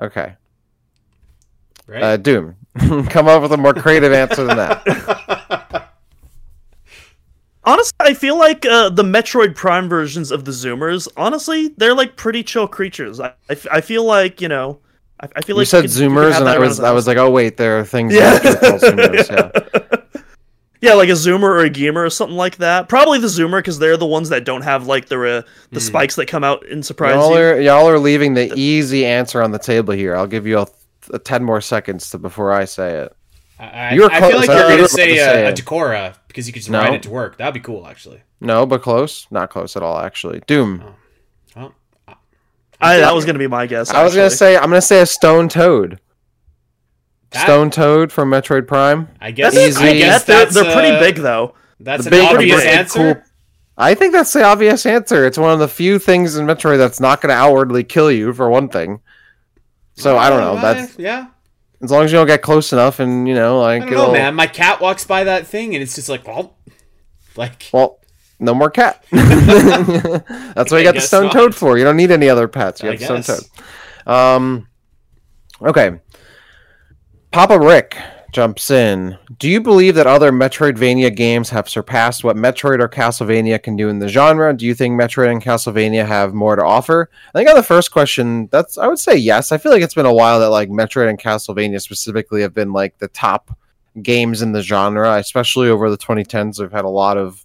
[0.00, 0.36] Okay.
[1.86, 2.02] Right?
[2.02, 2.56] Uh, Doom.
[3.08, 5.92] Come up with a more creative answer than that.
[7.64, 12.14] Honestly, I feel like uh, the Metroid Prime versions of the Zoomers, honestly, they're like
[12.14, 13.18] pretty chill creatures.
[13.18, 14.78] I I feel like, you know,
[15.20, 17.16] I, I feel You like said could- could Zoomers, and I was I was like,
[17.16, 18.14] oh wait, there are things.
[18.14, 18.38] Yeah.
[18.38, 19.28] that are called Zoomers,
[20.14, 20.20] yeah.
[20.80, 22.88] yeah, like a Zoomer or a Geemer or something like that.
[22.88, 25.86] Probably the Zoomer because they're the ones that don't have like the uh, the Hmm.
[25.86, 29.50] spikes that come out and surprise Y'all are, y'all are leaving the easy answer on
[29.50, 30.14] the table here.
[30.14, 30.66] I'll give you a,
[31.12, 33.16] a ten more seconds to before I say it.
[33.58, 35.56] I, You were I feel like you're gonna say, to say uh, a it.
[35.56, 36.80] Dachora because you could just No.
[36.80, 37.38] ride it to work.
[37.38, 38.20] That'd be cool, actually.
[38.40, 39.26] No, but close.
[39.30, 40.40] Not close at all, actually.
[40.46, 40.82] Doom.
[41.54, 41.74] Well,
[42.80, 43.90] I, that was gonna be my guess.
[43.90, 45.98] I was gonna say I'm gonna say a Stone Toad.
[47.30, 49.08] that- Stone Toad from Metroid Prime.
[49.20, 49.54] I guess.
[49.54, 49.84] That's Easy.
[49.84, 51.54] I yeah, guess they're, they're pretty uh, big though.
[51.80, 53.14] That's The an big, obvious big, answer.
[53.14, 53.22] cool-
[53.78, 55.26] I think that's the obvious answer.
[55.26, 58.48] It's one of the few things in Metroid that's not gonna outwardly kill you for
[58.50, 59.00] one thing.
[59.96, 60.60] So I don't know.
[60.60, 61.28] That's yeah.
[61.82, 64.34] as long as you don't get close enough, and you know, like I know, man.
[64.34, 66.56] My cat walks by that thing, and it's just like, well,
[67.36, 68.00] like Well,
[68.38, 69.04] no more cat.
[69.10, 71.32] That's what I you got the stone not.
[71.32, 71.78] toad for.
[71.78, 72.82] You don't need any other pets.
[72.82, 74.12] You I have stone toad.
[74.12, 74.68] Um,
[75.62, 75.98] okay.
[77.30, 77.96] Papa Rick
[78.36, 79.16] jumps in.
[79.38, 83.88] Do you believe that other Metroidvania games have surpassed what Metroid or Castlevania can do
[83.88, 84.54] in the genre?
[84.54, 87.08] Do you think Metroid and Castlevania have more to offer?
[87.34, 89.52] I think on the first question, that's I would say yes.
[89.52, 92.74] I feel like it's been a while that like Metroid and Castlevania specifically have been
[92.74, 93.56] like the top
[94.02, 96.60] games in the genre, especially over the 2010s.
[96.60, 97.42] We've had a lot of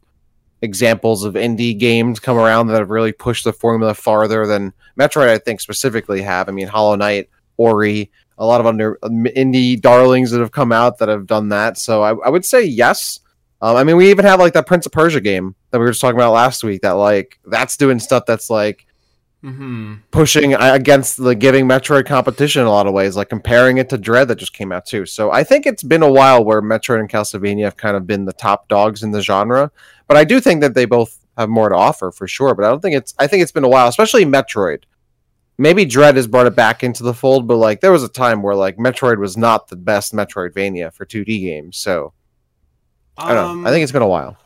[0.62, 5.30] examples of indie games come around that have really pushed the formula farther than Metroid,
[5.30, 6.50] I think, specifically have.
[6.50, 8.12] I mean, Hollow Knight, Ori,
[8.42, 11.78] a lot of under um, indie darlings that have come out that have done that.
[11.78, 13.20] So I, I would say yes.
[13.62, 15.92] Um, I mean, we even have like that Prince of Persia game that we were
[15.92, 16.82] just talking about last week.
[16.82, 18.88] That like that's doing stuff that's like
[19.42, 23.90] hmm pushing against the giving Metroid competition in a lot of ways, like comparing it
[23.90, 25.06] to Dread that just came out too.
[25.06, 28.26] So I think it's been a while where Metroid and Castlevania have kind of been
[28.26, 29.72] the top dogs in the genre.
[30.08, 32.56] But I do think that they both have more to offer for sure.
[32.56, 34.86] But I don't think it's I think it's been a while, especially Metroid.
[35.62, 38.42] Maybe Dread has brought it back into the fold, but like there was a time
[38.42, 41.78] where like Metroid was not the best Metroidvania for 2D games.
[41.78, 42.14] So
[43.18, 43.70] I don't Um, know.
[43.70, 44.38] I think it's been a while.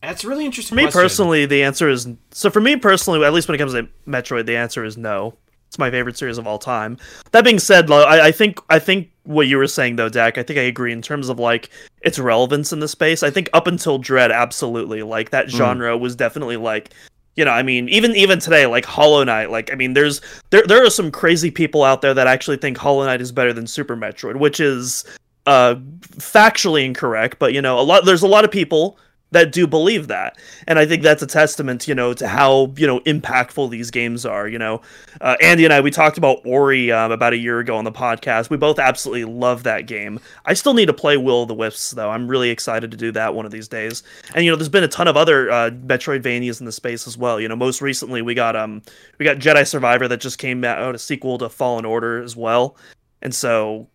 [0.00, 0.76] that's a really interesting.
[0.76, 1.00] For me question.
[1.00, 2.50] personally, the answer is so.
[2.50, 5.34] For me personally, at least when it comes to Metroid, the answer is no.
[5.66, 6.96] It's my favorite series of all time.
[7.32, 10.42] That being said, I, I think I think what you were saying though, Dak, I
[10.44, 11.68] think I agree in terms of like
[12.02, 13.22] its relevance in the space.
[13.24, 16.90] I think up until Dread, absolutely, like that genre was definitely like.
[17.38, 20.20] You know, I mean, even even today, like Hollow Knight, like I mean, there's
[20.50, 23.52] there there are some crazy people out there that actually think Hollow Knight is better
[23.52, 25.04] than Super Metroid, which is
[25.46, 25.76] uh
[26.16, 27.38] factually incorrect.
[27.38, 28.98] But you know, a lot there's a lot of people
[29.30, 30.38] that do believe that.
[30.66, 34.24] And i think that's a testament you know to how you know impactful these games
[34.24, 34.80] are you know.
[35.20, 37.92] Uh, andy and i we talked about ori um, about a year ago on the
[37.92, 38.50] podcast.
[38.50, 40.20] We both absolutely love that game.
[40.44, 42.10] I still need to play will of the wisps though.
[42.10, 44.02] I'm really excited to do that one of these days.
[44.34, 47.16] And you know there's been a ton of other uh, metroidvanias in the space as
[47.18, 47.40] well.
[47.40, 48.82] You know most recently we got um
[49.18, 52.76] we got jedi survivor that just came out a sequel to fallen order as well.
[53.22, 53.88] And so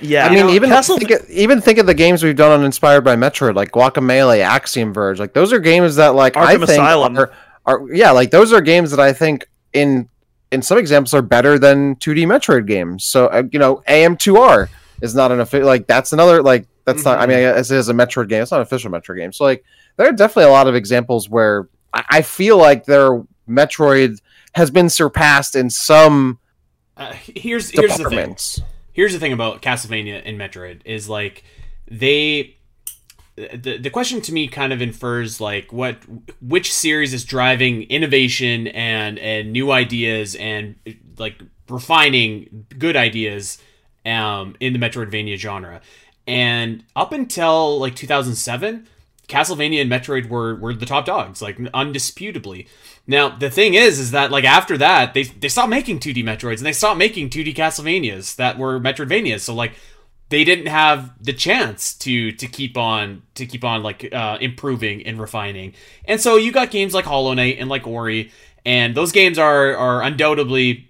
[0.00, 2.52] yeah I mean, know, even Castle- think of, even think of the games we've done
[2.52, 5.18] on Inspired by Metroid, like Guacamelee, Axiom Verge.
[5.18, 7.18] Like those are games that, like I think Asylum.
[7.18, 7.32] are,
[7.66, 10.08] are yeah, like those are games that I think in
[10.50, 13.04] in some examples are better than 2D Metroid games.
[13.04, 14.68] So uh, you know, AM2R
[15.02, 17.18] is not an official like that's another like that's not.
[17.18, 18.42] I mean, I guess it is a Metroid game.
[18.42, 19.32] It's not an official Metroid game.
[19.32, 19.64] So like
[19.96, 24.20] there are definitely a lot of examples where I, I feel like their Metroid
[24.52, 26.38] has been surpassed in some
[26.96, 28.36] Uh, here's here's the thing.
[28.98, 31.44] Here's the thing about Castlevania and Metroid is like
[31.88, 32.56] they
[33.36, 35.98] the, the question to me kind of infers like what
[36.42, 40.74] which series is driving innovation and and new ideas and
[41.16, 43.62] like refining good ideas
[44.04, 45.80] um, in the Metroidvania genre.
[46.26, 48.88] And up until like 2007,
[49.28, 52.66] Castlevania and Metroid were were the top dogs, like undisputably.
[53.08, 56.58] Now the thing is, is that like after that, they they stopped making 2D Metroids
[56.58, 59.40] and they stopped making 2D Castlevanias that were Metroidvanias.
[59.40, 59.72] So like
[60.28, 65.06] they didn't have the chance to to keep on to keep on like uh, improving
[65.06, 65.72] and refining.
[66.04, 68.30] And so you got games like Hollow Knight and like Ori,
[68.66, 70.88] and those games are are undoubtedly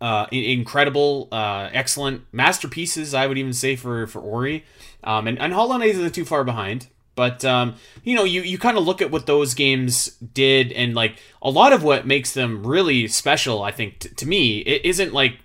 [0.00, 3.12] uh, incredible, uh, excellent masterpieces.
[3.12, 4.64] I would even say for for Ori,
[5.02, 6.86] um, and and Hollow Knight isn't too far behind.
[7.14, 7.74] But um,
[8.04, 11.50] you know, you you kind of look at what those games did, and like a
[11.50, 15.38] lot of what makes them really special, I think, t- to me, it isn't like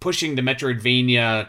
[0.00, 1.48] pushing the Metroidvania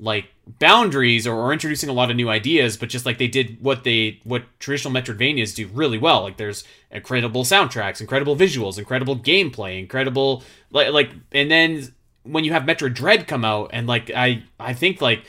[0.00, 0.26] like
[0.58, 3.84] boundaries or, or, introducing a lot of new ideas, but just like they did what
[3.84, 6.22] they what traditional Metroidvanias do really well.
[6.22, 11.92] Like there's incredible soundtracks, incredible visuals, incredible gameplay, incredible like like and then
[12.22, 15.24] when you have Metroid Dread come out and like I I think like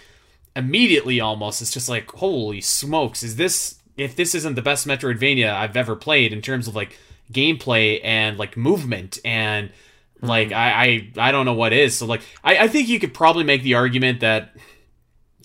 [0.56, 5.54] immediately almost it's just like holy smokes is this if this isn't the best Metroidvania
[5.54, 6.98] I've ever played in terms of like
[7.32, 9.72] gameplay and like movement and
[10.22, 10.58] like mm-hmm.
[10.58, 13.44] I, I I don't know what is so like I, I think you could probably
[13.44, 14.56] make the argument that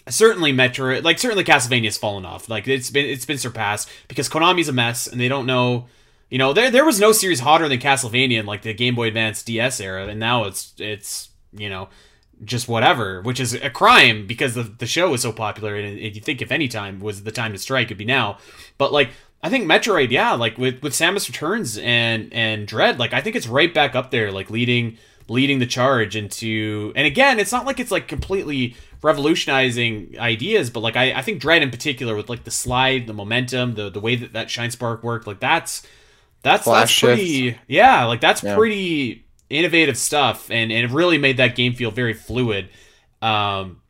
[0.09, 2.49] certainly Metro, like certainly Castlevania's fallen off.
[2.49, 5.87] Like it's been it's been surpassed because Konami's a mess and they don't know.
[6.31, 9.09] You know, there there was no series hotter than Castlevania in like the Game Boy
[9.09, 11.89] Advance DS era, and now it's it's you know
[12.45, 16.15] just whatever, which is a crime because the the show was so popular, and if
[16.15, 18.39] you think if any time was the time to strike, it'd be now.
[18.79, 19.11] But like
[19.43, 23.37] I think Metroid, yeah, like with with Samus Returns and and Dread, like I think
[23.37, 24.99] it's right back up there, like leading
[25.29, 30.81] leading the charge into and again it's not like it's like completely revolutionizing ideas but
[30.81, 34.01] like I, I think dread in particular with like the slide the momentum the the
[34.01, 35.87] way that that shine spark worked like that's
[36.43, 38.55] that's Flash that's pretty yeah like that's yeah.
[38.55, 39.24] pretty
[39.55, 42.69] innovative stuff and and it really made that game feel very fluid
[43.23, 43.81] um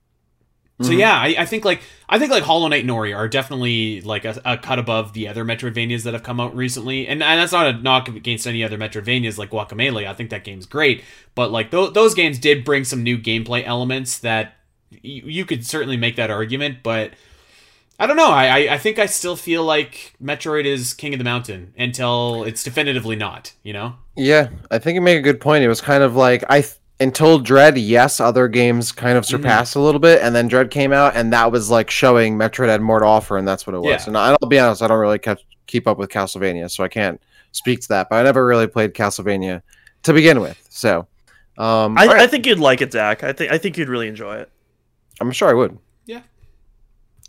[0.80, 0.98] so mm-hmm.
[0.98, 4.24] yeah, I, I, think like I think like Hollow Knight and Ori are definitely like
[4.24, 7.52] a, a, cut above the other Metroidvanias that have come out recently, and, and that's
[7.52, 10.04] not a knock against any other Metroidvanias like Guacamelee.
[10.04, 11.04] I think that game's great,
[11.36, 14.54] but like th- those games did bring some new gameplay elements that
[14.90, 17.12] y- you could certainly make that argument, but
[17.98, 18.30] I don't know.
[18.30, 22.64] I, I think I still feel like Metroid is king of the mountain until it's
[22.64, 23.52] definitively not.
[23.62, 23.94] You know?
[24.16, 25.64] Yeah, I think you make a good point.
[25.64, 26.62] It was kind of like I.
[26.62, 29.30] Th- until Dread, yes, other games kind of mm-hmm.
[29.32, 29.80] surpassed mm-hmm.
[29.80, 32.80] a little bit, and then Dread came out, and that was like showing Metroid had
[32.80, 34.06] more to offer, and that's what it was.
[34.06, 34.06] Yeah.
[34.06, 35.20] And I'll be honest, I don't really
[35.66, 38.08] keep up with Castlevania, so I can't speak to that.
[38.08, 39.62] But I never really played Castlevania
[40.04, 41.08] to begin with, so
[41.58, 42.20] um, I, right.
[42.20, 43.24] I think you'd like it, Dak.
[43.24, 44.50] I think I think you'd really enjoy it.
[45.20, 45.76] I'm sure I would.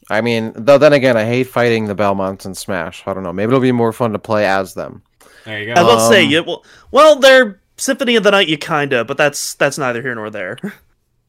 [0.09, 0.17] Yeah.
[0.17, 3.03] I mean, though, then again, I hate fighting the Belmonts and Smash.
[3.05, 3.33] I don't know.
[3.33, 5.01] Maybe it'll be more fun to play as them.
[5.45, 5.79] There you go.
[5.79, 9.17] I will um, say, yeah, well, well, they're Symphony of the Night, you kinda, but
[9.17, 10.57] that's that's neither here nor there.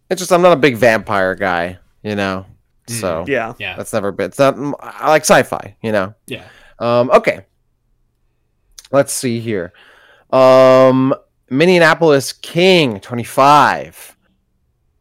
[0.09, 2.47] It's just I'm not a big vampire guy, you know.
[2.87, 4.27] Mm, so yeah, yeah, that's never been.
[4.27, 4.55] It's not.
[4.79, 6.15] I like sci-fi, you know.
[6.29, 6.45] Yeah.
[6.79, 7.11] Um.
[7.11, 7.45] Okay.
[8.93, 9.73] Let's see here.
[10.31, 11.13] Um.
[11.51, 14.17] Minneapolis King 25.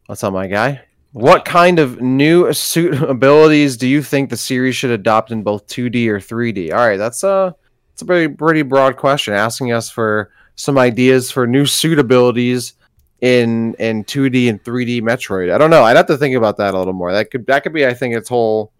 [0.06, 0.85] What's up, my guy?
[1.16, 5.66] What kind of new suit abilities do you think the series should adopt in both
[5.66, 6.72] 2D or 3D?
[6.72, 7.56] All right, that's a
[7.88, 12.74] that's a pretty pretty broad question, asking us for some ideas for new suit abilities
[13.22, 15.50] in in 2D and 3D Metroid.
[15.50, 15.84] I don't know.
[15.84, 17.12] I'd have to think about that a little more.
[17.12, 18.70] That could that could be I think its whole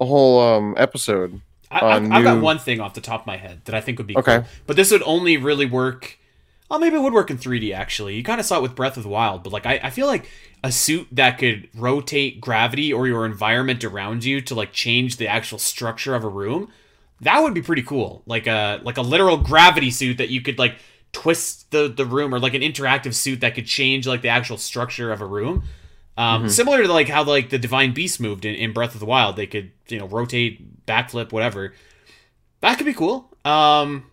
[0.00, 1.38] a whole um episode.
[1.70, 2.22] I, have new...
[2.22, 4.38] got one thing off the top of my head that I think would be okay,
[4.38, 4.46] cool.
[4.66, 6.18] but this would only really work.
[6.72, 8.16] Oh, maybe it would work in 3D actually.
[8.16, 10.06] You kind of saw it with Breath of the Wild, but like I, I feel
[10.06, 10.28] like
[10.64, 15.28] a suit that could rotate gravity or your environment around you to like change the
[15.28, 16.72] actual structure of a room
[17.22, 18.22] that would be pretty cool.
[18.26, 20.76] Like a like a literal gravity suit that you could like
[21.12, 24.58] twist the the room or like an interactive suit that could change like the actual
[24.58, 25.62] structure of a room.
[26.16, 26.48] Um, mm-hmm.
[26.48, 29.36] Similar to like how like the Divine Beast moved in, in Breath of the Wild,
[29.36, 31.74] they could you know rotate, backflip, whatever.
[32.60, 33.30] That could be cool.
[33.44, 34.10] Um,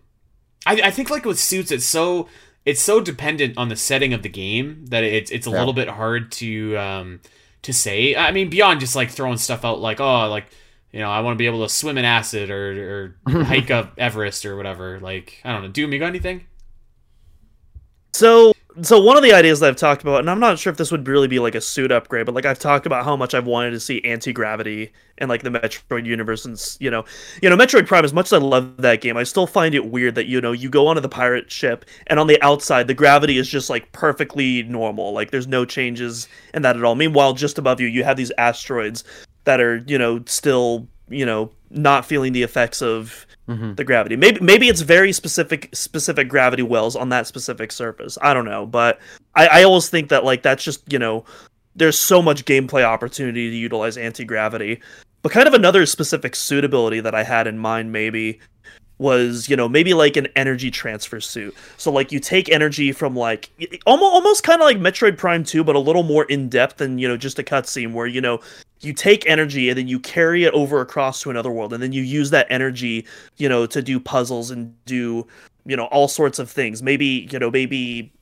[0.64, 2.28] I, I think like with suits, it's so
[2.64, 5.58] it's so dependent on the setting of the game that it's it's a yeah.
[5.58, 7.20] little bit hard to um
[7.62, 8.16] to say.
[8.16, 10.46] I mean, beyond just like throwing stuff out like oh like
[10.92, 13.94] you know, I want to be able to swim in acid or, or hike up
[13.96, 14.98] Everest or whatever.
[14.98, 15.68] Like, I don't know.
[15.68, 16.46] Doom, you got anything?
[18.12, 18.52] So,
[18.82, 20.90] so one of the ideas that I've talked about, and I'm not sure if this
[20.90, 23.46] would really be like a suit upgrade, but like I've talked about how much I've
[23.46, 27.04] wanted to see anti gravity and like the Metroid universe, and you know,
[27.42, 28.04] you know, Metroid Prime.
[28.04, 30.52] As much as I love that game, I still find it weird that you know
[30.52, 33.90] you go onto the pirate ship, and on the outside the gravity is just like
[33.92, 36.94] perfectly normal, like there's no changes in that at all.
[36.94, 39.04] Meanwhile, just above you, you have these asteroids
[39.44, 43.74] that are you know still you know not feeling the effects of mm-hmm.
[43.74, 44.16] the gravity.
[44.16, 48.18] Maybe maybe it's very specific specific gravity wells on that specific surface.
[48.22, 49.00] I don't know, but
[49.34, 51.24] I, I always think that like that's just you know
[51.76, 54.80] there's so much gameplay opportunity to utilize anti gravity.
[55.22, 58.40] But kind of another specific suitability that I had in mind, maybe,
[59.00, 61.56] was you know maybe like an energy transfer suit.
[61.78, 63.50] So like you take energy from like
[63.86, 66.98] almost almost kind of like metroid prime 2 but a little more in depth than
[66.98, 68.40] you know just a cutscene where you know
[68.80, 71.92] you take energy and then you carry it over across to another world and then
[71.92, 73.06] you use that energy
[73.38, 75.26] you know to do puzzles and do
[75.64, 76.82] you know all sorts of things.
[76.82, 78.12] Maybe you know maybe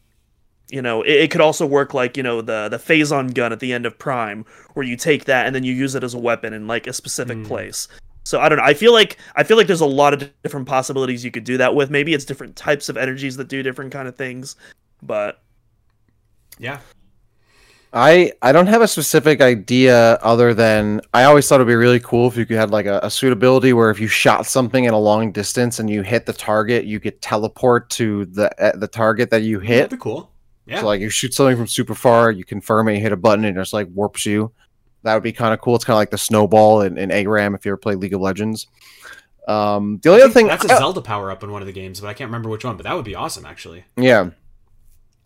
[0.71, 3.59] you know it, it could also work like you know the the phazon gun at
[3.59, 4.45] the end of prime
[4.75, 6.93] where you take that and then you use it as a weapon in like a
[6.93, 7.47] specific mm.
[7.47, 7.89] place
[8.29, 8.65] so I don't know.
[8.65, 11.57] I feel like I feel like there's a lot of different possibilities you could do
[11.57, 11.89] that with.
[11.89, 14.55] Maybe it's different types of energies that do different kind of things,
[15.03, 15.41] but
[16.59, 16.81] yeah.
[17.95, 22.01] I I don't have a specific idea other than I always thought it'd be really
[22.01, 24.93] cool if you could have like a, a suitability where if you shot something at
[24.93, 28.89] a long distance and you hit the target, you could teleport to the uh, the
[28.89, 29.85] target that you hit.
[29.85, 30.31] That'd be cool.
[30.67, 30.81] Yeah.
[30.81, 33.47] So like you shoot something from super far, you confirm it, you hit a button,
[33.47, 34.53] and it just like warps you.
[35.03, 35.77] That would be kind of cool.
[35.77, 38.21] It's kind of like the snowball in, in ARAM if you ever played League of
[38.21, 38.67] Legends.
[39.47, 42.01] Um, the only other thing that's a Zelda power up in one of the games,
[42.01, 42.77] but I can't remember which one.
[42.77, 43.85] But that would be awesome, actually.
[43.97, 44.31] Yeah,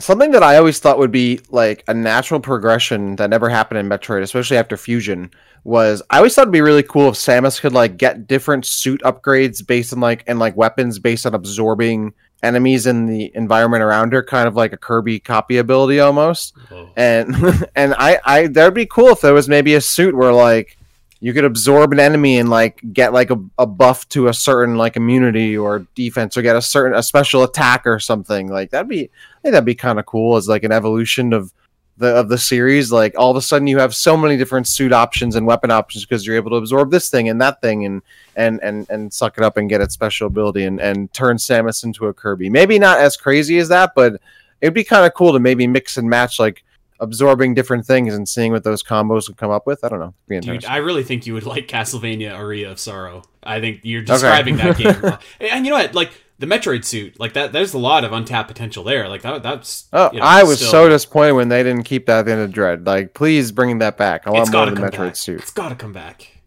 [0.03, 3.89] something that I always thought would be like a natural progression that never happened in
[3.89, 5.31] Metroid, especially after Fusion,
[5.65, 9.01] was I always thought it'd be really cool if Samus could like get different suit
[9.03, 12.12] upgrades based on like and like weapons based on absorbing
[12.43, 16.55] enemies in the environment around her, kind of like a Kirby copy ability almost.
[16.97, 17.35] And
[17.77, 20.77] and I I that'd be cool if there was maybe a suit where like
[21.20, 24.77] you could absorb an enemy and like get like a, a buff to a certain
[24.77, 28.89] like immunity or defense or get a certain a special attack or something like that'd
[28.89, 31.52] be I think that'd be kind of cool as like an evolution of
[31.98, 34.93] the of the series like all of a sudden you have so many different suit
[34.93, 38.02] options and weapon options because you're able to absorb this thing and that thing and
[38.35, 41.85] and and and suck it up and get its special ability and and turn Samus
[41.85, 42.48] into a Kirby.
[42.48, 44.20] Maybe not as crazy as that, but
[44.60, 46.64] it'd be kind of cool to maybe mix and match like
[47.01, 49.85] absorbing different things and seeing what those combos would come up with.
[49.85, 50.14] I don't know.
[50.40, 53.24] Dude, I really think you would like Castlevania Aria of Sorrow.
[53.43, 54.85] I think you're describing okay.
[54.85, 55.48] that game.
[55.51, 55.94] and you know what?
[55.94, 56.12] Like
[56.43, 57.52] the Metroid suit, like that.
[57.52, 59.09] There's a lot of untapped potential there.
[59.09, 59.44] Like that.
[59.44, 59.89] That's.
[59.93, 60.70] Oh, you know, I was still...
[60.73, 62.85] so disappointed when they didn't keep that in a Dread.
[62.85, 64.27] Like, please bring that back.
[64.27, 65.16] I want more of the Metroid back.
[65.16, 65.40] suit.
[65.40, 66.43] It's gotta come back.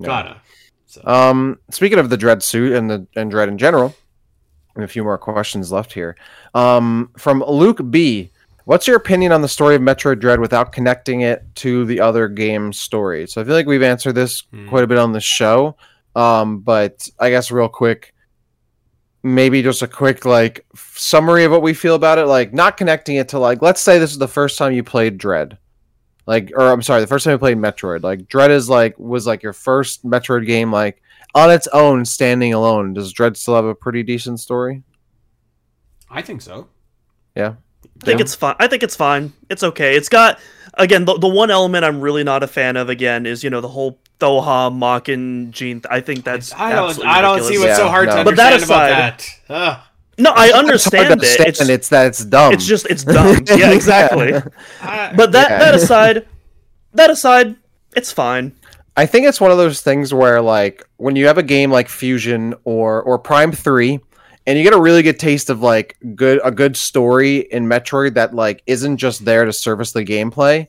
[0.00, 0.40] Gotta.
[0.86, 1.02] So.
[1.04, 3.94] Um, speaking of the Dread suit and the and Dread in general,
[4.76, 6.16] And a few more questions left here.
[6.54, 8.30] Um, from Luke B.
[8.66, 12.28] What's your opinion on the story of Metroid Dread without connecting it to the other
[12.28, 13.26] game story?
[13.26, 14.68] So I feel like we've answered this mm.
[14.68, 15.76] quite a bit on the show.
[16.14, 18.14] Um, but I guess real quick,
[19.22, 22.26] maybe just a quick like summary of what we feel about it.
[22.26, 25.18] Like not connecting it to like let's say this is the first time you played
[25.18, 25.58] dread.
[26.26, 28.02] Like or i'm sorry the first time you played metroid.
[28.02, 31.02] Like dread is like was like your first metroid game like
[31.34, 32.94] on its own standing alone.
[32.94, 34.82] Does dread still have a pretty decent story?
[36.10, 36.68] I think so.
[37.36, 37.54] Yeah.
[38.02, 38.24] I think yeah.
[38.24, 39.32] it's fine i think it's fine.
[39.48, 39.96] It's okay.
[39.96, 40.38] It's got
[40.74, 43.60] again the, the one element i'm really not a fan of again is you know
[43.60, 45.82] the whole Thoha Mawkin Gene.
[45.90, 48.14] I think that's I don't I don't see what's yeah, so hard no.
[48.14, 49.18] to understand but that aside, about
[49.48, 49.78] that.
[49.78, 49.86] Ugh.
[50.18, 51.48] No, I understand, understand it.
[51.48, 52.52] It's, it's that it's dumb.
[52.52, 53.42] It's just it's dumb.
[53.56, 54.32] yeah, exactly.
[54.32, 55.58] but that yeah.
[55.58, 56.28] that aside,
[56.92, 57.56] that aside,
[57.96, 58.54] it's fine.
[58.96, 61.88] I think it's one of those things where like when you have a game like
[61.88, 63.98] Fusion or or Prime 3
[64.46, 68.14] and you get a really good taste of like good a good story in Metroid
[68.14, 70.68] that like isn't just there to service the gameplay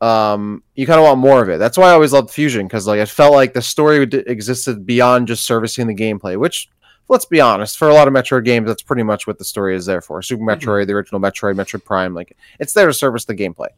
[0.00, 1.58] um, you kind of want more of it.
[1.58, 5.28] That's why I always loved Fusion because like it felt like the story existed beyond
[5.28, 6.36] just servicing the gameplay.
[6.36, 6.68] Which,
[7.08, 9.74] let's be honest, for a lot of Metroid games, that's pretty much what the story
[9.74, 10.22] is there for.
[10.22, 10.50] Super mm-hmm.
[10.50, 10.88] Metroid, mm-hmm.
[10.88, 13.68] the original Metroid, Metroid Prime, like it's there to service the gameplay.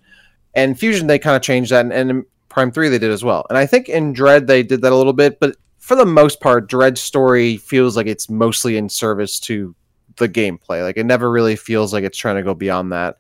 [0.55, 3.25] And Fusion, they kind of changed that, and, and in Prime Three they did as
[3.25, 3.47] well.
[3.49, 6.41] And I think in Dread they did that a little bit, but for the most
[6.41, 9.75] part, Dread's story feels like it's mostly in service to
[10.17, 10.83] the gameplay.
[10.83, 13.17] Like it never really feels like it's trying to go beyond that.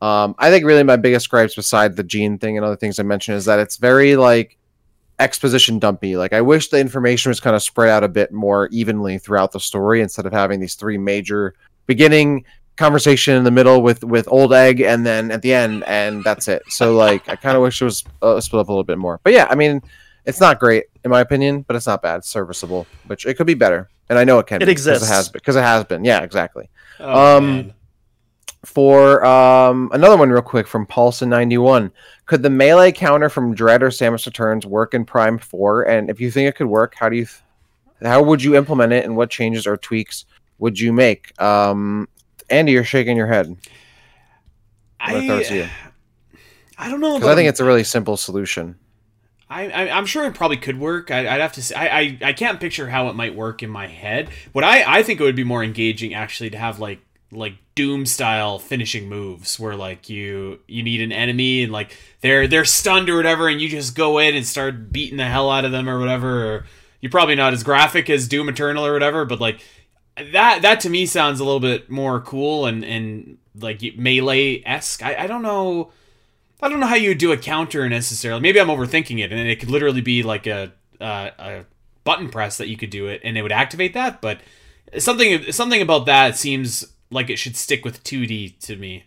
[0.00, 3.02] Um, I think really my biggest gripes, beside the gene thing and other things I
[3.02, 4.56] mentioned, is that it's very like
[5.18, 6.16] exposition dumpy.
[6.16, 9.52] Like I wish the information was kind of spread out a bit more evenly throughout
[9.52, 11.54] the story instead of having these three major
[11.86, 12.44] beginning
[12.76, 16.46] conversation in the middle with with old egg and then at the end and that's
[16.46, 16.62] it.
[16.68, 19.18] So like I kind of wish it was uh, split up a little bit more.
[19.24, 19.82] But yeah, I mean
[20.24, 22.18] it's not great in my opinion, but it's not bad.
[22.18, 24.62] It's serviceable, which it could be better, and I know it can.
[24.62, 25.08] It be, exists.
[25.08, 26.04] It has because it has been.
[26.04, 26.68] Yeah, exactly.
[27.00, 27.74] Oh, um, man
[28.68, 31.90] for um, another one, real quick from Paulson91.
[32.26, 35.84] Could the melee counter from Dread or Samus Returns work in Prime 4?
[35.84, 37.40] And if you think it could work, how do you, th-
[38.02, 40.26] how would you implement it, and what changes or tweaks
[40.58, 41.40] would you make?
[41.40, 42.10] Um,
[42.50, 43.56] Andy, you're shaking your head.
[45.00, 45.70] I,
[46.76, 47.14] I don't know.
[47.14, 48.76] Because I think it's a really simple solution.
[49.48, 51.10] I, I am sure it probably could work.
[51.10, 51.62] I, would have to.
[51.62, 54.28] Say, I, I I can't picture how it might work in my head.
[54.52, 58.06] What I I think it would be more engaging actually to have like like doom
[58.06, 63.08] style finishing moves where like you you need an enemy and like they're they're stunned
[63.08, 65.88] or whatever and you just go in and start beating the hell out of them
[65.88, 66.54] or whatever.
[66.54, 66.66] Or
[67.00, 69.60] you're probably not as graphic as doom eternal or whatever but like
[70.32, 75.02] that that to me sounds a little bit more cool and and like melee-esque.
[75.02, 75.92] I, I don't know
[76.62, 78.40] i don't know how you do a counter necessarily.
[78.40, 81.64] Maybe i'm overthinking it and it could literally be like a uh, a
[82.04, 84.40] button press that you could do it and it would activate that but
[84.96, 89.04] something something about that seems like it should stick with 2D to me.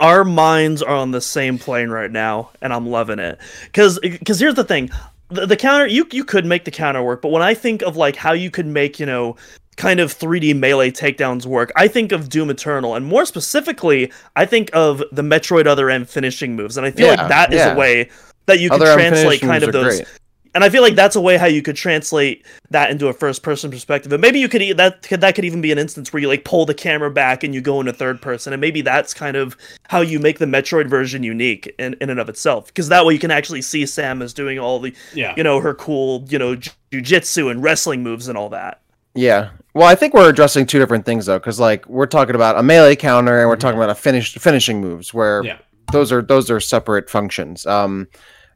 [0.00, 3.38] Our minds are on the same plane right now, and I'm loving it.
[3.72, 4.90] Cause, cause here's the thing:
[5.28, 7.96] the, the counter you you could make the counter work, but when I think of
[7.96, 9.36] like how you could make you know
[9.76, 14.46] kind of 3D melee takedowns work, I think of Doom Eternal, and more specifically, I
[14.46, 17.60] think of the Metroid Other M finishing moves, and I feel Yeah, like that is
[17.60, 17.74] yeah.
[17.74, 18.10] a way
[18.46, 20.08] that you could Other M translate kind of those great.
[20.54, 23.42] And I feel like that's a way how you could translate that into a first
[23.42, 24.12] person perspective.
[24.12, 26.28] And maybe you could e- that could that could even be an instance where you
[26.28, 29.36] like pull the camera back and you go into third person, and maybe that's kind
[29.36, 29.56] of
[29.88, 32.66] how you make the Metroid version unique in, in and of itself.
[32.68, 35.34] Because that way you can actually see Samus doing all the Yeah.
[35.36, 36.56] you know her cool you know
[36.92, 38.80] jujitsu and wrestling moves and all that.
[39.16, 39.50] Yeah.
[39.74, 42.62] Well, I think we're addressing two different things though, because like we're talking about a
[42.62, 45.58] melee counter and we're talking about a finish finishing moves, where Yeah.
[45.92, 47.64] those are those are separate functions.
[47.66, 48.08] Um,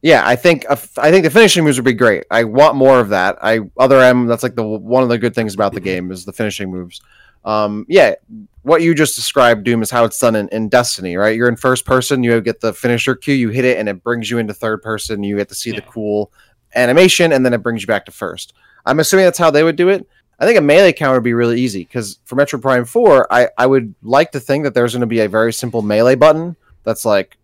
[0.03, 2.25] yeah, I think I think the finishing moves would be great.
[2.31, 3.39] I want more of that.
[3.43, 4.27] I other M.
[4.27, 7.01] That's like the one of the good things about the game is the finishing moves.
[7.45, 8.15] Um, yeah,
[8.63, 11.35] what you just described, Doom, is how it's done in, in Destiny, right?
[11.35, 14.31] You're in first person, you get the finisher cue, you hit it, and it brings
[14.31, 15.23] you into third person.
[15.23, 16.31] You get to see the cool
[16.75, 18.53] animation, and then it brings you back to first.
[18.85, 20.07] I'm assuming that's how they would do it.
[20.39, 23.49] I think a melee counter would be really easy because for Metro Prime 4, I,
[23.59, 26.55] I would like to think that there's going to be a very simple melee button
[26.85, 27.38] that's like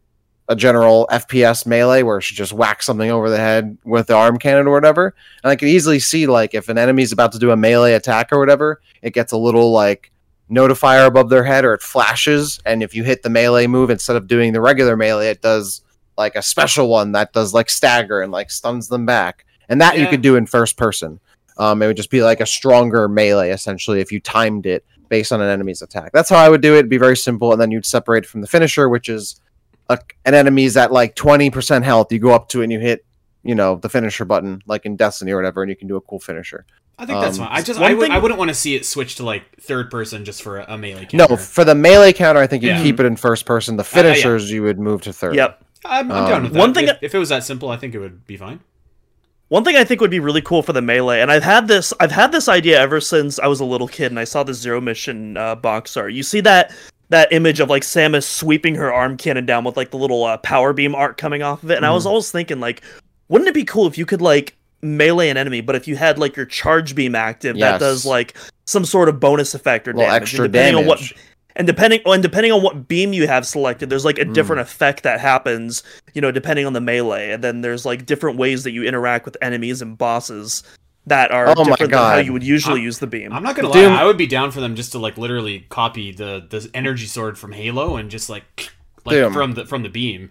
[0.49, 4.39] a general FPS melee where she just whacks something over the head with the arm
[4.39, 5.15] cannon or whatever.
[5.43, 8.31] And I could easily see like if an enemy's about to do a melee attack
[8.31, 10.13] or whatever, it gets a little like
[10.51, 12.61] notifier above their head or it flashes.
[12.67, 15.83] And if you hit the melee move instead of doing the regular melee, it does
[16.19, 19.47] like a special one that does like stagger and like stuns them back.
[19.69, 21.21] And that you could do in first person.
[21.57, 25.33] Um, it would just be like a stronger melee essentially if you timed it based
[25.33, 26.13] on an enemy's attack.
[26.13, 26.81] That's how I would do it.
[26.81, 29.41] It'd be very simple, and then you'd separate it from the finisher, which is
[29.89, 32.13] a, an enemy's at like twenty percent health.
[32.13, 33.05] You go up to it and you hit,
[33.43, 36.01] you know, the finisher button like in Destiny or whatever, and you can do a
[36.01, 36.65] cool finisher.
[36.97, 37.57] I think that's Um, fine.
[37.59, 39.43] I just one I, would, thing- I wouldn't want to see it switch to like
[39.61, 41.43] third person just for a, a melee No, counter.
[41.43, 42.83] for the melee counter, I think you Yeah.
[42.83, 43.77] keep it in first person.
[43.77, 44.03] The Uh, uh, yeah.
[44.15, 45.35] finishers you would move to third.
[45.35, 45.61] Yep.
[45.85, 46.59] I'm, I'm Um, down with that.
[46.59, 48.61] one thing- if, if it was that simple, I think it would be fine.
[49.49, 51.93] One thing I think would be really cool for the melee, and I've had this,
[52.01, 54.55] I've had this idea ever since I was a little kid, and I saw the
[54.55, 56.13] Zero Mission uh, box art.
[56.15, 56.73] You see that
[57.11, 60.39] that image of like Samus sweeping her arm cannon down with like the little uh,
[60.39, 61.95] power beam arc coming off of it, and I Mm-hmm.
[61.95, 62.83] was always thinking like,
[63.29, 66.19] wouldn't it be cool if you could like melee an enemy, but if you had
[66.19, 68.37] like your charge beam active, that does like
[68.67, 71.01] some sort of bonus effect or damage, extra and depending on what
[71.57, 74.33] and depending on depending on what beam you have selected, there's like a Hmm.
[74.33, 75.83] different effect that happens,
[76.15, 77.31] you know, depending on the melee.
[77.31, 80.63] And then there's like different ways that you interact with enemies and bosses
[81.07, 83.33] that are Oh my different than how you would usually I'm- use the beam.
[83.33, 84.01] I'm not gonna Doom- lie.
[84.03, 87.39] I would be down for them just to like literally copy the the energy sword
[87.39, 88.71] from Halo and just like
[89.05, 89.33] like Doom.
[89.33, 90.31] from the from the beam.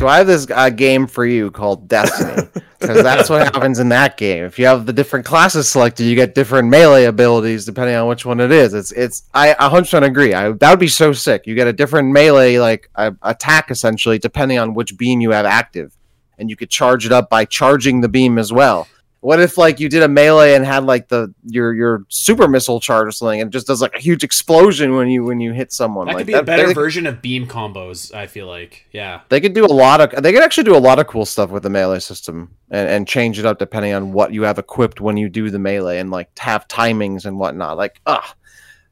[0.00, 2.48] So I have this uh, game for you called Destiny
[2.80, 4.42] because that's what happens in that game.
[4.42, 8.26] If you have the different classes selected, you get different melee abilities depending on which
[8.26, 8.74] one it is.
[8.74, 10.34] It's it's I 100% agree.
[10.34, 11.46] I that would be so sick.
[11.46, 15.46] You get a different melee like uh, attack essentially depending on which beam you have
[15.46, 15.96] active,
[16.36, 18.88] and you could charge it up by charging the beam as well.
[19.22, 22.80] What if like you did a melee and had like the your your super missile
[22.80, 25.52] charge or something, and it just does like a huge explosion when you when you
[25.52, 26.08] hit someone?
[26.08, 28.12] That like could be a better they- version of beam combos.
[28.12, 29.20] I feel like, yeah.
[29.28, 31.50] they could do a lot of they could actually do a lot of cool stuff
[31.50, 35.00] with the melee system and, and change it up depending on what you have equipped
[35.00, 38.34] when you do the melee and like have timings and whatnot like ah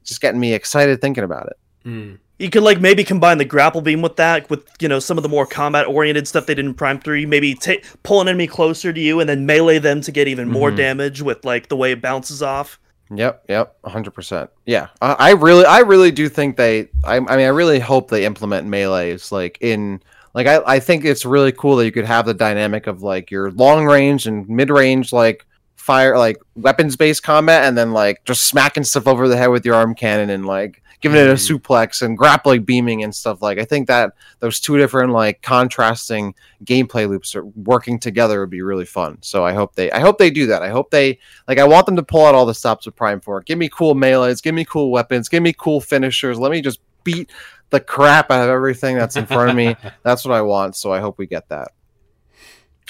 [0.05, 2.19] just getting me excited thinking about it Mm.
[2.41, 5.23] You could like maybe combine the grapple beam with that, with you know some of
[5.23, 7.25] the more combat oriented stuff they did in Prime Three.
[7.25, 7.73] Maybe ta
[8.03, 10.77] pull an enemy closer to you and then melee them to get even more Mhm.
[10.77, 12.79] damage with like the way it bounces off.
[13.13, 17.45] yep yep 100% yeah I, I really i really do think they I, I mean
[17.45, 20.01] i really hope they implement melees like in
[20.33, 23.29] like I, I think it's really cool that you could have the dynamic of like
[23.29, 25.45] your long range and mid range like
[25.75, 29.65] fire like weapons based combat and then like just smacking stuff over the head with
[29.65, 31.59] your arm cannon and like giving it a Mhm.
[31.59, 36.33] suplex and grappling beaming and stuff like i think that those two different like contrasting
[36.63, 39.17] gameplay loops are working together would be really fun.
[39.21, 40.61] So i hope they i hope they do that.
[40.61, 43.19] I hope they like i want them to pull out all the stops with prime
[43.19, 44.41] 4 give me cool melees.
[44.41, 45.27] Give me cool weapons.
[45.27, 46.39] Give me cool finishers.
[46.39, 47.31] Let me just beat
[47.71, 49.75] the crap out of everything that's in front of me.
[50.03, 51.69] That's what i want so i hope we get that.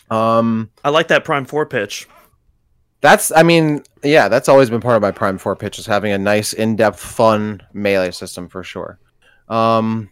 [0.10, 2.08] Um I like that Prime Four pitch.
[3.02, 6.12] That's, I mean, yeah, that's always been part of my Prime Four pitch is having
[6.12, 9.00] a nice, in-depth, fun melee system for sure.
[9.50, 10.10] Um,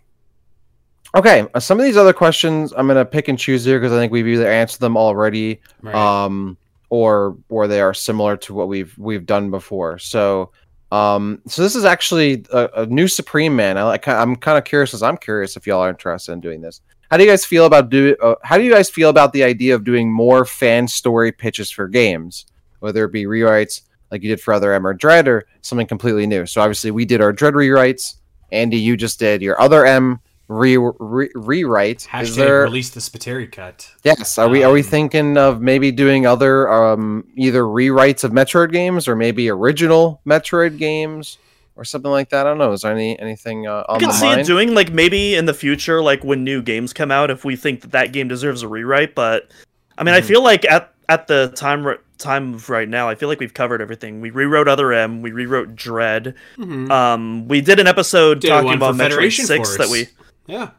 [1.15, 3.97] okay, uh, some of these other questions I'm gonna pick and choose here because I
[3.97, 5.95] think we've either answered them already, Right.
[5.95, 6.57] um,
[6.89, 9.99] or or they are similar to what we've we've done before.
[9.99, 10.51] So,
[10.91, 13.77] um, so this is actually a, a new Supreme Man.
[13.77, 14.07] I like.
[14.07, 16.81] I'm kind of curious, as I'm curious if y'all are interested in doing this.
[17.11, 18.15] How do you guys feel about do?
[18.21, 21.69] Uh, how do you guys feel about the idea of doing more fan story pitches
[21.69, 22.47] for games,
[22.79, 23.81] whether it be rewrites
[24.11, 26.45] like you did for other M or Dread, or something completely new?
[26.45, 28.15] So obviously we did our Dread rewrites.
[28.51, 32.07] Andy, you just did your other M re, re, rewrite.
[32.09, 32.63] Hashtag Is there?
[32.63, 33.87] release the Spiteri cut.
[34.03, 34.37] Yes.
[34.39, 38.71] Are we are we Um, thinking of maybe doing other um either rewrites of Metroid
[38.71, 41.37] games or maybe original Metroid games
[41.75, 42.47] or something like that?
[42.47, 42.71] I don't know.
[42.71, 44.41] Is there any anything uh, on I can the see mind?
[44.41, 47.55] it doing like maybe in the future, like when new games come out, if we
[47.55, 49.13] think that that game deserves a rewrite.
[49.13, 49.51] But
[49.99, 50.25] I mean, I Mhm.
[50.25, 53.53] feel like at at the time ri- time of right now, I feel like we've
[53.53, 54.21] covered everything.
[54.21, 56.35] We rewrote Other M, we rewrote Dread.
[56.57, 56.91] Mhm.
[56.91, 60.07] Um, we did an episode Did talking about Metroid Federation Six that we
[60.45, 60.71] yeah.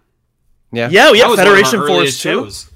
[0.70, 0.88] yeah.
[0.90, 2.70] yeah we have was one of our Federation Force earliest too.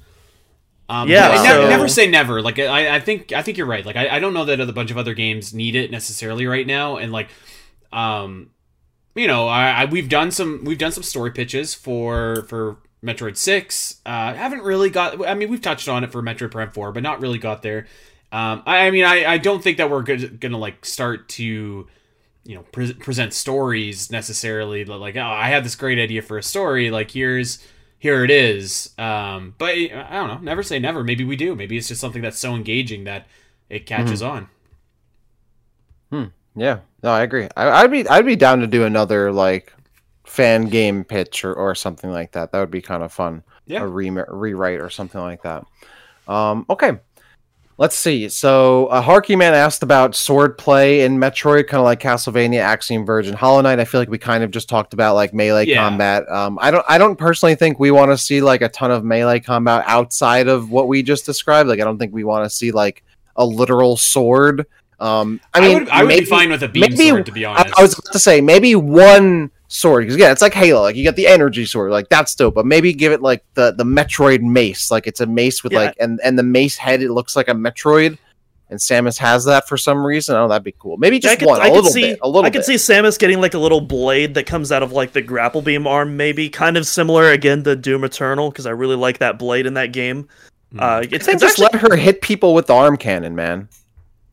[0.88, 2.42] Um, Yeah, I never, never say never.
[2.42, 3.84] Like I, I think I think you're right.
[3.84, 6.66] Like I, I don't know that a bunch of other games need it necessarily right
[6.66, 6.96] now.
[6.96, 7.28] And like,
[7.92, 8.50] um,
[9.14, 13.36] you know, I, I we've done some we've done some story pitches for for Metroid
[13.36, 14.00] Six.
[14.04, 15.26] Uh, haven't really got.
[15.26, 17.86] I mean, we've touched on it for Metroid Prime Four, but not really got there.
[18.34, 21.88] Um, I, I mean, I, I don't think that we're good, gonna like start to
[22.44, 26.42] you know pre- present stories necessarily like oh i had this great idea for a
[26.42, 27.58] story like here's
[27.98, 31.76] here it is um but i don't know never say never maybe we do maybe
[31.76, 33.26] it's just something that's so engaging that
[33.70, 34.48] it catches on
[36.10, 36.24] hmm
[36.56, 36.80] Yeah.
[37.02, 37.48] No, I agree.
[37.56, 39.72] I, I'd be I'd be down to do another like
[40.24, 42.52] fan game pitch or, or something like that.
[42.52, 43.42] That would be kind of fun.
[43.66, 43.82] Yeah.
[43.82, 45.66] A re- rewrite or something like that.
[46.28, 46.98] Um, okay.
[47.76, 48.28] Let's see.
[48.28, 53.04] So, uh, Harky Man asked about sword play in Metroid, kind of like Castlevania, Axiom
[53.04, 53.80] Verge, and Hollow Knight.
[53.80, 55.88] I feel like we kind of just talked about like melee Yeah.
[55.88, 56.28] combat.
[56.30, 59.02] Um, I don't, I don't personally think we want to see like a ton of
[59.04, 61.68] melee combat outside of what we just described.
[61.68, 63.02] Like, I don't think we want to see like
[63.34, 64.66] a literal sword.
[65.00, 67.26] Um, I i, mean, would, I would maybe, be fine with a beam maybe- sword
[67.26, 70.40] to be I, honest I was about to say maybe one sword because yeah, it's
[70.40, 70.82] like Halo.
[70.82, 72.54] Like you got the energy sword, like that's dope.
[72.54, 74.90] But maybe give it like the the Metroid mace.
[74.90, 75.80] Like it's a mace with Yeah.
[75.80, 78.18] like and and the mace head it looks like a Metroid.
[78.70, 80.36] And Samus has that for some reason.
[80.36, 80.96] Oh, that'd be cool.
[80.96, 82.50] Maybe Yeah, I just could, one, I a could little see, bit, a little I
[82.50, 82.64] could bit.
[82.64, 85.86] see Samus getting like a little blade that comes out of like the grapple beam
[85.86, 89.66] arm, maybe kind of similar again to Doom Eternal because I really like that blade
[89.66, 90.28] in that game.
[90.72, 90.80] Hmm.
[90.80, 93.68] Uh, it's, it's just actually, let her hit people with the arm cannon, man.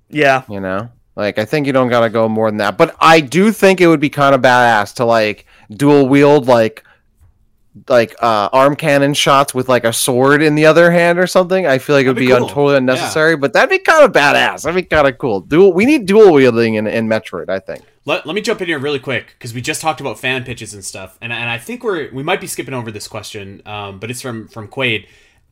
[0.09, 2.77] yeah, You know, like I think you don't gotta go more than that.
[2.77, 6.83] But I do think it would be kind of badass to like dual wield like
[7.87, 11.65] like uh arm cannon shots with like a sword in the other hand or something.
[11.65, 14.11] I feel like it would be, be un- totally unnecessary, but that'd be kind of
[14.11, 14.63] badass.
[14.63, 15.41] That'd be kind of cool.
[15.41, 17.49] Dual, we need dual wielding in, in Metroid.
[17.49, 17.83] I think.
[18.05, 20.73] let, let me jump in here really quick because we just talked about fan pitches
[20.73, 23.99] and stuff and, and i think we're we might be skipping over this question um,
[23.99, 25.05] but it's from from quaid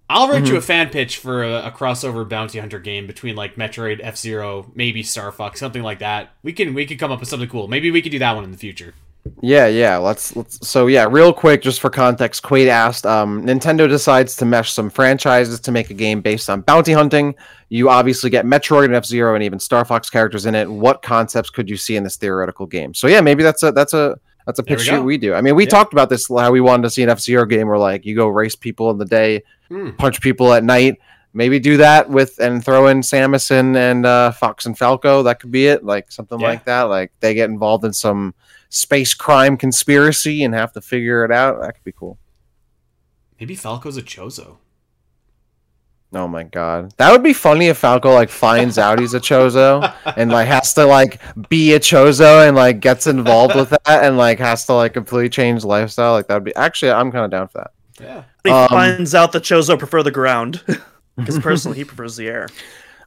[0.09, 0.53] i'll write Mm-hmm.
[0.53, 4.71] you a fan pitch for a, a crossover bounty hunter game between like metroid f-zero
[4.75, 7.67] maybe star fox something like that we can we could come up with something cool
[7.67, 8.93] maybe we could do that one in the future
[9.41, 9.97] Yeah, yeah.
[9.97, 10.65] Let's let's.
[10.67, 13.05] So yeah, real quick, just for context, Quaid asked.
[13.05, 17.35] Um, Nintendo decides to mesh some franchises to make a game based on bounty hunting.
[17.67, 20.71] You obviously get Metroid and F Zero and even Star Fox characters in it.
[20.71, 22.93] What concepts could you see in this theoretical game?
[22.93, 24.17] So yeah, maybe that's a that's a
[24.49, 25.33] that's a pitch that we do.
[25.35, 25.69] I mean, we Yeah.
[25.69, 28.15] talked about this how we wanted to see an F Zero game where like you
[28.15, 29.91] go race people in the day, Hmm.
[29.91, 30.97] punch people at night.
[31.33, 35.21] Maybe do that with and throw in Samus and, and uh, Fox and Falco.
[35.21, 36.47] That could be it, like something Yeah.
[36.47, 36.83] like that.
[36.83, 38.33] Like they get involved in some
[38.69, 41.61] space crime conspiracy and have to figure it out.
[41.61, 42.17] That could be cool.
[43.39, 44.57] maybe falco's a chozo
[46.11, 49.93] Oh my god, that would be funny if Falco like finds out he's a Chozo
[50.17, 54.17] and like has to like be a Chozo and like gets involved with that and
[54.17, 56.13] like has to like completely change lifestyle.
[56.13, 57.71] Like that'd be actually I'm kind of down for that.
[58.03, 60.63] yeah he Um, finds out that Chozo prefer the ground
[61.15, 62.47] because personally he prefers the air.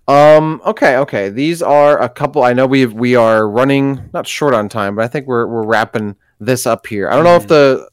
[0.08, 0.60] Um.
[0.66, 0.96] Okay.
[0.98, 1.28] Okay.
[1.28, 2.42] These are a couple.
[2.42, 5.64] I know we we are running not short on time, but I think we're we're
[5.64, 7.08] wrapping this up here.
[7.08, 7.88] I don't know if the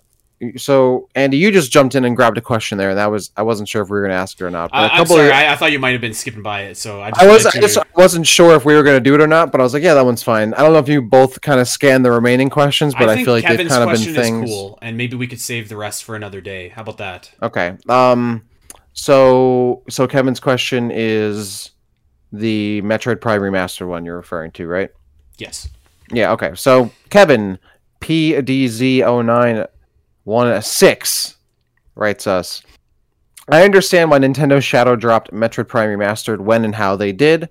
[0.55, 3.43] so Andy, you just jumped in and grabbed a question there, and that was I
[3.43, 4.71] wasn't sure if we were going to ask it or not.
[4.71, 6.61] But I, a I'm sorry of, I, I thought you might have been skipping by
[6.63, 9.01] it so i just I was I just wasn't sure if we were going to
[9.01, 9.51] do it or not.
[9.51, 10.53] But I was like, yeah, that one's fine.
[10.53, 13.33] I don't know if you both kind of scanned the remaining questions, but I, feel
[13.33, 14.49] like they've Kevin's kind of been things.
[14.49, 16.69] is cool, and maybe we could save the rest for another day.
[16.69, 17.31] How about that?
[17.41, 17.77] Okay.
[17.87, 18.45] Um.
[18.93, 21.71] So so Kevin's question is
[22.31, 24.89] the Metroid Prime remaster one you're referring to, right?
[25.37, 25.69] Yes.
[26.11, 26.53] Yeah, okay.
[26.55, 27.59] So Kevin
[30.25, 31.35] PDZ0916
[31.95, 32.63] writes us
[33.51, 37.49] I understand why Nintendo Shadow dropped Metroid Prime Remastered when and how they did.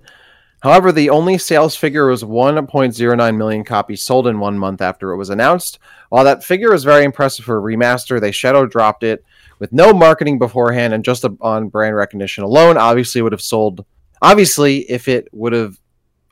[0.61, 5.17] However, the only sales figure was 1.09 million copies sold in one month after it
[5.17, 5.79] was announced.
[6.09, 9.23] While that figure was very impressive for a remaster, they shadow dropped it
[9.59, 12.77] with no marketing beforehand and just on brand recognition alone.
[12.77, 13.85] Obviously, would have sold.
[14.21, 15.79] Obviously, if it would have,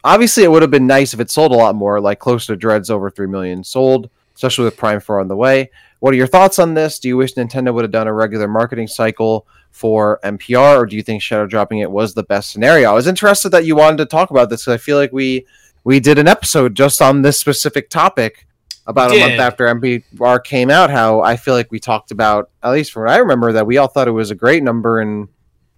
[0.03, 2.55] obviously it would have been nice if it sold a lot more, like close to
[2.55, 5.71] Dread's over three million sold, especially with Prime Four on the way.
[5.99, 6.99] What are your thoughts on this?
[6.99, 10.95] Do you wish Nintendo would have done a regular marketing cycle for MPR, or do
[10.95, 12.91] you think shadow dropping it was the best scenario?
[12.91, 15.47] I was interested that you wanted to talk about this because I feel like we
[15.83, 18.45] we did an episode just on this specific topic
[18.85, 20.91] about a month after MPR came out.
[20.91, 23.77] How I feel like we talked about, at least from what I remember, that we
[23.77, 25.29] all thought it was a great number and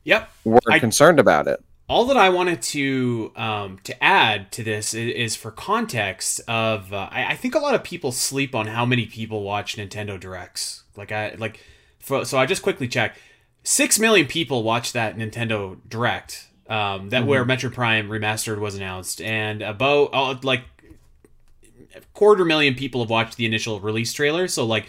[0.04, 1.64] yep, were I, concerned about it.
[1.90, 6.94] All that I wanted to um, to add to this is, is for context of
[6.94, 10.20] uh, I, I, think a lot of people sleep on how many people watch Nintendo
[10.20, 10.84] Directs.
[10.96, 11.60] Like I like,
[12.00, 13.18] for, so I just quickly checked
[13.64, 16.48] six million people watched that Nintendo Direct.
[16.68, 17.30] Um, that mm-hmm.
[17.30, 20.62] where Metro Prime Remastered was announced, and about uh, like
[21.96, 24.48] a quarter million people have watched the initial release trailer.
[24.48, 24.86] So like,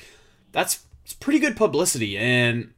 [0.52, 0.84] that's
[1.20, 2.18] pretty good publicity.
[2.18, 2.74] And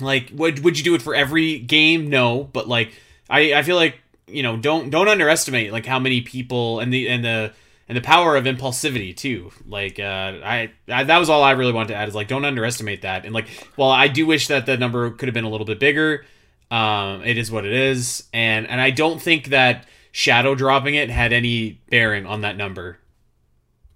[0.00, 2.10] like, would would you do it for every game?
[2.10, 2.92] No, but like,
[3.28, 7.08] I I feel like you know don't don't underestimate like how many people and the
[7.08, 7.52] and the
[7.88, 9.52] and the power of impulsivity too.
[9.66, 10.02] Like uh,
[10.42, 13.24] I, I, that was all I really wanted to add is like don't underestimate that.
[13.24, 15.78] And like, well, I do wish that the number could have been a little bit
[15.78, 16.24] bigger,
[16.70, 18.24] um, it is what it is.
[18.32, 22.98] And and I don't think that shadow dropping it had any bearing on that number.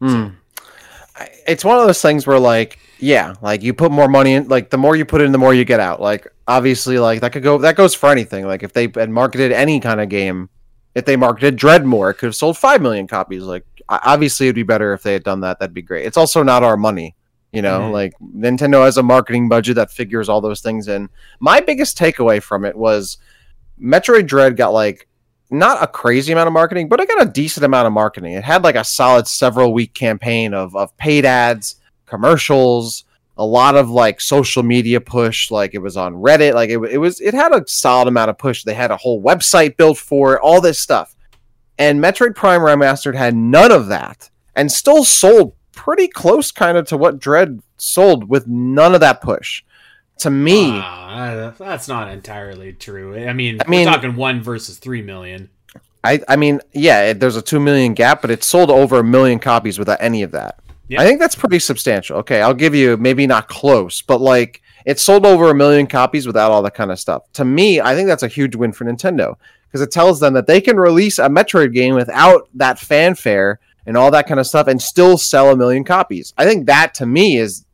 [0.01, 0.35] Mm.
[0.35, 1.27] So.
[1.47, 4.71] It's one of those things where like yeah, like you put more money in, like
[4.71, 6.01] the more you put in, the more you get out.
[6.01, 8.47] Like obviously, like that could go that goes for anything.
[8.47, 10.49] Like if they had marketed any kind of game,
[10.95, 13.43] if they marketed Dread more, it could have sold five million copies.
[13.43, 15.59] Like obviously it'd be better if they had done that.
[15.59, 16.07] That'd be great.
[16.07, 17.15] It's also not our money.
[17.53, 17.93] You know, mm-hmm.
[17.93, 21.09] like Nintendo has a marketing budget that figures all those things in.
[21.41, 23.19] My biggest takeaway from it was
[23.81, 25.09] Metroid Dread got like
[25.51, 28.33] not a crazy amount of marketing, but it got a decent amount of marketing.
[28.33, 33.05] It had like a solid several week campaign of of paid ads, commercials,
[33.37, 35.51] a lot of like social media push.
[35.51, 36.55] Like it was on Reddit.
[36.55, 38.65] Like it, it was it had a solid amount of push.
[38.65, 40.41] They had a whole website built for it.
[40.43, 41.15] All this stuff.
[41.79, 46.87] And Metroid Prime Remastered had none of that and still sold pretty close kind of
[46.89, 49.63] to what Dread sold with none of that push.
[50.21, 53.15] To me, uh, that's not entirely true.
[53.19, 55.51] I mean, I mean, we're talking one versus three million.
[56.03, 59.39] I, I mean, yeah, there's a two million gap, but it sold over a million
[59.39, 60.59] copies without any of that.
[60.97, 62.19] I think that's pretty substantial.
[62.19, 66.27] Okay, I'll give you maybe not close, but like it sold over a million copies
[66.27, 67.31] without all that kind of stuff.
[67.35, 69.37] To me, I think that's a huge win for Nintendo
[69.67, 73.97] because it tells them that they can release a Metroid game without that fanfare and
[73.97, 76.33] all that kind of stuff and still sell a million copies.
[76.39, 77.65] I think that to me is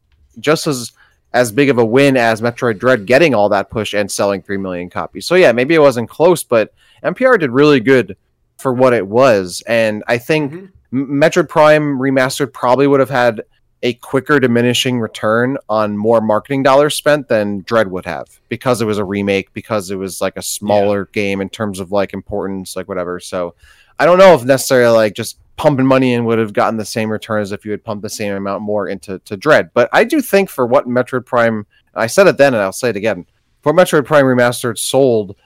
[0.40, 0.92] just as
[1.34, 4.58] as big of a win as Metroid Dread getting all that push and selling 3
[4.58, 5.24] million copies.
[5.24, 8.16] So yeah, maybe it wasn't close, but MPR did really good
[8.58, 10.66] for what it was and I think mm-hmm.
[10.92, 13.42] Metroid Prime remastered probably would have had
[13.82, 18.84] a quicker diminishing return on more marketing dollars spent than Dread would have because it
[18.84, 21.12] was a remake, because it was like a smaller yeah.
[21.22, 23.18] game in terms of like importance, like whatever.
[23.18, 23.54] So
[23.98, 27.10] I don't know if necessarily like just pumping money in would have gotten the same
[27.10, 29.70] return as if you had pumped the same amount more into to Dread.
[29.74, 32.90] But I do think for what Metroid Prime, I said it then and I'll say
[32.90, 33.26] it again,
[33.62, 35.36] for Metroid Prime Remastered sold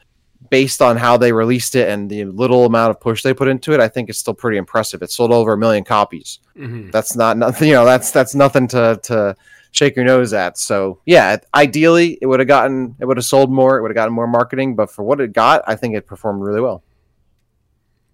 [0.51, 3.73] based on how they released it and the little amount of push they put into
[3.73, 5.03] it, I think it's still pretty impressive.
[5.03, 6.39] It sold over a million copies.
[6.57, 6.91] Mm-hmm.
[6.91, 9.37] That's not nothing, you know, that's that's nothing to to
[9.73, 10.59] shake your nose at.
[10.59, 13.97] So yeah, ideally it would have gotten it would have sold more, it would have
[13.97, 16.83] gotten more marketing, but for what it got, I think it performed really well.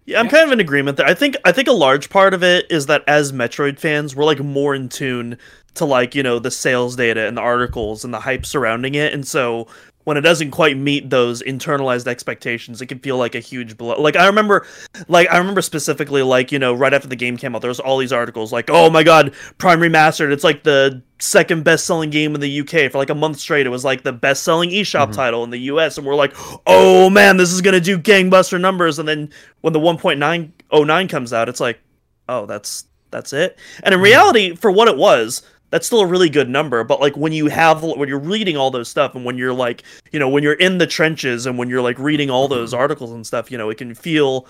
[0.05, 1.05] Yeah, I'm kind of in agreement there.
[1.05, 4.25] I think I think a large part of it is that as Metroid fans, we're
[4.25, 5.37] like more in tune
[5.75, 9.13] to like, you know, the sales data and the articles and the hype surrounding it.
[9.13, 9.67] And so
[10.03, 13.99] when it doesn't quite meet those internalized expectations, it can feel like a huge blow.
[13.99, 14.65] Like I remember,
[15.07, 17.79] like I remember specifically, like you know, right after the game came out, there was
[17.79, 20.31] all these articles like, "Oh my God, Prime Remastered!
[20.31, 23.65] It's like the second best-selling game in the UK for like a month straight.
[23.65, 25.11] It was like the best-selling eShop mm-hmm.
[25.13, 26.33] title in the US, and we're like,
[26.67, 28.99] oh man, this is gonna do gangbuster numbers.
[28.99, 29.29] And then
[29.61, 31.79] when the 1.909 comes out, it's like,
[32.27, 33.57] oh, that's that's it.
[33.83, 34.03] And in mm-hmm.
[34.03, 35.43] reality, for what it was,
[35.73, 38.69] that's still a really good number but like when you have when you're reading all
[38.69, 39.81] those stuff and when you're like
[40.11, 42.81] you know when you're in the trenches and when you're like reading all those mm-hmm.
[42.81, 44.45] articles and stuff you know it can feel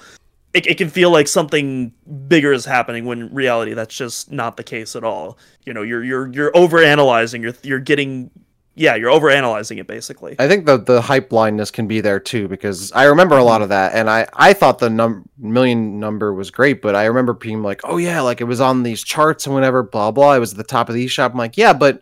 [0.54, 1.94] it, it can feel like something
[2.28, 5.82] bigger is happening when in reality that's just not the case at all you know
[5.82, 8.30] you're you're you're over analyzing you're you're getting
[8.76, 10.36] yeah, you're overanalyzing it basically.
[10.40, 13.62] I think the the hype blindness can be there too because I remember a lot
[13.62, 17.34] of that, and I I thought the num- million number was great, but I remember
[17.34, 20.34] being like, oh yeah, like it was on these charts and whatever, blah blah.
[20.34, 21.32] It was at the top of the eShop.
[21.32, 22.02] I'm like, yeah, but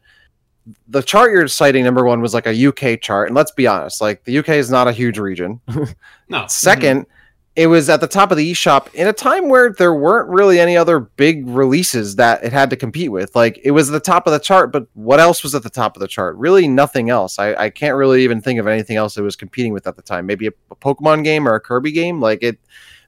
[0.87, 3.99] the chart you're citing number one was like a UK chart, and let's be honest,
[3.99, 5.59] like the UK is not a huge region.
[5.67, 6.43] no.
[6.43, 7.11] 2nd mm-hmm.
[7.55, 10.57] It was at the top of the eShop in a time where there weren't really
[10.59, 13.35] any other big releases that it had to compete with.
[13.35, 15.69] Like it was at the top of the chart, but what else was at the
[15.69, 16.37] top of the chart?
[16.37, 17.39] Really nothing else.
[17.39, 20.01] I, I can't really even think of anything else it was competing with at the
[20.01, 20.25] time.
[20.25, 22.21] Maybe a, a Pokemon game or a Kirby game.
[22.21, 22.57] Like it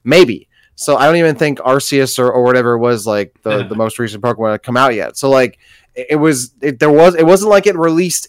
[0.04, 0.48] maybe.
[0.74, 4.22] So I don't even think Arceus or, or whatever was like the, the most recent
[4.22, 5.16] Pokemon had come out yet.
[5.16, 5.58] So like
[5.94, 8.28] it, it was it, there was it wasn't like it released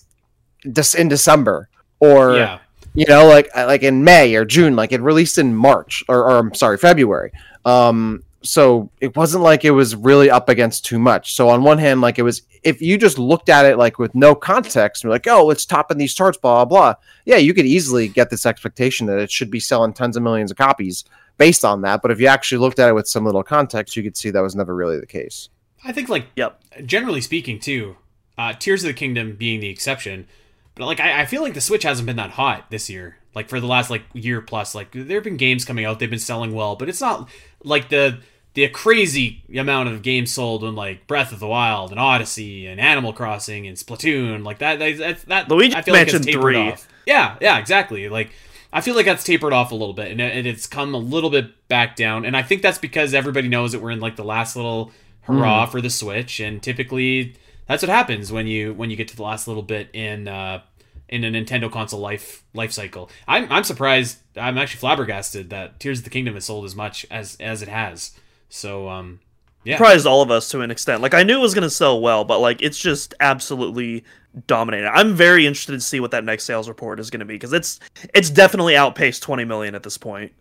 [0.63, 1.67] this in December
[1.99, 2.59] or Yeah.
[2.95, 6.19] You know like uh, like in may or june like it released in march or,
[6.23, 7.31] or i'm sorry february
[7.65, 11.77] um so it wasn't like it was really up against too much so on one
[11.77, 15.09] hand like it was if you just looked at it like with no context and
[15.09, 18.29] you're like oh it's topping these charts blah blah blah yeah you could easily get
[18.29, 21.03] this expectation that it should be selling tons of millions of copies
[21.37, 24.03] based on that but if you actually looked at it with some little context you
[24.03, 25.49] could see that was never really the case
[25.85, 26.61] I think like Yep.
[26.85, 27.97] generally speaking too,
[28.37, 30.27] uh, Tears of the Kingdom being the exception.
[30.75, 33.17] But like I, I feel like the Switch hasn't been that hot this year.
[33.33, 34.75] Like for the last like year plus.
[34.75, 37.29] Like there have been games coming out, they've been selling well, but it's not
[37.63, 38.19] like the
[38.55, 42.79] the crazy amount of games sold when like Breath of the Wild and Odyssey and
[42.79, 44.79] Animal Crossing and Splatoon like that.
[44.79, 46.71] That, that, Luigi I feel like it's mentioned tapered three.
[46.71, 46.87] off.
[47.05, 48.07] Yeah, yeah, exactly.
[48.07, 48.31] Like
[48.71, 50.97] I feel like that's tapered off a little bit, and it- and it's come a
[50.97, 52.25] little bit back down.
[52.25, 54.91] And I think that's because everybody knows that we're in like the last little
[55.25, 55.37] hmm.
[55.37, 57.35] hurrah for the Switch, and typically
[57.67, 60.61] that's what happens when you when you get to the last little bit in uh,
[61.09, 63.09] in a Nintendo console life life cycle.
[63.27, 64.19] I'm I'm surprised.
[64.35, 67.67] I'm actually flabbergasted that Tears of the Kingdom has sold as much as as it
[67.67, 68.11] has.
[68.49, 69.19] So um,
[69.63, 71.01] yeah, surprised all of us to an extent.
[71.01, 74.03] Like I knew it was gonna sell well, but like it's just absolutely
[74.47, 74.89] dominating.
[74.93, 77.79] I'm very interested to see what that next sales report is gonna be because it's
[78.13, 80.33] it's definitely outpaced 20 million at this point.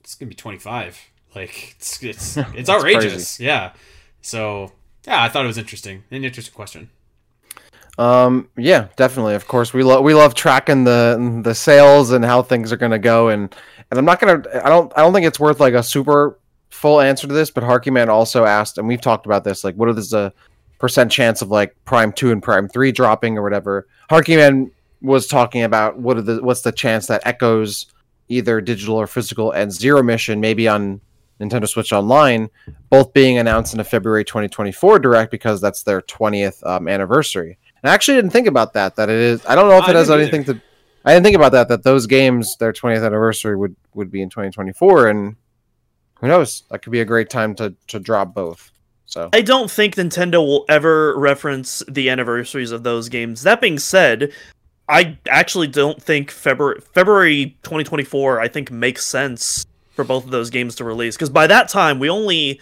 [0.00, 1.00] it's gonna be 25.
[1.34, 3.40] Like it's it's it's outrageous.
[3.40, 3.72] Yeah.
[4.20, 4.72] So
[5.06, 6.04] yeah, I thought it was interesting.
[6.10, 6.90] An interesting question.
[7.98, 9.34] Um, yeah, definitely.
[9.34, 12.92] Of course, we love we love tracking the the sales and how things are going
[12.92, 13.54] to go, and
[13.90, 14.42] and I'm not gonna.
[14.64, 14.92] I don't.
[14.96, 16.38] I don't think it's worth like a super
[16.70, 17.50] full answer to this.
[17.50, 19.64] But Harky Man also asked, and we've talked about this.
[19.64, 20.32] Like, what is the
[20.78, 23.88] percent chance of like Prime Two and Prime Three dropping or whatever?
[24.08, 24.70] Harky Man
[25.02, 27.86] was talking about what are the what's the chance that Echoes
[28.28, 31.00] either digital or physical and Zero Mission maybe on
[31.40, 32.48] Nintendo Switch Online,
[32.90, 37.58] both being announced in a February 2024 direct because that's their 20th um, anniversary.
[37.82, 38.96] And I actually didn't think about that.
[38.96, 39.44] That it is.
[39.46, 40.60] I don't know if it has anything to.
[41.04, 41.68] I didn't think about that.
[41.68, 45.36] That those games, their 20th anniversary would would be in 2024, and
[46.20, 46.64] who knows?
[46.70, 48.72] That could be a great time to to drop both.
[49.06, 53.42] So I don't think Nintendo will ever reference the anniversaries of those games.
[53.42, 54.32] That being said,
[54.88, 59.64] I actually don't think February February 2024 I think makes sense
[59.98, 62.60] for both of those games to release because by that time we only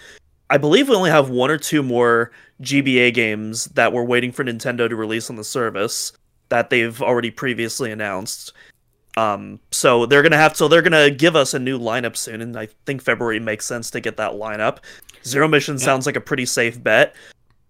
[0.48, 2.30] I believe we only have one or two more
[2.62, 6.14] GBA games that we're waiting for Nintendo to release on the service
[6.48, 8.54] that they've already previously announced.
[9.18, 12.58] Um, so they're gonna have so they're gonna give us a new lineup soon, and
[12.58, 14.78] I think February makes sense to get that lineup.
[15.26, 17.14] Zero Mission sounds like a pretty safe bet.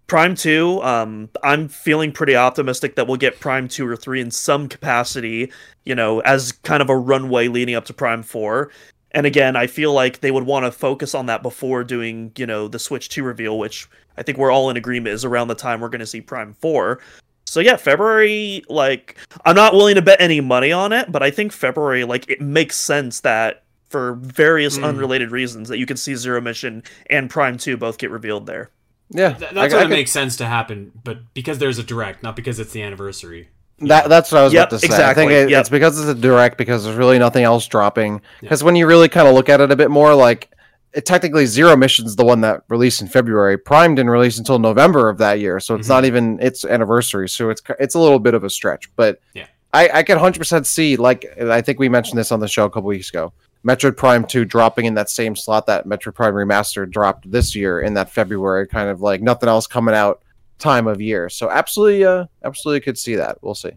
[0.07, 4.31] Prime Two, um, I'm feeling pretty optimistic that we'll get Prime Two or Three in
[4.31, 5.51] some capacity,
[5.83, 8.71] you know, as kind of a runway leading up to Prime Four.
[9.17, 12.45] And again, I feel like they would want to focus on that before doing, you
[12.45, 15.55] know, the Switch 2 reveal, which I think we're all in agreement is around the
[15.55, 16.99] time we're going to see Prime 4.
[17.47, 21.31] So yeah, February, like, I'm not willing to bet any money on it, but I
[21.31, 24.83] think February, like, it makes sense that for various Mm.
[24.83, 28.69] unrelated reasons that you could see Zero Mission and Prime 2 both get revealed there.
[29.09, 31.83] yeah, Th- I- that's I what could- makes sense to happen, but because there's a
[31.83, 33.47] direct, not because it's the anniversary.
[33.79, 34.85] That that's what I was Yep, about to say.
[34.87, 35.09] Exactly.
[35.09, 35.59] I think it, yep.
[35.61, 38.21] it's because it's a direct because there's really nothing else dropping.
[38.41, 40.49] Because when you really kind of look at it a bit more, like
[40.93, 43.55] it, technically Zero Mission's the one that released in February.
[43.57, 45.91] Prime didn't release until November of that year, so it's Mhm.
[45.91, 47.29] not even its anniversary.
[47.29, 49.45] So it's it's a little bit of a stretch, but Yeah.
[49.73, 52.65] I I can 100 percent see like I think we mentioned this on the show
[52.65, 53.31] a couple weeks ago.
[53.65, 57.81] Metroid Prime 2 dropping in that same slot that Metroid Prime Remastered dropped this year
[57.81, 60.21] in that February, kind of like nothing else coming out
[60.59, 61.29] time of year.
[61.29, 63.37] So absolutely, uh, absolutely could see that.
[63.41, 63.71] We'll see.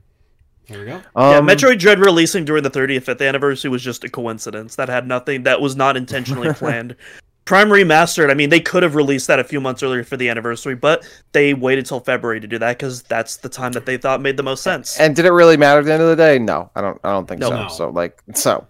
[0.68, 1.00] There we go.
[1.16, 4.76] yeah, Um, Metroid Dread releasing during the 35th anniversary was just a coincidence.
[4.76, 6.94] That had nothing, that was not intentionally planned.
[7.44, 10.28] Prime Remastered, I mean, they could have released that a few months earlier for the
[10.28, 13.96] anniversary, but they waited till February to do that because that's the time that they
[13.96, 15.00] thought made the most sense.
[15.00, 16.38] And did it really matter at the end of the day?
[16.38, 17.00] No, I don't.
[17.02, 17.48] I don't think No.
[17.48, 17.56] so.
[17.62, 17.68] No.
[17.68, 18.64] So like so.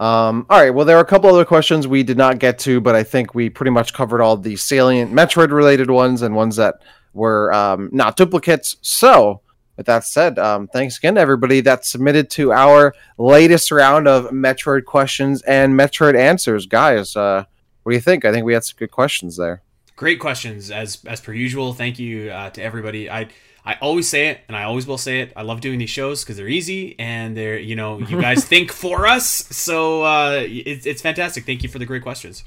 [0.00, 0.70] Um, all right.
[0.70, 3.34] Well, there are a couple other questions we did not get to, but I think
[3.34, 6.76] we pretty much covered all the salient Metroid related ones and ones that
[7.12, 8.76] were um, not duplicates.
[8.82, 9.40] So.
[9.74, 14.26] With that said, um, thanks again to everybody that submitted to our latest round of
[14.26, 16.66] Metroid questions and Metroid answers.
[16.66, 17.46] Guys, uh,
[17.82, 18.26] what do you think?
[18.26, 19.62] I think we had some good questions there.
[19.96, 21.72] Great questions as as per usual.
[21.72, 23.08] Thank you uh, to everybody.
[23.10, 23.28] I
[23.64, 25.32] I always say it, and I always will say it.
[25.36, 28.72] I love doing these shows because they're easy and they're you know you guys think
[28.72, 31.46] for us, so uh, it's it's fantastic.
[31.46, 32.44] Thank you for the great questions.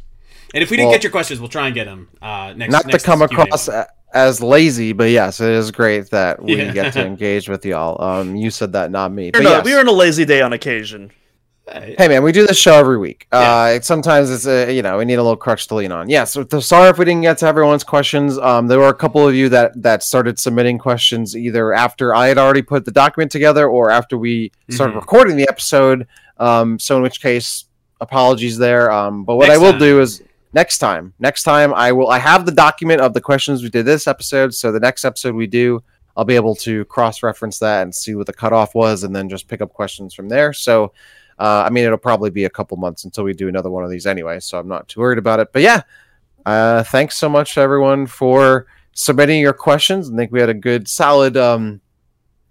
[0.53, 2.71] And if we didn't Well- get your questions, we'll try and get them uh, next.
[2.71, 3.67] Not next to come across
[4.15, 6.71] as lazy, but yes, it is great that we Yeah.
[6.71, 8.01] get to engage with y'all.
[8.01, 9.25] Um, you said that, not me.
[9.25, 9.65] We're But not- yes.
[9.65, 11.11] We were on a lazy day on occasion.
[11.67, 13.25] Hey man, we do this show every week.
[13.33, 13.39] Yeah.
[13.39, 16.07] Uh, it's- sometimes it's a, you know we need a little crutch to lean on.
[16.09, 18.37] Yeah, so sorry if we didn't get to everyone's questions.
[18.37, 22.27] Um, there were a couple of you that that started submitting questions either after I
[22.27, 25.01] had already put the document together or after we started Mhm.
[25.01, 26.05] recording the episode.
[26.37, 27.65] Um, so in which case,
[27.99, 28.91] apologies there.
[28.91, 29.79] Um, but what Next I will time.
[29.79, 30.21] do is
[30.55, 32.09] next time, next time I will.
[32.09, 34.55] I have the document of the questions we did this episode.
[34.55, 35.83] So the next episode we do,
[36.17, 39.29] I'll be able to cross reference that and see what the cutoff was, and then
[39.29, 40.51] just pick up questions from there.
[40.53, 40.93] So.
[41.37, 43.89] Uh, I mean, it'll probably be a couple months until we do another one of
[43.89, 45.51] these anyway, so I'm not too worried about it.
[45.51, 45.81] But yeah,
[46.45, 50.09] uh, thanks so much, everyone, for submitting your questions.
[50.09, 51.81] I think we had a good, solid um,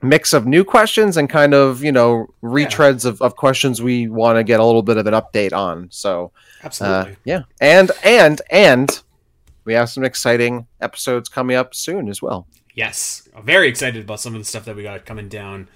[0.05, 4.37] mix of new questions and kind of, you know, retreads of, of questions we want
[4.37, 5.89] to get a little bit of an update on.
[5.91, 7.17] So, uh, Absolutely.
[7.25, 9.03] yeah, and and and
[9.65, 12.47] we have some exciting episodes coming up soon as well.
[12.75, 15.69] Yes, I'm very excited about some of the stuff that we got coming down,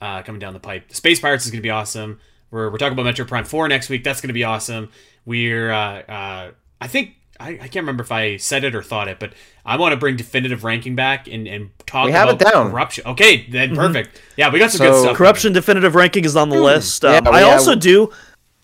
[0.00, 0.88] uh, coming down the pipe.
[0.88, 2.20] The Space Pirates is going to be awesome.
[2.50, 4.04] We're, we're talking about Metroid Prime Four next week.
[4.04, 4.90] That's going to be awesome.
[5.24, 6.50] We're, uh, uh,
[6.80, 9.32] I think, I, I can't remember if I said it or thought it, but
[9.64, 12.70] I want to bring definitive ranking back and, and talk We have about it down.
[12.70, 13.06] corruption.
[13.06, 14.20] Okay, then perfect.
[14.36, 15.16] Yeah, we got some So- good stuff.
[15.16, 17.04] Corruption definitive ranking is on the list.
[17.04, 18.10] Um, Yeah, I we also have- do.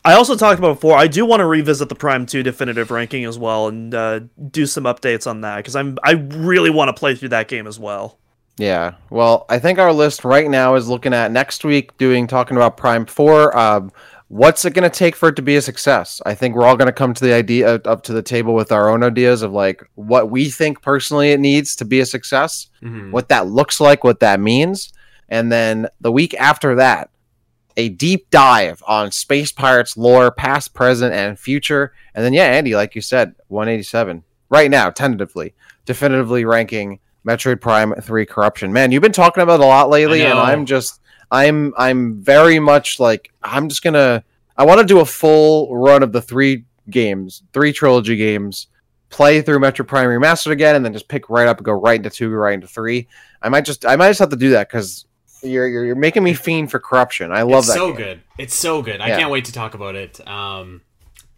[0.04, 0.96] I also talked about before.
[0.96, 4.64] I do want to revisit the Prime Two definitive ranking as well and uh, do
[4.64, 7.78] some updates on that because I'm I really want to play through that game as
[7.78, 8.16] well.
[8.56, 8.94] Yeah.
[9.10, 12.76] Well, I think our list right now is looking at next week doing talking about
[12.76, 13.56] Prime 4.
[13.58, 13.92] Um,
[14.28, 16.20] what's it going to take for it to be a success?
[16.26, 18.70] I think we're all going to come to the idea up to the table with
[18.72, 22.68] our own ideas of like what we think personally it needs to be a success,
[22.82, 23.10] Mhm.
[23.10, 24.92] what that looks like, what that means.
[25.28, 27.10] And then the week after that,
[27.76, 31.92] a deep dive on Space Pirates lore, past, present, and future.
[32.14, 35.54] And then, yeah, Andy, like you said, 187 right now, tentatively,
[35.86, 38.72] definitively ranking Metroid Prime 3 Corruption.
[38.72, 40.38] Man, you've been talking about it a lot lately, and.
[40.40, 41.00] I'm just,
[41.30, 44.24] I'm, I'm very much like, I'm just gonna,
[44.56, 48.68] I want to do a full run of the three games, three trilogy games,
[49.10, 51.96] play through Metroid Prime Remastered again, and then just pick right up and go right
[51.96, 53.08] into two, right into three.
[53.42, 55.04] I might just, I might just have to do that because.
[55.40, 57.30] You're, you're you're making me fiend for corruption.
[57.30, 57.74] I love it's that.
[57.74, 57.96] so game.
[57.96, 58.20] good.
[58.38, 59.00] It's so good.
[59.00, 59.18] I Yeah.
[59.18, 60.18] can't wait to talk about it.
[60.26, 60.80] Um,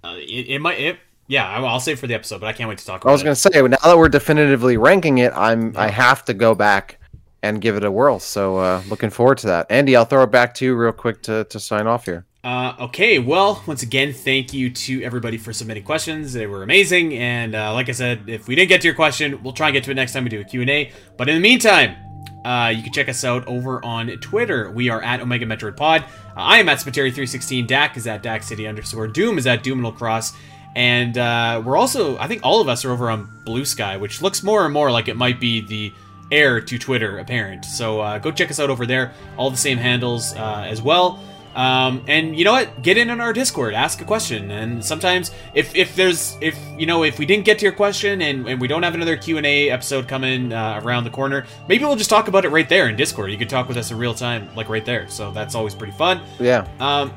[0.03, 0.81] uh, it, it might.
[0.81, 3.03] It, yeah, I- I'll save it for the episode, but I can't wait to talk
[3.03, 3.13] about it.
[3.13, 6.55] I was gonna say now that we're definitively ranking it, I'm I have to go
[6.55, 6.99] back
[7.43, 8.19] and give it a whirl.
[8.19, 9.67] So uh, looking forward to that.
[9.71, 12.27] Andy, I'll throw it back to you real quick to, to sign off here.
[12.43, 16.33] Uh, okay, well, once again, thank you to everybody for submitting questions.
[16.33, 19.43] They were amazing, and uh, like I said, if we didn't get to your question,
[19.43, 20.91] we'll try and get to it next time we do a Q&A.
[21.19, 21.97] But in the meantime,
[22.45, 24.71] uh, you can check us out over on Twitter.
[24.71, 26.05] We are at Omega Metroid Pod.
[26.35, 27.67] I am at Spiteri316.
[27.67, 30.33] Dak is at Dak City underscore Doom is at Doominal Cross.
[30.75, 34.43] And uh, we're also, I think all of us are over on Bluesky, which looks
[34.43, 35.93] more and more like it might be the
[36.31, 37.65] heir to Twitter apparent.
[37.65, 39.13] So uh, go check us out over there.
[39.37, 41.21] All the same handles uh, as well.
[41.55, 42.83] Um, and you know what?
[42.83, 46.87] Get in on our Discord, ask a question, and sometimes if if there's if you
[46.87, 49.37] know if we didn't get to your question and, and we don't have another Q
[49.37, 52.69] and A episode coming uh, around the corner, maybe we'll just talk about it right
[52.69, 53.33] there in Discord.
[53.33, 55.09] You could talk with us in real time, like right there.
[55.09, 56.21] So that's always pretty fun.
[56.39, 56.69] Yeah.
[56.79, 57.13] Um,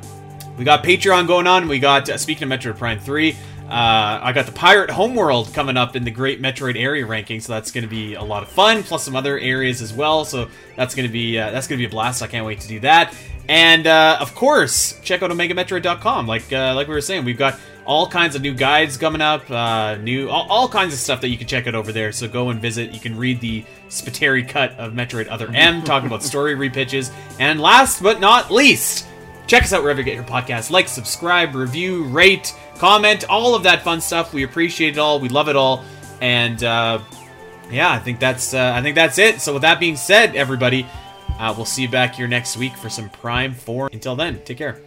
[0.58, 1.68] we got Patreon going on.
[1.68, 3.36] We got uh, speaking of Metroid Prime Three.
[3.70, 7.54] Uh, I got the Pirate Homeworld coming up in the Great Metroid Area ranking, so
[7.54, 8.84] that's going to be a lot of fun.
[8.84, 10.26] Plus some other areas as well.
[10.26, 12.22] So that's going to be uh, that's going to be a blast.
[12.22, 13.16] I can't wait to do that.
[13.50, 16.28] And uh, of course, check out OmegaMetroid.com.
[16.28, 19.50] Like uh, like we were saying, we've got all kinds of new guides coming up,
[19.50, 22.12] uh, new all, all kinds of stuff that you can check out over there.
[22.12, 22.92] So go and visit.
[22.92, 27.12] You can read the Spiteri cut of Metroid Other M, talking about story repitches.
[27.40, 29.08] And last but not least,
[29.48, 30.72] check us out wherever you get your podcasts.
[30.72, 34.34] Like, subscribe, review, rate, comment, all of that fun stuff.
[34.34, 35.20] We appreciate it all.
[35.20, 35.84] We love it all.
[36.22, 37.00] And uh,
[37.72, 39.42] yeah, I think that's uh, I think that's it.
[39.42, 40.86] So with that being said, everybody,
[41.40, 43.90] uh, we'll see you back here next week for some Prime Four.
[43.92, 44.82] Until then, take care.